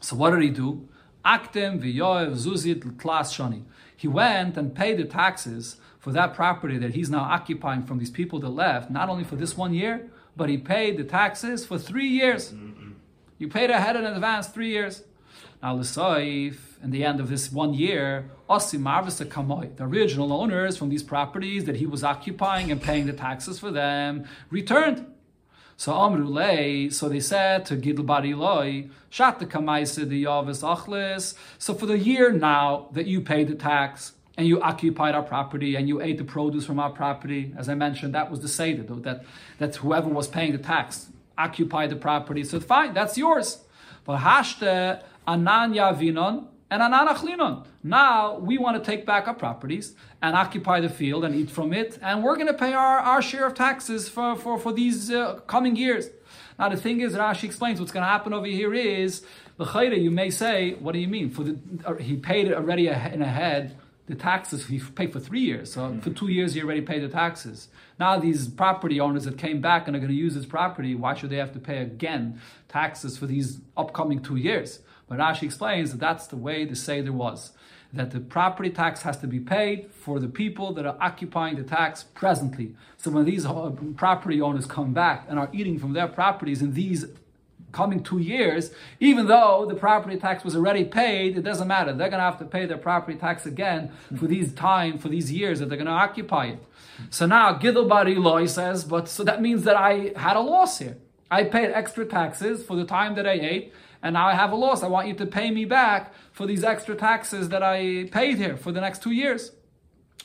So 0.00 0.16
what 0.16 0.30
did 0.30 0.42
he 0.42 0.48
do? 0.48 0.88
Aktem 1.22 1.78
v'yoev 1.82 2.30
zuzit 2.46 2.96
klas 2.96 3.36
shani. 3.36 3.64
He 3.94 4.08
went 4.08 4.56
and 4.56 4.74
paid 4.74 4.96
the 4.96 5.04
taxes 5.04 5.76
for 5.98 6.12
that 6.12 6.32
property 6.32 6.78
that 6.78 6.94
he's 6.94 7.10
now 7.10 7.24
occupying 7.24 7.82
from 7.82 7.98
these 7.98 8.10
people 8.10 8.38
that 8.40 8.48
left, 8.48 8.90
not 8.90 9.10
only 9.10 9.24
for 9.24 9.36
this 9.36 9.54
one 9.54 9.74
year, 9.74 10.08
but 10.34 10.48
he 10.48 10.56
paid 10.56 10.96
the 10.96 11.04
taxes 11.04 11.66
for 11.66 11.78
three 11.78 12.08
years. 12.08 12.52
Mm-hmm. 12.52 12.85
You 13.38 13.48
paid 13.48 13.70
ahead 13.70 13.96
in 13.96 14.04
advance 14.06 14.48
three 14.48 14.70
years. 14.70 15.02
Now, 15.62 15.74
L'Saif, 15.74 16.56
in 16.82 16.90
the 16.90 17.04
end 17.04 17.20
of 17.20 17.28
this 17.28 17.52
one 17.52 17.74
year, 17.74 18.30
Osim 18.48 18.80
Marvisa 18.80 19.76
the 19.76 19.84
original 19.84 20.32
owners 20.32 20.76
from 20.76 20.88
these 20.88 21.02
properties 21.02 21.64
that 21.64 21.76
he 21.76 21.86
was 21.86 22.02
occupying 22.02 22.70
and 22.70 22.80
paying 22.80 23.06
the 23.06 23.12
taxes 23.12 23.58
for 23.58 23.70
them, 23.70 24.24
returned. 24.50 25.06
So 25.76 25.92
Amrulei, 25.92 26.90
so 26.90 27.08
they 27.08 27.20
said 27.20 27.66
to 27.66 27.76
Gidl 27.76 28.06
Bariloi, 28.06 28.90
Shat 29.10 29.38
the 29.38 29.46
Kamaisa 29.46 30.08
the 30.08 30.24
Yavis 30.24 30.62
Achlis. 30.62 31.34
So 31.58 31.74
for 31.74 31.84
the 31.84 31.98
year 31.98 32.32
now 32.32 32.88
that 32.92 33.06
you 33.06 33.20
paid 33.20 33.48
the 33.48 33.54
tax 33.54 34.12
and 34.38 34.46
you 34.46 34.62
occupied 34.62 35.14
our 35.14 35.22
property 35.22 35.74
and 35.74 35.86
you 35.88 36.00
ate 36.00 36.16
the 36.16 36.24
produce 36.24 36.64
from 36.64 36.78
our 36.78 36.90
property, 36.90 37.52
as 37.58 37.68
I 37.68 37.74
mentioned, 37.74 38.14
that 38.14 38.30
was 38.30 38.40
the 38.40 38.48
Seder, 38.48 38.82
that, 38.84 39.24
that 39.58 39.76
whoever 39.76 40.08
was 40.08 40.28
paying 40.28 40.52
the 40.52 40.58
tax 40.58 41.08
occupy 41.38 41.86
the 41.86 41.96
property. 41.96 42.44
So 42.44 42.60
fine, 42.60 42.94
that's 42.94 43.16
yours. 43.18 43.64
But 44.04 44.18
hashte 44.18 45.02
ananya 45.26 45.96
vinon 45.98 46.46
and 46.70 46.82
ananachlinon. 46.82 47.66
Now 47.82 48.38
we 48.38 48.58
want 48.58 48.82
to 48.82 48.90
take 48.90 49.06
back 49.06 49.28
our 49.28 49.34
properties 49.34 49.94
and 50.22 50.34
occupy 50.36 50.80
the 50.80 50.88
field 50.88 51.24
and 51.24 51.34
eat 51.34 51.50
from 51.50 51.72
it, 51.72 51.98
and 52.02 52.22
we're 52.22 52.36
going 52.36 52.48
to 52.48 52.54
pay 52.54 52.72
our, 52.72 52.98
our 52.98 53.22
share 53.22 53.46
of 53.46 53.54
taxes 53.54 54.08
for, 54.08 54.36
for, 54.36 54.58
for 54.58 54.72
these 54.72 55.10
uh, 55.10 55.34
coming 55.46 55.76
years. 55.76 56.10
Now 56.58 56.68
the 56.68 56.76
thing 56.76 57.00
is, 57.00 57.14
Rashi 57.14 57.44
explains 57.44 57.78
what's 57.80 57.92
going 57.92 58.02
to 58.02 58.08
happen 58.08 58.32
over 58.32 58.46
here 58.46 58.72
is, 58.74 59.24
the 59.58 59.64
you 59.96 60.10
may 60.10 60.30
say, 60.30 60.74
what 60.74 60.92
do 60.92 60.98
you 60.98 61.08
mean? 61.08 61.30
For 61.30 61.44
the, 61.44 61.56
he 62.00 62.16
paid 62.16 62.46
it 62.48 62.54
already 62.54 62.88
in 62.88 63.22
ahead 63.22 63.76
the 64.06 64.14
taxes 64.14 64.66
he 64.66 64.78
paid 64.78 65.12
for 65.12 65.20
three 65.20 65.40
years. 65.40 65.72
So 65.72 65.82
mm-hmm. 65.82 66.00
for 66.00 66.10
two 66.10 66.28
years 66.28 66.54
he 66.54 66.62
already 66.62 66.80
paid 66.80 67.02
the 67.02 67.08
taxes. 67.08 67.68
Now 67.98 68.18
these 68.18 68.48
property 68.48 69.00
owners 69.00 69.24
that 69.24 69.38
came 69.38 69.60
back 69.60 69.86
and 69.86 69.96
are 69.96 69.98
going 69.98 70.10
to 70.10 70.16
use 70.16 70.34
this 70.34 70.46
property, 70.46 70.94
why 70.94 71.14
should 71.14 71.30
they 71.30 71.36
have 71.36 71.52
to 71.52 71.58
pay 71.58 71.78
again 71.78 72.40
taxes 72.68 73.18
for 73.18 73.26
these 73.26 73.60
upcoming 73.76 74.22
two 74.22 74.36
years? 74.36 74.80
But 75.08 75.18
Rashi 75.18 75.44
explains 75.44 75.90
that 75.90 76.00
that's 76.00 76.26
the 76.26 76.36
way 76.36 76.64
the 76.64 76.76
Seder 76.76 77.12
was. 77.12 77.52
That 77.92 78.10
the 78.10 78.20
property 78.20 78.70
tax 78.70 79.02
has 79.02 79.16
to 79.18 79.26
be 79.26 79.40
paid 79.40 79.90
for 79.92 80.18
the 80.18 80.28
people 80.28 80.72
that 80.74 80.84
are 80.84 80.96
occupying 81.00 81.56
the 81.56 81.62
tax 81.62 82.02
presently. 82.02 82.74
So 82.96 83.10
when 83.10 83.24
these 83.24 83.46
property 83.96 84.40
owners 84.40 84.66
come 84.66 84.92
back 84.92 85.26
and 85.28 85.38
are 85.38 85.48
eating 85.52 85.78
from 85.78 85.92
their 85.92 86.08
properties 86.08 86.62
in 86.62 86.74
these 86.74 87.06
coming 87.72 88.02
two 88.02 88.18
years, 88.18 88.70
even 89.00 89.26
though 89.26 89.66
the 89.68 89.74
property 89.74 90.16
tax 90.16 90.44
was 90.44 90.56
already 90.56 90.84
paid, 90.84 91.36
it 91.36 91.42
doesn't 91.42 91.68
matter. 91.68 91.92
They're 91.92 92.08
going 92.08 92.20
to 92.20 92.24
have 92.24 92.38
to 92.38 92.44
pay 92.44 92.66
their 92.66 92.78
property 92.78 93.18
tax 93.18 93.46
again 93.46 93.92
for 94.18 94.26
these 94.26 94.52
time, 94.54 94.98
for 94.98 95.08
these 95.08 95.30
years 95.30 95.60
that 95.60 95.68
they're 95.68 95.78
going 95.78 95.86
to 95.86 95.92
occupy 95.92 96.46
it. 96.46 96.58
So 97.10 97.26
now 97.26 97.58
Gidel 97.58 97.88
Bar 97.88 98.46
says, 98.46 98.84
but 98.84 99.08
so 99.08 99.24
that 99.24 99.42
means 99.42 99.64
that 99.64 99.76
I 99.76 100.12
had 100.16 100.36
a 100.36 100.40
loss 100.40 100.78
here. 100.78 100.96
I 101.30 101.44
paid 101.44 101.70
extra 101.72 102.06
taxes 102.06 102.64
for 102.64 102.76
the 102.76 102.84
time 102.84 103.16
that 103.16 103.26
I 103.26 103.32
ate, 103.32 103.72
and 104.02 104.14
now 104.14 104.26
I 104.26 104.34
have 104.34 104.52
a 104.52 104.56
loss. 104.56 104.82
I 104.82 104.88
want 104.88 105.08
you 105.08 105.14
to 105.14 105.26
pay 105.26 105.50
me 105.50 105.64
back 105.64 106.14
for 106.32 106.46
these 106.46 106.62
extra 106.62 106.94
taxes 106.94 107.48
that 107.48 107.62
I 107.62 108.08
paid 108.12 108.38
here 108.38 108.56
for 108.56 108.72
the 108.72 108.80
next 108.80 109.02
two 109.02 109.10
years. 109.10 109.50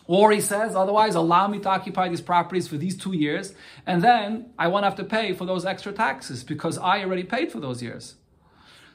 Or 0.07 0.31
he 0.31 0.41
says, 0.41 0.75
otherwise, 0.75 1.15
allow 1.15 1.47
me 1.47 1.59
to 1.59 1.69
occupy 1.69 2.09
these 2.09 2.21
properties 2.21 2.67
for 2.67 2.77
these 2.77 2.97
two 2.97 3.13
years, 3.13 3.53
and 3.85 4.03
then 4.03 4.51
I 4.57 4.67
won't 4.67 4.83
have 4.83 4.95
to 4.95 5.03
pay 5.03 5.33
for 5.33 5.45
those 5.45 5.65
extra 5.65 5.93
taxes 5.93 6.43
because 6.43 6.77
I 6.77 7.03
already 7.03 7.23
paid 7.23 7.51
for 7.51 7.59
those 7.59 7.81
years. 7.81 8.15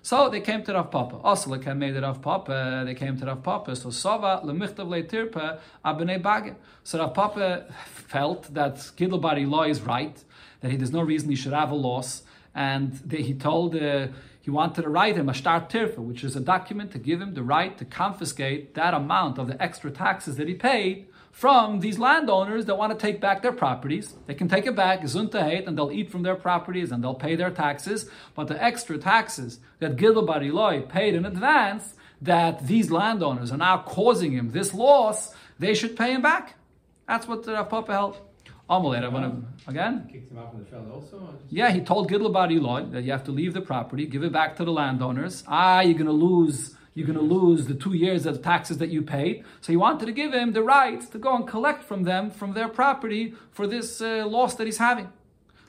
So 0.02 0.28
they 0.28 0.40
came 0.40 0.62
to 0.62 0.72
Rav 0.72 0.92
Papa. 0.92 1.16
Also, 1.24 1.52
I 1.52 1.74
made 1.74 2.00
Rav 2.00 2.22
Papa, 2.22 2.84
they 2.86 2.94
came 2.94 3.18
to 3.18 3.26
Rav 3.26 3.42
Papa. 3.42 3.74
So 3.74 3.90
Sava 3.90 4.40
lemichtav 4.44 4.86
leitirpa 4.86 5.58
abnei 5.84 6.22
bage. 6.22 6.54
So 6.84 7.00
Rav 7.00 7.12
Papa 7.12 7.66
felt 7.86 8.54
that 8.54 8.76
Gidl 8.96 9.20
Bariloi 9.20 9.68
is 9.70 9.80
right, 9.80 10.16
that 10.60 10.70
he, 10.70 10.76
there's 10.76 10.92
no 10.92 11.02
reason 11.02 11.28
he 11.28 11.34
should 11.34 11.52
have 11.52 11.72
a 11.72 11.74
loss, 11.74 12.22
and 12.54 12.92
they, 13.04 13.22
he 13.22 13.34
told 13.34 13.74
uh, 13.74 14.06
he 14.46 14.50
wanted 14.52 14.82
to 14.82 14.88
write 14.88 15.16
him 15.16 15.28
a 15.28 15.34
shtar 15.34 15.60
tirfa, 15.60 15.98
which 15.98 16.22
is 16.22 16.36
a 16.36 16.40
document 16.40 16.92
to 16.92 17.00
give 17.00 17.20
him 17.20 17.34
the 17.34 17.42
right 17.42 17.76
to 17.78 17.84
confiscate 17.84 18.74
that 18.74 18.94
amount 18.94 19.38
of 19.38 19.48
the 19.48 19.60
extra 19.60 19.90
taxes 19.90 20.36
that 20.36 20.46
he 20.46 20.54
paid 20.54 21.08
from 21.32 21.80
these 21.80 21.98
landowners 21.98 22.64
that 22.66 22.78
want 22.78 22.96
to 22.96 23.06
take 23.06 23.20
back 23.20 23.42
their 23.42 23.50
properties. 23.50 24.14
They 24.26 24.34
can 24.34 24.46
take 24.46 24.64
it 24.64 24.76
back, 24.76 25.00
zuntahate, 25.00 25.66
and 25.66 25.76
they'll 25.76 25.90
eat 25.90 26.12
from 26.12 26.22
their 26.22 26.36
properties 26.36 26.92
and 26.92 27.02
they'll 27.02 27.12
pay 27.12 27.34
their 27.34 27.50
taxes. 27.50 28.08
But 28.36 28.46
the 28.46 28.62
extra 28.62 28.98
taxes 28.98 29.58
that 29.80 29.96
Gidl 29.96 30.24
Bariloi 30.24 30.88
paid 30.88 31.16
in 31.16 31.26
advance, 31.26 31.96
that 32.22 32.68
these 32.68 32.92
landowners 32.92 33.50
are 33.50 33.58
now 33.58 33.78
causing 33.78 34.30
him 34.30 34.52
this 34.52 34.72
loss, 34.72 35.34
they 35.58 35.74
should 35.74 35.96
pay 35.96 36.12
him 36.12 36.22
back. 36.22 36.54
That's 37.08 37.26
what 37.26 37.42
the 37.42 37.64
Papa 37.64 37.92
held. 37.92 38.20
Amalei, 38.68 39.04
I 39.04 39.08
want 39.08 39.24
to 39.64 39.70
again. 39.70 40.08
Kicked 40.12 40.30
him 40.30 40.38
out 40.38 40.50
from 40.50 40.60
the 40.60 40.66
field 40.66 40.90
also. 40.92 41.34
Yeah, 41.48 41.70
he 41.70 41.80
told 41.80 42.10
Gidl 42.10 42.34
Eloi 42.34 42.86
that 42.90 43.04
you 43.04 43.12
have 43.12 43.22
to 43.24 43.30
leave 43.30 43.54
the 43.54 43.60
property, 43.60 44.06
give 44.06 44.24
it 44.24 44.32
back 44.32 44.56
to 44.56 44.64
the 44.64 44.72
landowners. 44.72 45.44
Ah, 45.46 45.80
you're 45.82 45.94
going 45.94 46.06
to 46.06 46.12
lose. 46.12 46.74
You're 46.94 47.06
going 47.06 47.18
to 47.18 47.24
lose 47.24 47.66
the 47.66 47.74
two 47.74 47.92
years 47.92 48.24
of 48.24 48.42
taxes 48.42 48.78
that 48.78 48.88
you 48.88 49.02
paid. 49.02 49.44
So 49.60 49.70
he 49.70 49.76
wanted 49.76 50.06
to 50.06 50.12
give 50.12 50.32
him 50.32 50.52
the 50.52 50.62
right 50.62 51.00
to 51.12 51.18
go 51.18 51.36
and 51.36 51.46
collect 51.46 51.84
from 51.84 52.04
them 52.04 52.30
from 52.30 52.54
their 52.54 52.68
property 52.68 53.34
for 53.52 53.66
this 53.66 54.00
uh, 54.00 54.26
loss 54.26 54.54
that 54.54 54.64
he's 54.64 54.78
having. 54.78 55.12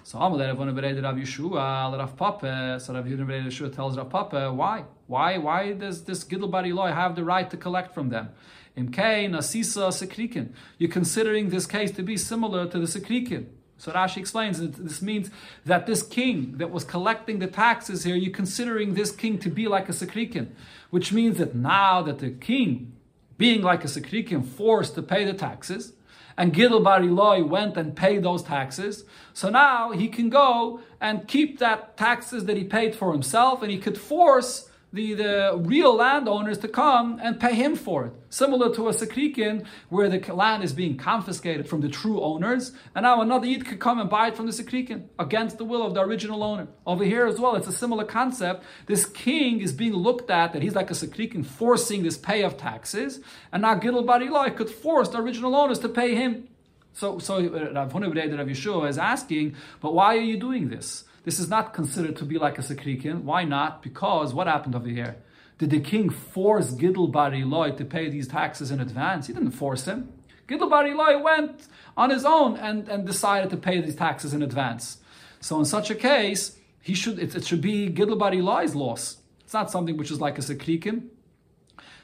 So 0.04 0.20
Amalei 0.20 0.56
Rav 1.04 1.16
Yeshua 1.16 1.98
Rav 1.98 2.16
Papa. 2.16 2.80
So 2.80 2.94
Rav 2.94 3.04
Yeshua 3.04 3.76
tells 3.76 3.98
Rav 3.98 4.10
Papa 4.10 4.54
why 4.54 4.86
why 5.08 5.38
why 5.38 5.74
does 5.74 6.06
this 6.06 6.24
Gidl 6.24 6.48
Eloi 6.48 6.92
have 6.94 7.16
the 7.18 7.26
right 7.26 7.50
to 7.50 7.58
collect 7.58 7.94
from 7.94 8.08
them? 8.08 8.30
Imkei 8.78 9.28
nasisa 9.28 9.90
sekrikin. 9.90 10.50
You're 10.78 10.92
considering 10.92 11.50
this 11.50 11.66
case 11.66 11.92
to 11.92 12.04
be 12.04 12.16
similar 12.16 12.68
to 12.68 12.80
the 12.80 12.86
sekrikin. 12.86 13.48
So 13.80 13.92
Rashi 13.92 14.18
explains 14.18 14.60
that 14.60 14.76
this 14.76 15.02
means 15.02 15.30
that 15.66 15.86
this 15.86 16.04
king 16.04 16.58
that 16.58 16.72
was 16.72 16.84
collecting 16.84 17.40
the 17.40 17.48
taxes 17.48 18.04
here, 18.04 18.16
you're 18.16 18.34
considering 18.34 18.94
this 18.94 19.12
king 19.12 19.38
to 19.40 19.50
be 19.50 19.68
like 19.68 19.90
a 19.90 19.92
sekrikin, 19.92 20.50
which 20.90 21.12
means 21.12 21.38
that 21.38 21.56
now 21.56 22.02
that 22.04 22.20
the 22.20 22.32
king, 22.32 22.94
being 23.38 23.62
like 23.62 23.84
a 23.84 23.88
sekrikin, 23.88 24.46
forced 24.46 24.96
to 24.96 25.02
pay 25.02 25.26
the 25.26 25.34
taxes, 25.34 25.94
and 26.38 26.54
Gidel 26.54 26.84
Bar 26.84 27.02
Eloi 27.02 27.44
went 27.44 27.78
and 27.78 27.96
paid 27.96 28.24
those 28.24 28.44
taxes. 28.44 29.06
So 29.34 29.50
now 29.50 29.92
he 29.92 30.08
can 30.08 30.30
go 30.30 30.82
and 31.02 31.28
keep 31.28 31.58
that 31.60 31.98
taxes 31.98 32.46
that 32.46 32.58
he 32.58 32.64
paid 32.64 32.96
for 32.96 33.12
himself, 33.12 33.62
and 33.62 33.72
he 33.72 33.80
could 33.80 33.98
force 33.98 34.70
the, 34.98 35.14
the 35.14 35.52
real 35.56 35.96
landowners 35.96 36.58
to 36.58 36.68
come 36.68 37.20
and 37.24 37.40
pay 37.40 37.54
him 37.54 37.76
for 37.76 38.08
it. 38.08 38.14
Similar 38.30 38.74
to 38.76 38.90
a 38.90 38.92
Sakrikin, 38.92 39.66
where 39.88 40.10
the 40.10 40.20
land 40.34 40.64
is 40.64 40.74
being 40.74 40.98
confiscated 40.98 41.70
from 41.70 41.80
the 41.82 41.88
true 41.88 42.22
owners, 42.22 42.74
and 42.94 43.04
now 43.04 43.22
another 43.22 43.48
Yid 43.48 43.66
could 43.66 43.80
come 43.80 44.00
and 44.00 44.10
buy 44.10 44.28
it 44.28 44.36
from 44.36 44.48
the 44.48 44.52
Sakrikin 44.52 45.08
against 45.18 45.58
the 45.58 45.64
will 45.66 45.84
of 45.84 45.94
the 45.94 46.02
original 46.02 46.44
owner. 46.44 46.68
Over 46.86 47.06
here 47.06 47.26
as 47.26 47.40
well, 47.40 47.56
it's 47.56 47.68
a 47.68 47.72
similar 47.72 48.04
concept. 48.04 48.66
This 48.88 49.06
king 49.06 49.62
is 49.62 49.72
being 49.72 49.94
looked 49.94 50.30
at 50.30 50.52
that 50.54 50.62
he's 50.62 50.76
like 50.76 50.92
a 50.92 50.96
Sakrikin 50.96 51.46
forcing 51.46 52.04
this 52.04 52.18
pay 52.18 52.44
of 52.44 52.58
taxes, 52.58 53.22
and 53.54 53.62
now 53.62 53.80
Gidel 53.80 54.06
Barilai 54.06 54.56
could 54.58 54.70
force 54.70 55.10
the 55.10 55.20
original 55.20 55.56
owners 55.56 55.80
to 55.80 55.90
pay 55.90 56.16
him. 56.16 56.50
So, 56.94 57.20
so 57.20 57.36
uh, 57.36 57.74
Rav 57.74 57.94
Hunabredei 57.94 58.36
Rav 58.36 58.48
Yeshua 58.48 58.90
is 58.90 58.98
asking, 58.98 59.56
but 59.82 59.94
why 59.94 60.18
are 60.18 60.28
you 60.32 60.38
doing 60.38 60.70
this? 60.70 61.04
This 61.28 61.40
is 61.40 61.50
not 61.50 61.74
considered 61.74 62.16
to 62.16 62.24
be 62.24 62.38
like 62.38 62.58
a 62.58 62.62
sekrikin. 62.62 63.24
Why 63.24 63.44
not? 63.44 63.84
Because 63.84 64.34
what 64.34 64.48
happened 64.48 64.76
over 64.76 64.88
here? 64.88 65.18
Did 65.58 65.72
the 65.72 65.82
king 65.82 66.10
force 66.10 66.72
Gidl 66.72 67.12
Bar 67.12 67.34
Eloi 67.34 67.72
to 67.72 67.84
pay 67.84 68.08
these 68.08 68.30
taxes 68.30 68.72
in 68.72 68.80
advance? 68.80 69.28
He 69.28 69.34
didn't 69.34 69.52
force 69.52 69.84
him. 69.84 70.08
Gidl 70.48 70.70
Bar 70.70 70.88
Eloi 70.88 71.22
went 71.22 71.68
on 71.98 72.12
his 72.12 72.24
own 72.24 72.56
and, 72.56 72.88
and 72.88 73.06
decided 73.06 73.50
to 73.50 73.58
pay 73.58 73.82
these 73.82 73.98
taxes 73.98 74.34
in 74.34 74.42
advance. 74.42 75.00
So 75.42 75.60
in 75.60 75.66
such 75.66 75.90
a 75.90 75.96
case, 75.96 76.58
he 76.80 76.94
should 76.94 77.20
it, 77.20 77.36
it 77.36 77.44
should 77.44 77.60
be 77.60 77.90
Gidl 77.90 78.18
Bar 78.18 78.34
Eli's 78.34 78.74
loss. 78.74 79.18
It's 79.42 79.54
not 79.54 79.70
something 79.70 79.98
which 79.98 80.12
is 80.12 80.22
like 80.22 80.38
a 80.38 80.42
sekrikin. 80.42 81.08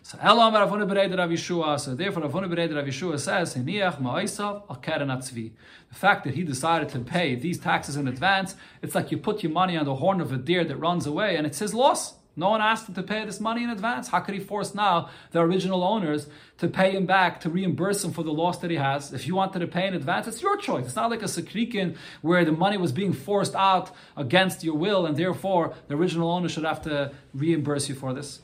So 0.05 0.17
Elam 0.21 0.53
Ravuna 0.53 0.85
Bereder 0.85 1.17
Rav 1.17 1.29
Yeshua. 1.29 1.79
So 1.79 1.95
therefore, 1.95 2.23
Ravuna 2.23 2.53
Bereder 2.53 2.75
Rav 2.75 2.85
Yeshua 2.85 3.17
says, 3.17 3.55
"Hiniach 3.55 4.01
ma'osav 4.01 4.63
al 4.69 4.75
keren. 4.75 5.07
The 5.07 5.95
fact 5.95 6.25
that 6.25 6.33
he 6.33 6.43
decided 6.43 6.89
to 6.89 6.99
pay 6.99 7.35
these 7.35 7.57
taxes 7.57 7.95
in 7.95 8.09
advance, 8.09 8.57
it's 8.81 8.95
like 8.95 9.11
you 9.11 9.17
put 9.17 9.43
your 9.43 9.53
money 9.53 9.77
on 9.77 9.85
the 9.85 9.95
horn 9.95 10.19
of 10.19 10.33
a 10.33 10.37
deer 10.37 10.65
that 10.65 10.75
runs 10.75 11.07
away, 11.07 11.37
and 11.37 11.47
it's 11.47 11.59
his 11.59 11.73
loss. 11.73 12.15
No 12.35 12.49
one 12.49 12.61
asked 12.61 12.89
him 12.89 12.95
to 12.95 13.03
pay 13.03 13.23
this 13.23 13.39
money 13.39 13.63
in 13.63 13.69
advance. 13.69 14.09
How 14.09 14.19
could 14.19 14.33
he 14.33 14.41
force 14.41 14.75
now 14.75 15.07
the 15.31 15.39
original 15.39 15.83
owners 15.83 16.27
to 16.57 16.67
pay 16.67 16.91
him 16.91 17.05
back, 17.05 17.39
to 17.41 17.49
reimburse 17.49 18.03
him 18.03 18.11
for 18.11 18.23
the 18.23 18.33
loss 18.33 18.57
that 18.57 18.71
he 18.71 18.77
has? 18.77 19.13
If 19.13 19.25
you 19.25 19.35
wanted 19.35 19.59
to 19.59 19.67
pay 19.67 19.87
in 19.87 19.93
advance, 19.93 20.27
it's 20.27 20.41
your 20.41 20.57
choice. 20.57 20.85
It's 20.85 20.95
not 20.97 21.11
like 21.11 21.21
a 21.21 21.27
sekrikin 21.27 21.95
where 22.21 22.43
the 22.43 22.51
money 22.51 22.75
was 22.75 22.91
being 22.91 23.13
forced 23.13 23.55
out 23.55 23.91
against 24.17 24.65
your 24.65 24.75
will, 24.75 25.05
and 25.05 25.15
therefore 25.15 25.75
the 25.87 25.95
original 25.95 26.29
owner 26.29 26.49
should 26.49 26.65
have 26.65 26.81
to 26.81 27.13
reimburse 27.33 27.87
you 27.87 27.95
for 27.95 28.13
this. 28.13 28.41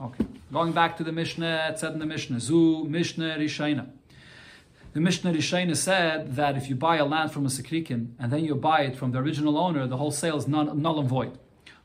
Okay. 0.00 0.26
Going 0.52 0.72
back 0.72 0.96
to 0.96 1.04
the 1.04 1.12
Mishnah, 1.12 1.68
it 1.70 1.78
said 1.78 1.92
in 1.92 2.00
the 2.00 2.06
Mishnah, 2.06 2.40
Zu 2.40 2.84
Mishnah 2.84 3.36
Rishayna. 3.38 3.86
The 4.92 5.00
Mishnah 5.00 5.32
Rishayna 5.32 5.76
said 5.76 6.36
that 6.36 6.56
if 6.56 6.68
you 6.68 6.74
buy 6.74 6.96
a 6.96 7.04
land 7.04 7.32
from 7.32 7.46
a 7.46 7.48
sekrikin 7.48 8.10
and 8.18 8.32
then 8.32 8.44
you 8.44 8.54
buy 8.54 8.80
it 8.82 8.96
from 8.96 9.12
the 9.12 9.18
original 9.18 9.56
owner, 9.56 9.86
the 9.86 9.96
whole 9.96 10.10
sale 10.10 10.36
is 10.36 10.48
null, 10.48 10.74
null 10.74 10.98
and 10.98 11.08
void. 11.08 11.38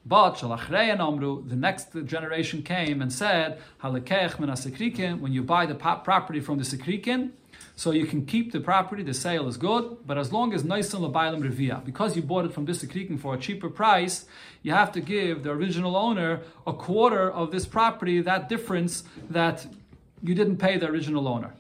But 0.06 0.40
the 0.40 1.56
next 1.56 1.94
generation 2.06 2.64
came 2.64 3.02
and 3.02 3.14
said, 3.14 3.60
Halekech 3.84 4.40
min 4.40 5.22
when 5.22 5.32
you 5.32 5.44
buy 5.44 5.66
the 5.66 5.76
property 5.76 6.40
from 6.40 6.58
the 6.58 6.64
Sikrikin, 6.64 7.32
so 7.80 7.92
you 7.92 8.06
can 8.06 8.26
keep 8.26 8.52
the 8.52 8.60
property, 8.60 9.04
the 9.04 9.14
sale 9.14 9.48
is 9.48 9.56
good, 9.56 10.00
but 10.06 10.18
as 10.18 10.34
long 10.34 10.54
as 10.54 10.64
Naisan 10.64 11.00
Labailam 11.00 11.42
Revia, 11.50 11.82
because 11.86 12.14
you 12.14 12.22
bought 12.22 12.44
it 12.44 12.52
from 12.52 12.66
this 12.66 12.84
for 13.22 13.36
a 13.36 13.38
cheaper 13.38 13.70
price, 13.70 14.26
you 14.64 14.74
have 14.74 14.92
to 14.92 15.00
give 15.00 15.44
the 15.44 15.52
original 15.52 15.96
owner 15.96 16.42
a 16.68 16.74
quarter 16.74 17.32
of 17.32 17.52
this 17.52 17.66
property, 17.66 18.20
that 18.20 18.50
difference 18.50 19.06
that 19.30 19.66
you 20.22 20.36
didn't 20.36 20.58
pay 20.58 20.76
the 20.78 20.88
original 20.88 21.26
owner. 21.26 21.54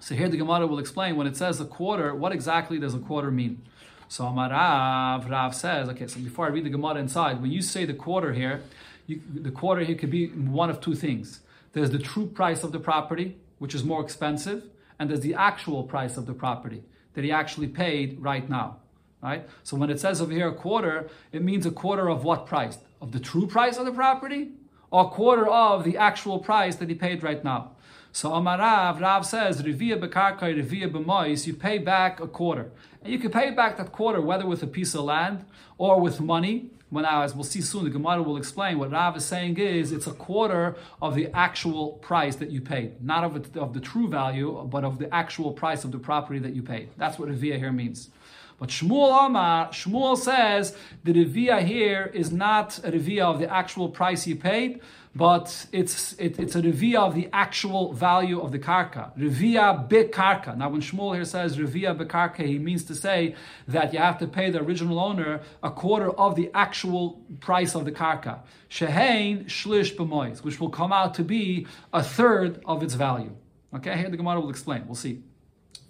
So 0.00 0.16
here 0.16 0.28
the 0.28 0.38
Gemara 0.38 0.66
will 0.66 0.80
explain 0.80 1.14
when 1.14 1.28
it 1.28 1.36
says 1.36 1.60
a 1.60 1.64
quarter, 1.64 2.16
what 2.16 2.32
exactly 2.32 2.80
does 2.80 2.94
a 2.96 2.98
quarter 2.98 3.30
mean? 3.30 3.62
So 4.08 4.24
Amarav, 4.24 5.30
Rav 5.30 5.54
says, 5.54 5.88
okay, 5.90 6.08
so 6.08 6.18
before 6.18 6.46
I 6.46 6.48
read 6.48 6.64
the 6.64 6.70
Gemara 6.70 6.96
inside, 6.96 7.40
when 7.40 7.52
you 7.52 7.62
say 7.62 7.84
the 7.84 7.94
quarter 7.94 8.32
here, 8.32 8.62
you, 9.06 9.22
the 9.32 9.52
quarter 9.52 9.82
here 9.82 9.94
could 9.94 10.10
be 10.10 10.30
one 10.30 10.68
of 10.68 10.80
two 10.80 10.96
things. 10.96 11.42
There's 11.74 11.90
the 11.92 12.00
true 12.00 12.26
price 12.26 12.64
of 12.64 12.72
the 12.72 12.80
property, 12.80 13.36
which 13.60 13.72
is 13.72 13.84
more 13.84 14.02
expensive, 14.02 14.64
and 14.98 15.08
there's 15.08 15.20
the 15.20 15.34
actual 15.34 15.84
price 15.84 16.16
of 16.16 16.26
the 16.26 16.34
property 16.34 16.82
that 17.14 17.24
he 17.24 17.32
actually 17.32 17.68
paid 17.68 18.18
right 18.20 18.48
now. 18.48 18.78
Right? 19.22 19.48
So 19.64 19.76
when 19.76 19.90
it 19.90 19.98
says 19.98 20.20
over 20.20 20.32
here 20.32 20.48
a 20.48 20.54
quarter, 20.54 21.08
it 21.32 21.42
means 21.42 21.66
a 21.66 21.72
quarter 21.72 22.08
of 22.08 22.22
what 22.22 22.46
price? 22.46 22.78
Of 23.00 23.12
the 23.12 23.20
true 23.20 23.46
price 23.46 23.76
of 23.76 23.86
the 23.86 23.92
property? 23.92 24.52
Or 24.90 25.06
a 25.06 25.08
quarter 25.08 25.48
of 25.48 25.84
the 25.84 25.96
actual 25.96 26.38
price 26.38 26.76
that 26.76 26.88
he 26.88 26.94
paid 26.94 27.22
right 27.22 27.42
now. 27.42 27.72
So 28.12 28.30
Amarav, 28.30 29.00
Rav 29.00 29.26
says, 29.26 29.62
Revia 29.62 30.00
bekarkai, 30.00 30.62
Revia 30.62 30.90
b'mois, 30.90 31.46
you 31.46 31.54
pay 31.54 31.78
back 31.78 32.20
a 32.20 32.26
quarter. 32.26 32.70
And 33.02 33.12
you 33.12 33.18
can 33.18 33.30
pay 33.30 33.50
back 33.50 33.76
that 33.76 33.92
quarter 33.92 34.20
whether 34.20 34.46
with 34.46 34.62
a 34.62 34.66
piece 34.66 34.94
of 34.94 35.04
land 35.04 35.44
or 35.76 36.00
with 36.00 36.20
money. 36.20 36.70
When 36.90 37.04
I, 37.04 37.22
as 37.22 37.34
we'll 37.34 37.44
see 37.44 37.60
soon, 37.60 37.84
the 37.84 37.90
Gemara 37.90 38.22
will 38.22 38.38
explain 38.38 38.78
what 38.78 38.90
Rav 38.90 39.16
is 39.16 39.24
saying 39.24 39.58
is 39.58 39.92
it's 39.92 40.06
a 40.06 40.12
quarter 40.12 40.74
of 41.02 41.14
the 41.14 41.28
actual 41.36 41.92
price 41.92 42.36
that 42.36 42.50
you 42.50 42.62
paid, 42.62 43.04
not 43.04 43.24
of, 43.24 43.36
it, 43.36 43.56
of 43.56 43.74
the 43.74 43.80
true 43.80 44.08
value, 44.08 44.66
but 44.70 44.84
of 44.84 44.98
the 44.98 45.12
actual 45.14 45.52
price 45.52 45.84
of 45.84 45.92
the 45.92 45.98
property 45.98 46.38
that 46.38 46.54
you 46.54 46.62
paid. 46.62 46.88
That's 46.96 47.18
what 47.18 47.28
Revia 47.28 47.58
here 47.58 47.72
means. 47.72 48.08
But 48.58 48.70
Shmuel 48.70 49.26
Amar, 49.26 49.68
Shmuel 49.68 50.16
says 50.16 50.76
the 51.04 51.12
Revia 51.12 51.64
here 51.64 52.10
is 52.12 52.32
not 52.32 52.78
a 52.78 52.90
Revia 52.90 53.22
of 53.22 53.38
the 53.38 53.52
actual 53.52 53.88
price 53.88 54.24
he 54.24 54.34
paid, 54.34 54.80
but 55.14 55.66
it's 55.72 56.12
it, 56.14 56.38
it's 56.38 56.54
a 56.54 56.62
revia 56.62 57.00
of 57.00 57.14
the 57.14 57.28
actual 57.32 57.92
value 57.92 58.40
of 58.40 58.52
the 58.52 58.58
karka. 58.58 59.16
Revia 59.18 59.88
bekarka. 59.88 60.56
Now, 60.56 60.68
when 60.68 60.80
Shmuel 60.80 61.14
here 61.14 61.24
says 61.24 61.56
revia 61.56 61.96
bekarka, 61.98 62.46
he 62.46 62.58
means 62.58 62.84
to 62.84 62.94
say 62.94 63.34
that 63.66 63.92
you 63.92 63.98
have 63.98 64.18
to 64.18 64.28
pay 64.28 64.50
the 64.50 64.62
original 64.62 65.00
owner 65.00 65.40
a 65.62 65.70
quarter 65.70 66.10
of 66.10 66.36
the 66.36 66.50
actual 66.54 67.20
price 67.40 67.74
of 67.74 67.84
the 67.84 67.92
karka. 67.92 68.40
Shehain 68.70 69.46
shlish 69.46 69.96
b'mois, 69.96 70.44
which 70.44 70.60
will 70.60 70.70
come 70.70 70.92
out 70.92 71.14
to 71.14 71.24
be 71.24 71.66
a 71.92 72.02
third 72.02 72.62
of 72.64 72.82
its 72.82 72.94
value. 72.94 73.34
Okay, 73.74 73.96
here 73.96 74.08
the 74.08 74.16
Gemara 74.16 74.40
will 74.40 74.50
explain. 74.50 74.86
We'll 74.86 74.94
see. 74.94 75.22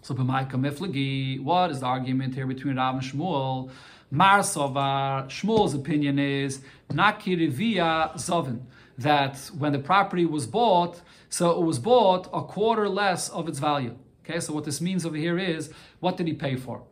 So, 0.08 0.14
b'maika 0.14 0.52
miflagi, 0.52 1.38
what 1.42 1.70
is 1.70 1.80
the 1.80 1.86
argument 1.86 2.34
here 2.34 2.46
between 2.46 2.76
Rav 2.76 2.94
and 2.94 3.04
Shmuel? 3.04 3.70
Mar 4.10 4.38
Shmuel's 4.38 5.74
opinion 5.74 6.18
is 6.18 6.62
naki 6.90 7.36
revia 7.36 8.14
zovin 8.14 8.60
that 8.96 9.36
when 9.58 9.72
the 9.72 9.78
property 9.78 10.24
was 10.24 10.46
bought, 10.46 11.02
so 11.28 11.50
it 11.50 11.62
was 11.62 11.78
bought 11.78 12.26
a 12.32 12.40
quarter 12.40 12.88
less 12.88 13.28
of 13.28 13.50
its 13.50 13.58
value. 13.58 13.98
Okay, 14.24 14.40
so 14.40 14.54
what 14.54 14.64
this 14.64 14.80
means 14.80 15.04
over 15.04 15.14
here 15.14 15.38
is 15.38 15.70
what 16.00 16.16
did 16.16 16.26
he 16.26 16.32
pay 16.32 16.56
for 16.56 16.84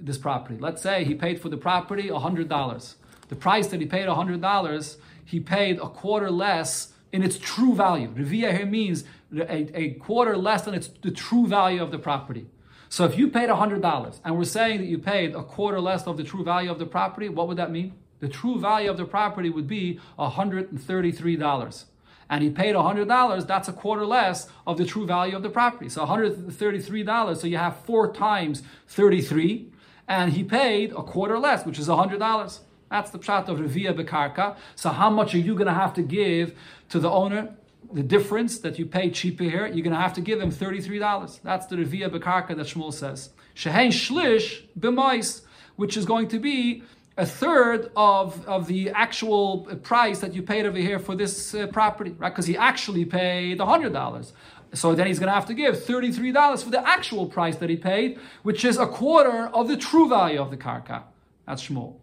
this 0.00 0.18
property? 0.18 0.58
Let's 0.58 0.82
say 0.82 1.04
he 1.04 1.14
paid 1.14 1.40
for 1.40 1.50
the 1.50 1.56
property 1.56 2.08
$100. 2.08 2.94
The 3.28 3.36
price 3.36 3.68
that 3.68 3.80
he 3.80 3.86
paid 3.86 4.08
$100, 4.08 4.96
he 5.24 5.38
paid 5.38 5.78
a 5.78 5.88
quarter 5.88 6.28
less 6.28 6.92
in 7.12 7.22
its 7.22 7.38
true 7.38 7.76
value. 7.76 8.08
Revia 8.08 8.50
here 8.50 8.66
means 8.66 9.04
a, 9.32 9.78
a 9.78 9.90
quarter 9.92 10.36
less 10.36 10.62
than 10.62 10.74
its, 10.74 10.88
the 10.88 11.12
true 11.12 11.46
value 11.46 11.80
of 11.80 11.92
the 11.92 11.98
property. 12.00 12.48
So 12.94 13.04
if 13.04 13.18
you 13.18 13.26
paid 13.28 13.48
$100 13.48 14.20
and 14.24 14.38
we're 14.38 14.44
saying 14.44 14.78
that 14.78 14.86
you 14.86 14.98
paid 14.98 15.34
a 15.34 15.42
quarter 15.42 15.80
less 15.80 16.06
of 16.06 16.16
the 16.16 16.22
true 16.22 16.44
value 16.44 16.70
of 16.70 16.78
the 16.78 16.86
property, 16.86 17.28
what 17.28 17.48
would 17.48 17.56
that 17.56 17.72
mean? 17.72 17.94
the 18.24 18.30
true 18.30 18.58
value 18.58 18.90
of 18.90 18.96
the 18.96 19.04
property 19.04 19.50
would 19.50 19.66
be 19.66 20.00
$133. 20.18 21.84
And 22.30 22.42
he 22.42 22.48
paid 22.48 22.74
$100, 22.74 23.46
that's 23.46 23.68
a 23.68 23.72
quarter 23.72 24.06
less 24.06 24.48
of 24.66 24.78
the 24.78 24.86
true 24.86 25.06
value 25.06 25.36
of 25.36 25.42
the 25.42 25.50
property. 25.50 25.90
So 25.90 26.06
$133, 26.06 27.36
so 27.36 27.46
you 27.46 27.58
have 27.58 27.76
four 27.80 28.12
times 28.14 28.62
33, 28.88 29.70
and 30.08 30.32
he 30.32 30.42
paid 30.42 30.92
a 30.92 31.02
quarter 31.02 31.38
less, 31.38 31.66
which 31.66 31.78
is 31.78 31.88
$100. 31.88 32.60
That's 32.90 33.10
the 33.10 33.18
pshat 33.18 33.48
of 33.48 33.58
Revia 33.58 33.92
Bekarka. 33.92 34.56
So 34.74 34.88
how 34.88 35.10
much 35.10 35.34
are 35.34 35.38
you 35.38 35.54
going 35.54 35.66
to 35.66 35.74
have 35.74 35.92
to 35.94 36.02
give 36.02 36.54
to 36.88 36.98
the 36.98 37.10
owner? 37.10 37.54
The 37.94 38.02
difference 38.02 38.58
that 38.58 38.76
you 38.76 38.86
pay 38.86 39.08
cheaper 39.08 39.44
here, 39.44 39.66
you're 39.68 39.84
going 39.84 39.94
to 39.94 40.00
have 40.00 40.14
to 40.14 40.20
give 40.20 40.40
him 40.40 40.50
$33. 40.50 41.38
That's 41.44 41.66
the 41.66 41.76
Revia 41.76 42.10
Bekarka 42.10 42.56
that 42.56 42.66
Shmuel 42.66 42.92
says. 42.92 43.30
Shehen 43.54 43.92
Shlish 43.92 44.64
B'mois, 44.76 45.42
which 45.76 45.96
is 45.96 46.04
going 46.04 46.26
to 46.28 46.40
be 46.40 46.82
a 47.16 47.24
third 47.24 47.92
of, 47.94 48.44
of 48.48 48.66
the 48.66 48.90
actual 48.90 49.58
price 49.84 50.18
that 50.18 50.34
you 50.34 50.42
paid 50.42 50.66
over 50.66 50.76
here 50.76 50.98
for 50.98 51.14
this 51.14 51.54
uh, 51.54 51.68
property, 51.68 52.10
right? 52.18 52.30
Because 52.30 52.46
he 52.46 52.56
actually 52.56 53.04
paid 53.04 53.60
$100. 53.60 54.32
So 54.72 54.96
then 54.96 55.06
he's 55.06 55.20
going 55.20 55.28
to 55.28 55.34
have 55.34 55.46
to 55.46 55.54
give 55.54 55.76
$33 55.76 56.64
for 56.64 56.70
the 56.70 56.84
actual 56.84 57.26
price 57.26 57.54
that 57.58 57.70
he 57.70 57.76
paid, 57.76 58.18
which 58.42 58.64
is 58.64 58.76
a 58.76 58.88
quarter 58.88 59.46
of 59.54 59.68
the 59.68 59.76
true 59.76 60.08
value 60.08 60.42
of 60.42 60.50
the 60.50 60.56
karka. 60.56 61.04
That's 61.46 61.68
Shmuel. 61.68 61.94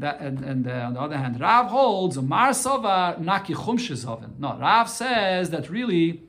That, 0.00 0.20
and, 0.20 0.42
and 0.42 0.66
uh, 0.66 0.86
on 0.86 0.94
the 0.94 1.00
other 1.00 1.16
hand, 1.18 1.40
Rav 1.40 1.66
holds 1.66 2.16
a 2.16 2.22
Mar 2.22 2.50
Sova 2.50 3.18
Naki 3.18 3.52
No, 3.52 4.58
Rav 4.58 4.88
says 4.88 5.50
that 5.50 5.68
really 5.68 6.22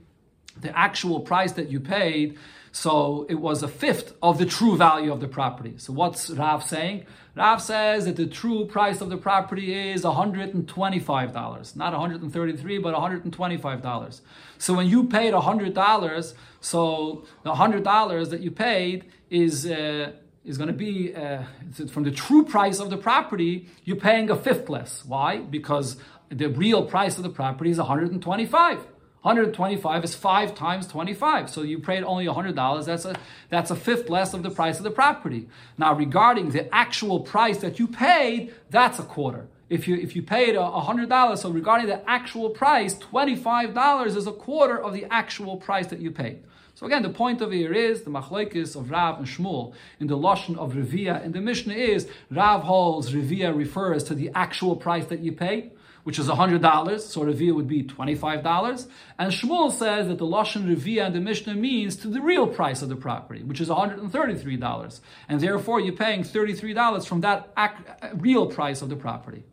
the 0.60 0.78
actual 0.78 1.22
price 1.22 1.54
that 1.54 1.70
you 1.70 1.80
paid, 1.80 2.38
so 2.74 3.26
it 3.30 3.36
was 3.36 3.64
a 3.64 3.70
fifth 3.70 4.14
of 4.22 4.38
the 4.38 4.46
true 4.46 4.76
value 4.76 5.12
of 5.12 5.22
the 5.22 5.28
property. 5.28 5.76
So 5.78 5.94
what's 5.94 6.30
Rav 6.30 6.64
saying? 6.64 7.06
Rav 7.36 7.62
says 7.62 8.06
that 8.06 8.18
the 8.18 8.28
true 8.28 8.66
price 8.66 9.00
of 9.00 9.10
the 9.10 9.16
property 9.16 9.74
is 9.92 10.04
$125, 10.04 11.76
not 11.78 11.94
133, 11.94 12.78
but 12.80 12.94
$125. 12.94 14.22
So 14.58 14.74
when 14.74 14.88
you 14.88 15.06
paid 15.06 15.34
$100, 15.34 16.34
so 16.60 17.26
the 17.44 17.54
$100 17.54 18.30
that 18.30 18.42
you 18.42 18.52
paid 18.52 19.06
is 19.30 19.66
uh, 19.66 20.12
is 20.44 20.58
going 20.58 20.68
to 20.68 20.74
be 20.74 21.14
uh, 21.16 21.44
from 21.90 22.04
the 22.04 22.12
true 22.12 22.44
price 22.44 22.80
of 22.80 22.90
the 22.90 22.98
property, 22.98 23.70
you're 23.84 23.98
paying 23.98 24.30
a 24.30 24.36
fifth 24.36 24.70
less. 24.70 25.06
Why? 25.06 25.38
Because 25.38 25.98
the 26.30 26.48
real 26.48 26.84
price 26.86 27.18
of 27.18 27.24
the 27.24 27.30
property 27.30 27.70
is 27.70 27.78
125. 27.78 28.88
125 29.24 30.04
is 30.04 30.16
five 30.16 30.56
times 30.56 30.88
25. 30.88 31.50
So 31.50 31.62
you 31.62 31.78
paid 31.78 32.04
only 32.04 32.26
$100. 32.26 32.86
That's 32.86 33.06
a, 33.06 33.16
that's 33.50 33.70
a 33.70 33.76
fifth 33.76 34.10
less 34.10 34.34
of 34.34 34.42
the 34.42 34.50
price 34.50 34.78
of 34.78 34.84
the 34.84 34.90
property. 34.90 35.48
Now, 35.78 35.94
regarding 35.94 36.50
the 36.50 36.74
actual 36.74 37.20
price 37.20 37.60
that 37.60 37.78
you 37.78 37.88
paid, 37.88 38.56
that's 38.72 38.98
a 38.98 39.04
quarter. 39.04 39.48
If 39.70 39.88
you, 39.88 39.96
if 39.96 40.16
you 40.16 40.24
paid 40.24 40.56
$100, 40.56 41.38
so 41.38 41.52
regarding 41.52 41.88
the 41.88 42.10
actual 42.10 42.50
price, 42.50 42.96
$25 42.96 44.16
is 44.18 44.26
a 44.26 44.32
quarter 44.32 44.82
of 44.82 44.94
the 44.94 45.06
actual 45.12 45.58
price 45.58 45.88
that 45.88 46.00
you 46.00 46.10
paid. 46.10 46.40
So 46.82 46.88
again, 46.88 47.04
the 47.04 47.10
point 47.10 47.42
of 47.42 47.52
here 47.52 47.76
is 47.76 48.02
the 48.02 48.10
machlekes 48.10 48.76
of 48.76 48.90
Rav 48.90 49.20
and 49.20 49.28
Shmuel 49.28 49.76
in 50.00 50.08
the 50.08 50.18
lashon 50.18 50.58
of 50.58 50.74
Revia. 50.74 51.24
And 51.24 51.32
the 51.32 51.40
Mishnah 51.40 51.76
is 51.76 52.10
Rav 52.32 52.64
holds 52.64 53.14
Revia 53.14 53.56
refers 53.56 54.04
to 54.06 54.16
the 54.16 54.32
actual 54.34 54.76
price 54.76 55.06
that 55.06 55.20
you 55.20 55.32
pay, 55.32 55.74
which 56.06 56.18
is 56.18 56.28
$100, 56.28 57.00
so 57.02 57.22
Revia 57.22 57.54
would 57.54 57.68
be 57.68 57.84
$25. 57.84 58.88
And 59.20 59.32
Shmuel 59.32 59.72
says 59.72 60.08
that 60.08 60.18
the 60.18 60.26
Lashon 60.26 60.76
Revia 60.76 61.06
and 61.06 61.14
the 61.14 61.20
Mishnah 61.20 61.54
means 61.54 61.96
to 61.98 62.08
the 62.08 62.20
real 62.20 62.48
price 62.48 62.82
of 62.82 62.90
the 62.90 62.96
property, 62.96 63.44
which 63.44 63.62
is 63.62 63.70
$133. 63.70 65.00
And 65.30 65.40
therefore 65.40 65.82
you're 65.82 65.94
paying 65.94 66.24
$33 66.24 67.06
from 67.06 67.22
that 67.22 67.52
real 68.16 68.48
price 68.48 68.82
of 68.82 68.90
the 68.90 68.96
property. 68.96 69.44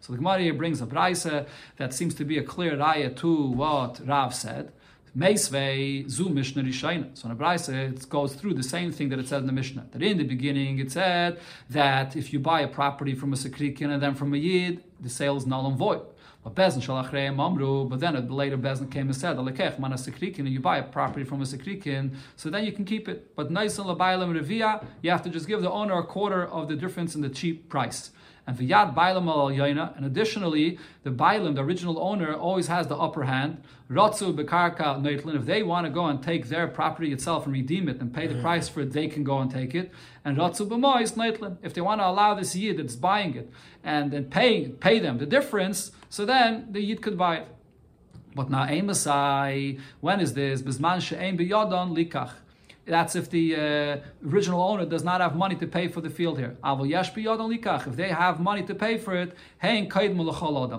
So 0.00 0.14
the 0.14 0.16
Gemara 0.16 0.54
brings 0.54 0.80
a 0.80 0.86
brisa 0.86 1.46
that 1.76 1.92
seems 1.92 2.14
to 2.14 2.24
be 2.24 2.38
a 2.38 2.42
clear 2.42 2.74
raya 2.78 3.14
to 3.16 3.48
what 3.48 4.00
Rav 4.06 4.34
said. 4.34 4.72
Meisvei 5.16 6.08
zu 6.08 6.28
Mishnah 6.28 6.62
Rishayna. 6.62 7.16
So 7.18 7.26
in 7.26 7.32
a 7.32 7.36
brisa, 7.36 7.92
it 7.92 8.08
goes 8.08 8.34
through 8.34 8.54
the 8.54 8.62
same 8.62 8.92
thing 8.92 9.08
that 9.08 9.18
it 9.18 9.26
said 9.26 9.40
in 9.40 9.46
the 9.46 9.52
Mishnah. 9.52 9.86
That 9.90 10.02
in 10.02 10.18
the 10.18 10.24
beginning 10.24 10.78
it 10.78 10.92
said 10.92 11.40
that 11.68 12.14
if 12.14 12.32
you 12.32 12.38
buy 12.38 12.60
a 12.60 12.68
property 12.68 13.14
from 13.14 13.32
a 13.32 13.36
Sekrikin 13.36 13.90
and 13.90 14.00
then 14.00 14.14
from 14.14 14.32
a 14.34 14.36
Yid, 14.36 14.84
the 15.00 15.08
sale 15.08 15.36
is 15.36 15.46
null 15.46 15.66
and 15.66 15.76
void. 15.76 16.02
But 16.44 16.54
Bezin 16.54 16.80
Shalachrei 16.80 17.34
Mamru, 17.34 17.88
but 17.88 18.00
then 18.00 18.28
later 18.28 18.56
Bezin 18.56 18.90
came 18.90 19.08
and 19.08 19.16
said, 19.16 19.36
Alekech 19.36 19.78
mana 19.78 19.96
and 19.96 20.48
you 20.48 20.60
buy 20.60 20.78
a 20.78 20.82
property 20.82 21.24
from 21.24 21.42
a 21.42 21.44
Sekrikin, 21.44 22.14
so 22.36 22.48
then 22.48 22.64
you 22.64 22.72
can 22.72 22.84
keep 22.84 23.08
it. 23.08 23.34
But 23.34 23.50
Naisan 23.50 23.86
Labaylam 23.86 24.40
Revia, 24.40 24.84
you 25.02 25.10
have 25.10 25.22
to 25.22 25.28
just 25.28 25.46
give 25.46 25.60
the 25.60 25.70
owner 25.70 25.98
a 25.98 26.04
quarter 26.04 26.46
of 26.46 26.68
the 26.68 26.76
difference 26.76 27.14
in 27.14 27.20
the 27.20 27.28
cheap 27.28 27.68
price 27.68 28.12
and 28.50 28.58
v'yad 28.58 28.94
bailam 28.96 29.28
al 29.28 29.50
yaina. 29.50 29.96
And 29.96 30.04
additionally, 30.04 30.78
the 31.04 31.10
bailam, 31.10 31.54
the 31.54 31.62
original 31.62 32.00
owner, 32.00 32.34
always 32.34 32.66
has 32.66 32.88
the 32.88 32.96
upper 32.96 33.22
hand. 33.22 33.62
Ratzu 33.88 34.34
bekarka 34.34 35.00
neitlin. 35.00 35.36
If 35.36 35.46
they 35.46 35.62
want 35.62 35.86
to 35.86 35.90
go 35.90 36.06
and 36.06 36.20
take 36.20 36.48
their 36.48 36.66
property 36.66 37.12
itself 37.12 37.44
and 37.46 37.52
redeem 37.52 37.88
it 37.88 38.00
and 38.00 38.12
pay 38.12 38.26
the 38.26 38.34
mm-hmm. 38.34 38.42
price 38.42 38.68
for 38.68 38.80
it, 38.80 38.92
they 38.92 39.06
can 39.06 39.22
go 39.22 39.38
and 39.38 39.50
take 39.50 39.74
it. 39.74 39.92
And 40.24 40.36
ratzu 40.36 40.66
b'mois 40.68 41.14
neitlin. 41.14 41.58
If 41.62 41.74
they 41.74 41.80
want 41.80 42.00
to 42.00 42.08
allow 42.08 42.34
this 42.34 42.56
yid 42.56 42.78
that's 42.78 42.96
buying 42.96 43.36
it 43.36 43.50
and 43.84 44.10
then 44.10 44.24
pay 44.24 44.68
pay 44.68 44.98
them 44.98 45.18
the 45.18 45.26
difference, 45.26 45.92
so 46.08 46.24
then 46.26 46.66
the 46.72 46.80
yid 46.80 47.02
could 47.02 47.16
buy 47.16 47.36
it. 47.36 47.48
But 48.34 48.50
now, 48.50 48.66
when 48.66 50.20
is 50.20 50.34
this? 50.34 50.62
Bisman 50.62 51.00
she'ein 51.00 51.36
likach. 51.36 52.32
That's 52.90 53.14
if 53.14 53.30
the 53.30 53.54
uh, 53.54 54.28
original 54.28 54.60
owner 54.60 54.84
does 54.84 55.04
not 55.04 55.20
have 55.20 55.36
money 55.36 55.54
to 55.54 55.66
pay 55.68 55.86
for 55.86 56.00
the 56.00 56.10
field 56.10 56.38
here. 56.38 56.56
If 56.64 57.96
they 57.96 58.08
have 58.08 58.40
money 58.40 58.62
to 58.64 58.74
pay 58.74 58.98
for 58.98 59.14
it, 59.14 59.36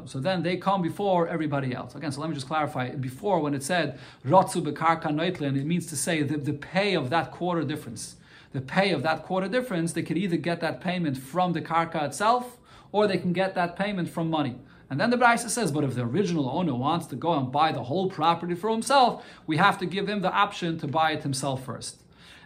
so 0.09 0.19
then 0.19 0.43
they 0.43 0.57
come 0.57 0.81
before 0.81 1.29
everybody 1.29 1.73
else. 1.73 1.95
Again, 1.95 2.11
so 2.11 2.19
let 2.19 2.29
me 2.29 2.35
just 2.35 2.47
clarify. 2.47 2.89
Before, 2.89 3.39
when 3.39 3.53
it 3.53 3.63
said 3.63 3.97
it 4.25 5.65
means 5.65 5.85
to 5.85 5.95
say 5.95 6.21
the, 6.23 6.35
the 6.35 6.51
pay 6.51 6.95
of 6.95 7.09
that 7.11 7.31
quarter 7.31 7.63
difference. 7.63 8.17
The 8.51 8.59
pay 8.59 8.91
of 8.91 9.03
that 9.03 9.23
quarter 9.23 9.47
difference, 9.47 9.93
they 9.93 10.03
could 10.03 10.17
either 10.17 10.35
get 10.35 10.59
that 10.59 10.81
payment 10.81 11.17
from 11.17 11.53
the 11.53 11.61
karka 11.61 12.03
itself, 12.03 12.57
or 12.91 13.07
they 13.07 13.19
can 13.19 13.31
get 13.31 13.55
that 13.55 13.77
payment 13.77 14.09
from 14.09 14.29
money. 14.29 14.57
And 14.89 14.99
then 14.99 15.09
the 15.09 15.15
Brisa 15.15 15.49
says, 15.49 15.71
but 15.71 15.85
if 15.85 15.95
the 15.95 16.01
original 16.01 16.49
owner 16.49 16.75
wants 16.75 17.05
to 17.07 17.15
go 17.15 17.31
and 17.35 17.49
buy 17.49 17.71
the 17.71 17.83
whole 17.83 18.09
property 18.09 18.55
for 18.55 18.69
himself, 18.69 19.25
we 19.47 19.55
have 19.55 19.77
to 19.77 19.85
give 19.85 20.09
him 20.09 20.19
the 20.19 20.29
option 20.29 20.77
to 20.79 20.87
buy 20.87 21.11
it 21.11 21.23
himself 21.23 21.63
first. 21.63 22.00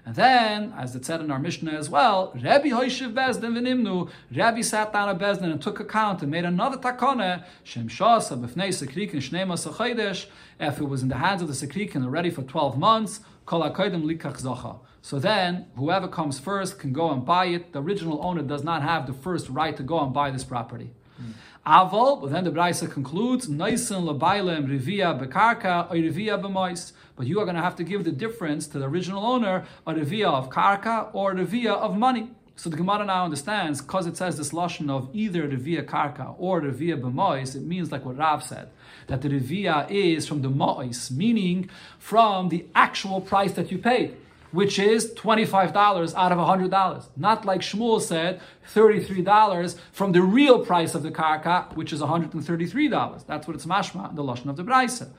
And 0.05 0.13
then, 0.13 0.71
as 0.77 0.95
it 0.95 1.03
said 1.03 1.19
in 1.21 1.31
our 1.31 1.39
Mishnah 1.39 1.71
as 1.71 1.89
well, 1.89 2.31
Rabbi 2.35 2.69
Hoishiv 2.69 3.11
Bezdin 3.11 3.53
v'nimnu, 3.57 4.07
Rabbi 4.35 4.61
sat 4.61 4.93
down 4.93 5.09
at 5.09 5.17
Bezdin 5.17 5.51
and 5.51 5.59
took 5.59 5.79
account 5.79 6.21
and 6.21 6.29
made 6.29 6.45
another 6.45 6.77
takone, 6.77 7.43
Shem 7.63 7.89
Shasa 7.89 8.39
b'fnei 8.39 8.67
Sekrikin 8.67 9.15
Shnema 9.15 9.57
Sachidesh, 9.57 10.27
if 10.59 10.79
it 10.79 10.83
was 10.83 11.01
in 11.01 11.07
the 11.09 11.15
hands 11.15 11.41
of 11.41 11.47
the 11.47 11.55
Sekrikin 11.55 12.05
already 12.05 12.29
for 12.29 12.43
12 12.43 12.77
months, 12.77 13.21
Kol 13.47 13.63
HaKoidim 13.63 14.03
Likach 14.03 14.39
Zocha. 14.39 14.77
So 15.01 15.17
then, 15.17 15.67
whoever 15.75 16.07
comes 16.07 16.39
first 16.39 16.77
can 16.77 16.93
go 16.93 17.11
and 17.11 17.25
buy 17.25 17.45
it. 17.45 17.73
The 17.73 17.81
original 17.81 18.23
owner 18.23 18.43
does 18.43 18.63
not 18.63 18.83
have 18.83 19.07
the 19.07 19.13
first 19.13 19.49
right 19.49 19.75
to 19.75 19.81
go 19.81 19.99
and 20.03 20.13
buy 20.13 20.29
this 20.29 20.43
property. 20.43 20.93
Mm. 21.19 21.33
Aval, 21.65 22.21
but 22.21 22.31
then 22.31 22.43
the 22.43 22.51
Brisa 22.51 22.91
concludes, 22.91 23.47
Naisen 23.47 24.03
lebailem 24.03 24.67
rivia 24.67 25.19
bekarka 25.19 25.89
or 25.89 25.95
rivia 25.95 26.39
b'mois. 26.39 26.91
But 27.15 27.27
you 27.27 27.39
are 27.39 27.45
going 27.45 27.55
to 27.55 27.61
have 27.61 27.75
to 27.77 27.83
give 27.83 28.03
the 28.03 28.11
difference 28.11 28.67
to 28.67 28.79
the 28.79 28.85
original 28.85 29.25
owner, 29.25 29.65
a 29.87 29.93
rivia 29.93 30.27
of 30.27 30.49
karka 30.49 31.09
or 31.13 31.31
a 31.31 31.35
rivia 31.35 31.73
of 31.73 31.97
money. 31.97 32.31
So 32.57 32.69
the 32.69 32.77
Gemara 32.77 33.05
now 33.05 33.25
understands, 33.25 33.81
because 33.81 34.07
it 34.07 34.15
says 34.15 34.37
this 34.37 34.51
lashon 34.51 34.89
of 34.89 35.09
either 35.13 35.47
rivia 35.47 35.83
karka 35.83 36.35
or 36.37 36.61
rivia 36.61 36.99
b'mois, 36.99 37.55
it 37.55 37.63
means 37.63 37.91
like 37.91 38.05
what 38.05 38.17
Rav 38.17 38.43
said, 38.43 38.69
that 39.07 39.21
the 39.21 39.29
rivia 39.29 39.89
is 39.91 40.25
from 40.25 40.41
the 40.41 40.49
mois, 40.49 41.11
meaning 41.11 41.69
from 41.99 42.49
the 42.49 42.65
actual 42.73 43.19
price 43.19 43.51
that 43.53 43.71
you 43.71 43.77
paid 43.77 44.15
which 44.55 44.79
is 44.79 45.13
$25 45.15 46.15
out 46.15 46.31
of 46.31 46.37
$100. 46.37 47.05
Not 47.17 47.45
like 47.45 47.59
Shmuel 47.59 48.01
said, 48.01 48.39
$33 48.73 49.77
from 49.91 50.13
the 50.13 50.21
real 50.21 50.65
price 50.65 50.95
of 50.95 51.03
the 51.03 51.11
karka, 51.11 51.75
which 51.75 51.91
is 51.91 51.99
$133. 51.99 53.25
That's 53.27 53.47
what 53.47 53.55
it's 53.55 53.65
mashma, 53.65 54.15
the 54.15 54.23
Lashon 54.23 54.47
of 54.47 54.55
the 54.55 54.63
Braisa. 54.63 55.09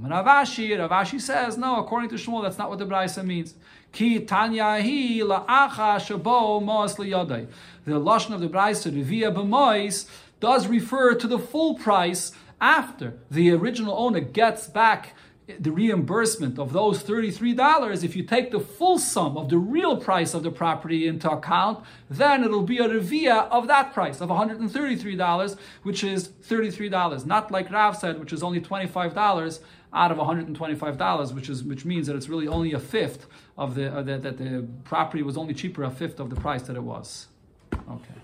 Ravashi, 0.00 0.70
Ravashi 0.70 1.20
says, 1.20 1.58
no, 1.58 1.78
according 1.78 2.08
to 2.10 2.14
Shmuel, 2.16 2.42
that's 2.42 2.58
not 2.58 2.70
what 2.70 2.78
the 2.78 2.86
Braisa 2.86 3.24
means. 3.24 3.54
Ki 3.92 4.20
tanya 4.20 4.62
hi 4.62 5.20
la'acha 5.20 6.00
shabo 6.00 6.62
liyodai. 6.62 7.46
The 7.84 7.92
Lashon 7.92 8.32
of 8.34 8.40
the 8.40 8.48
Braisa, 8.48 8.90
Revia 8.90 9.34
b'mois, 9.34 10.08
does 10.40 10.66
refer 10.66 11.14
to 11.14 11.26
the 11.26 11.38
full 11.38 11.74
price 11.74 12.32
after 12.60 13.18
the 13.30 13.50
original 13.50 13.94
owner 13.98 14.20
gets 14.20 14.66
back 14.66 15.14
the 15.58 15.72
reimbursement 15.72 16.58
of 16.58 16.72
those 16.72 17.02
$33, 17.02 18.04
if 18.04 18.14
you 18.14 18.22
take 18.22 18.52
the 18.52 18.60
full 18.60 18.98
sum 18.98 19.36
of 19.36 19.48
the 19.48 19.58
real 19.58 19.96
price 19.96 20.34
of 20.34 20.42
the 20.42 20.50
property 20.50 21.06
into 21.06 21.30
account, 21.30 21.84
then 22.08 22.44
it'll 22.44 22.62
be 22.62 22.78
a 22.78 22.88
revia 22.88 23.48
of 23.50 23.66
that 23.66 23.92
price 23.92 24.20
of 24.20 24.28
$133, 24.28 25.56
which 25.82 26.04
is 26.04 26.28
$33. 26.28 27.26
Not 27.26 27.50
like 27.50 27.70
Rav 27.70 27.96
said, 27.96 28.20
which 28.20 28.32
is 28.32 28.42
only 28.42 28.60
$25 28.60 29.60
out 29.94 30.10
of 30.10 30.18
$125, 30.18 31.34
which 31.34 31.48
is 31.48 31.62
which 31.62 31.84
means 31.84 32.06
that 32.06 32.16
it's 32.16 32.28
really 32.28 32.48
only 32.48 32.72
a 32.72 32.78
fifth 32.78 33.26
of 33.58 33.74
the, 33.74 33.92
uh, 33.92 34.02
that 34.02 34.38
the 34.38 34.66
property 34.84 35.22
was 35.22 35.36
only 35.36 35.54
cheaper 35.54 35.84
a 35.84 35.90
fifth 35.90 36.18
of 36.18 36.30
the 36.30 36.36
price 36.36 36.62
that 36.62 36.76
it 36.76 36.82
was. 36.82 37.26
Okay. 37.74 38.21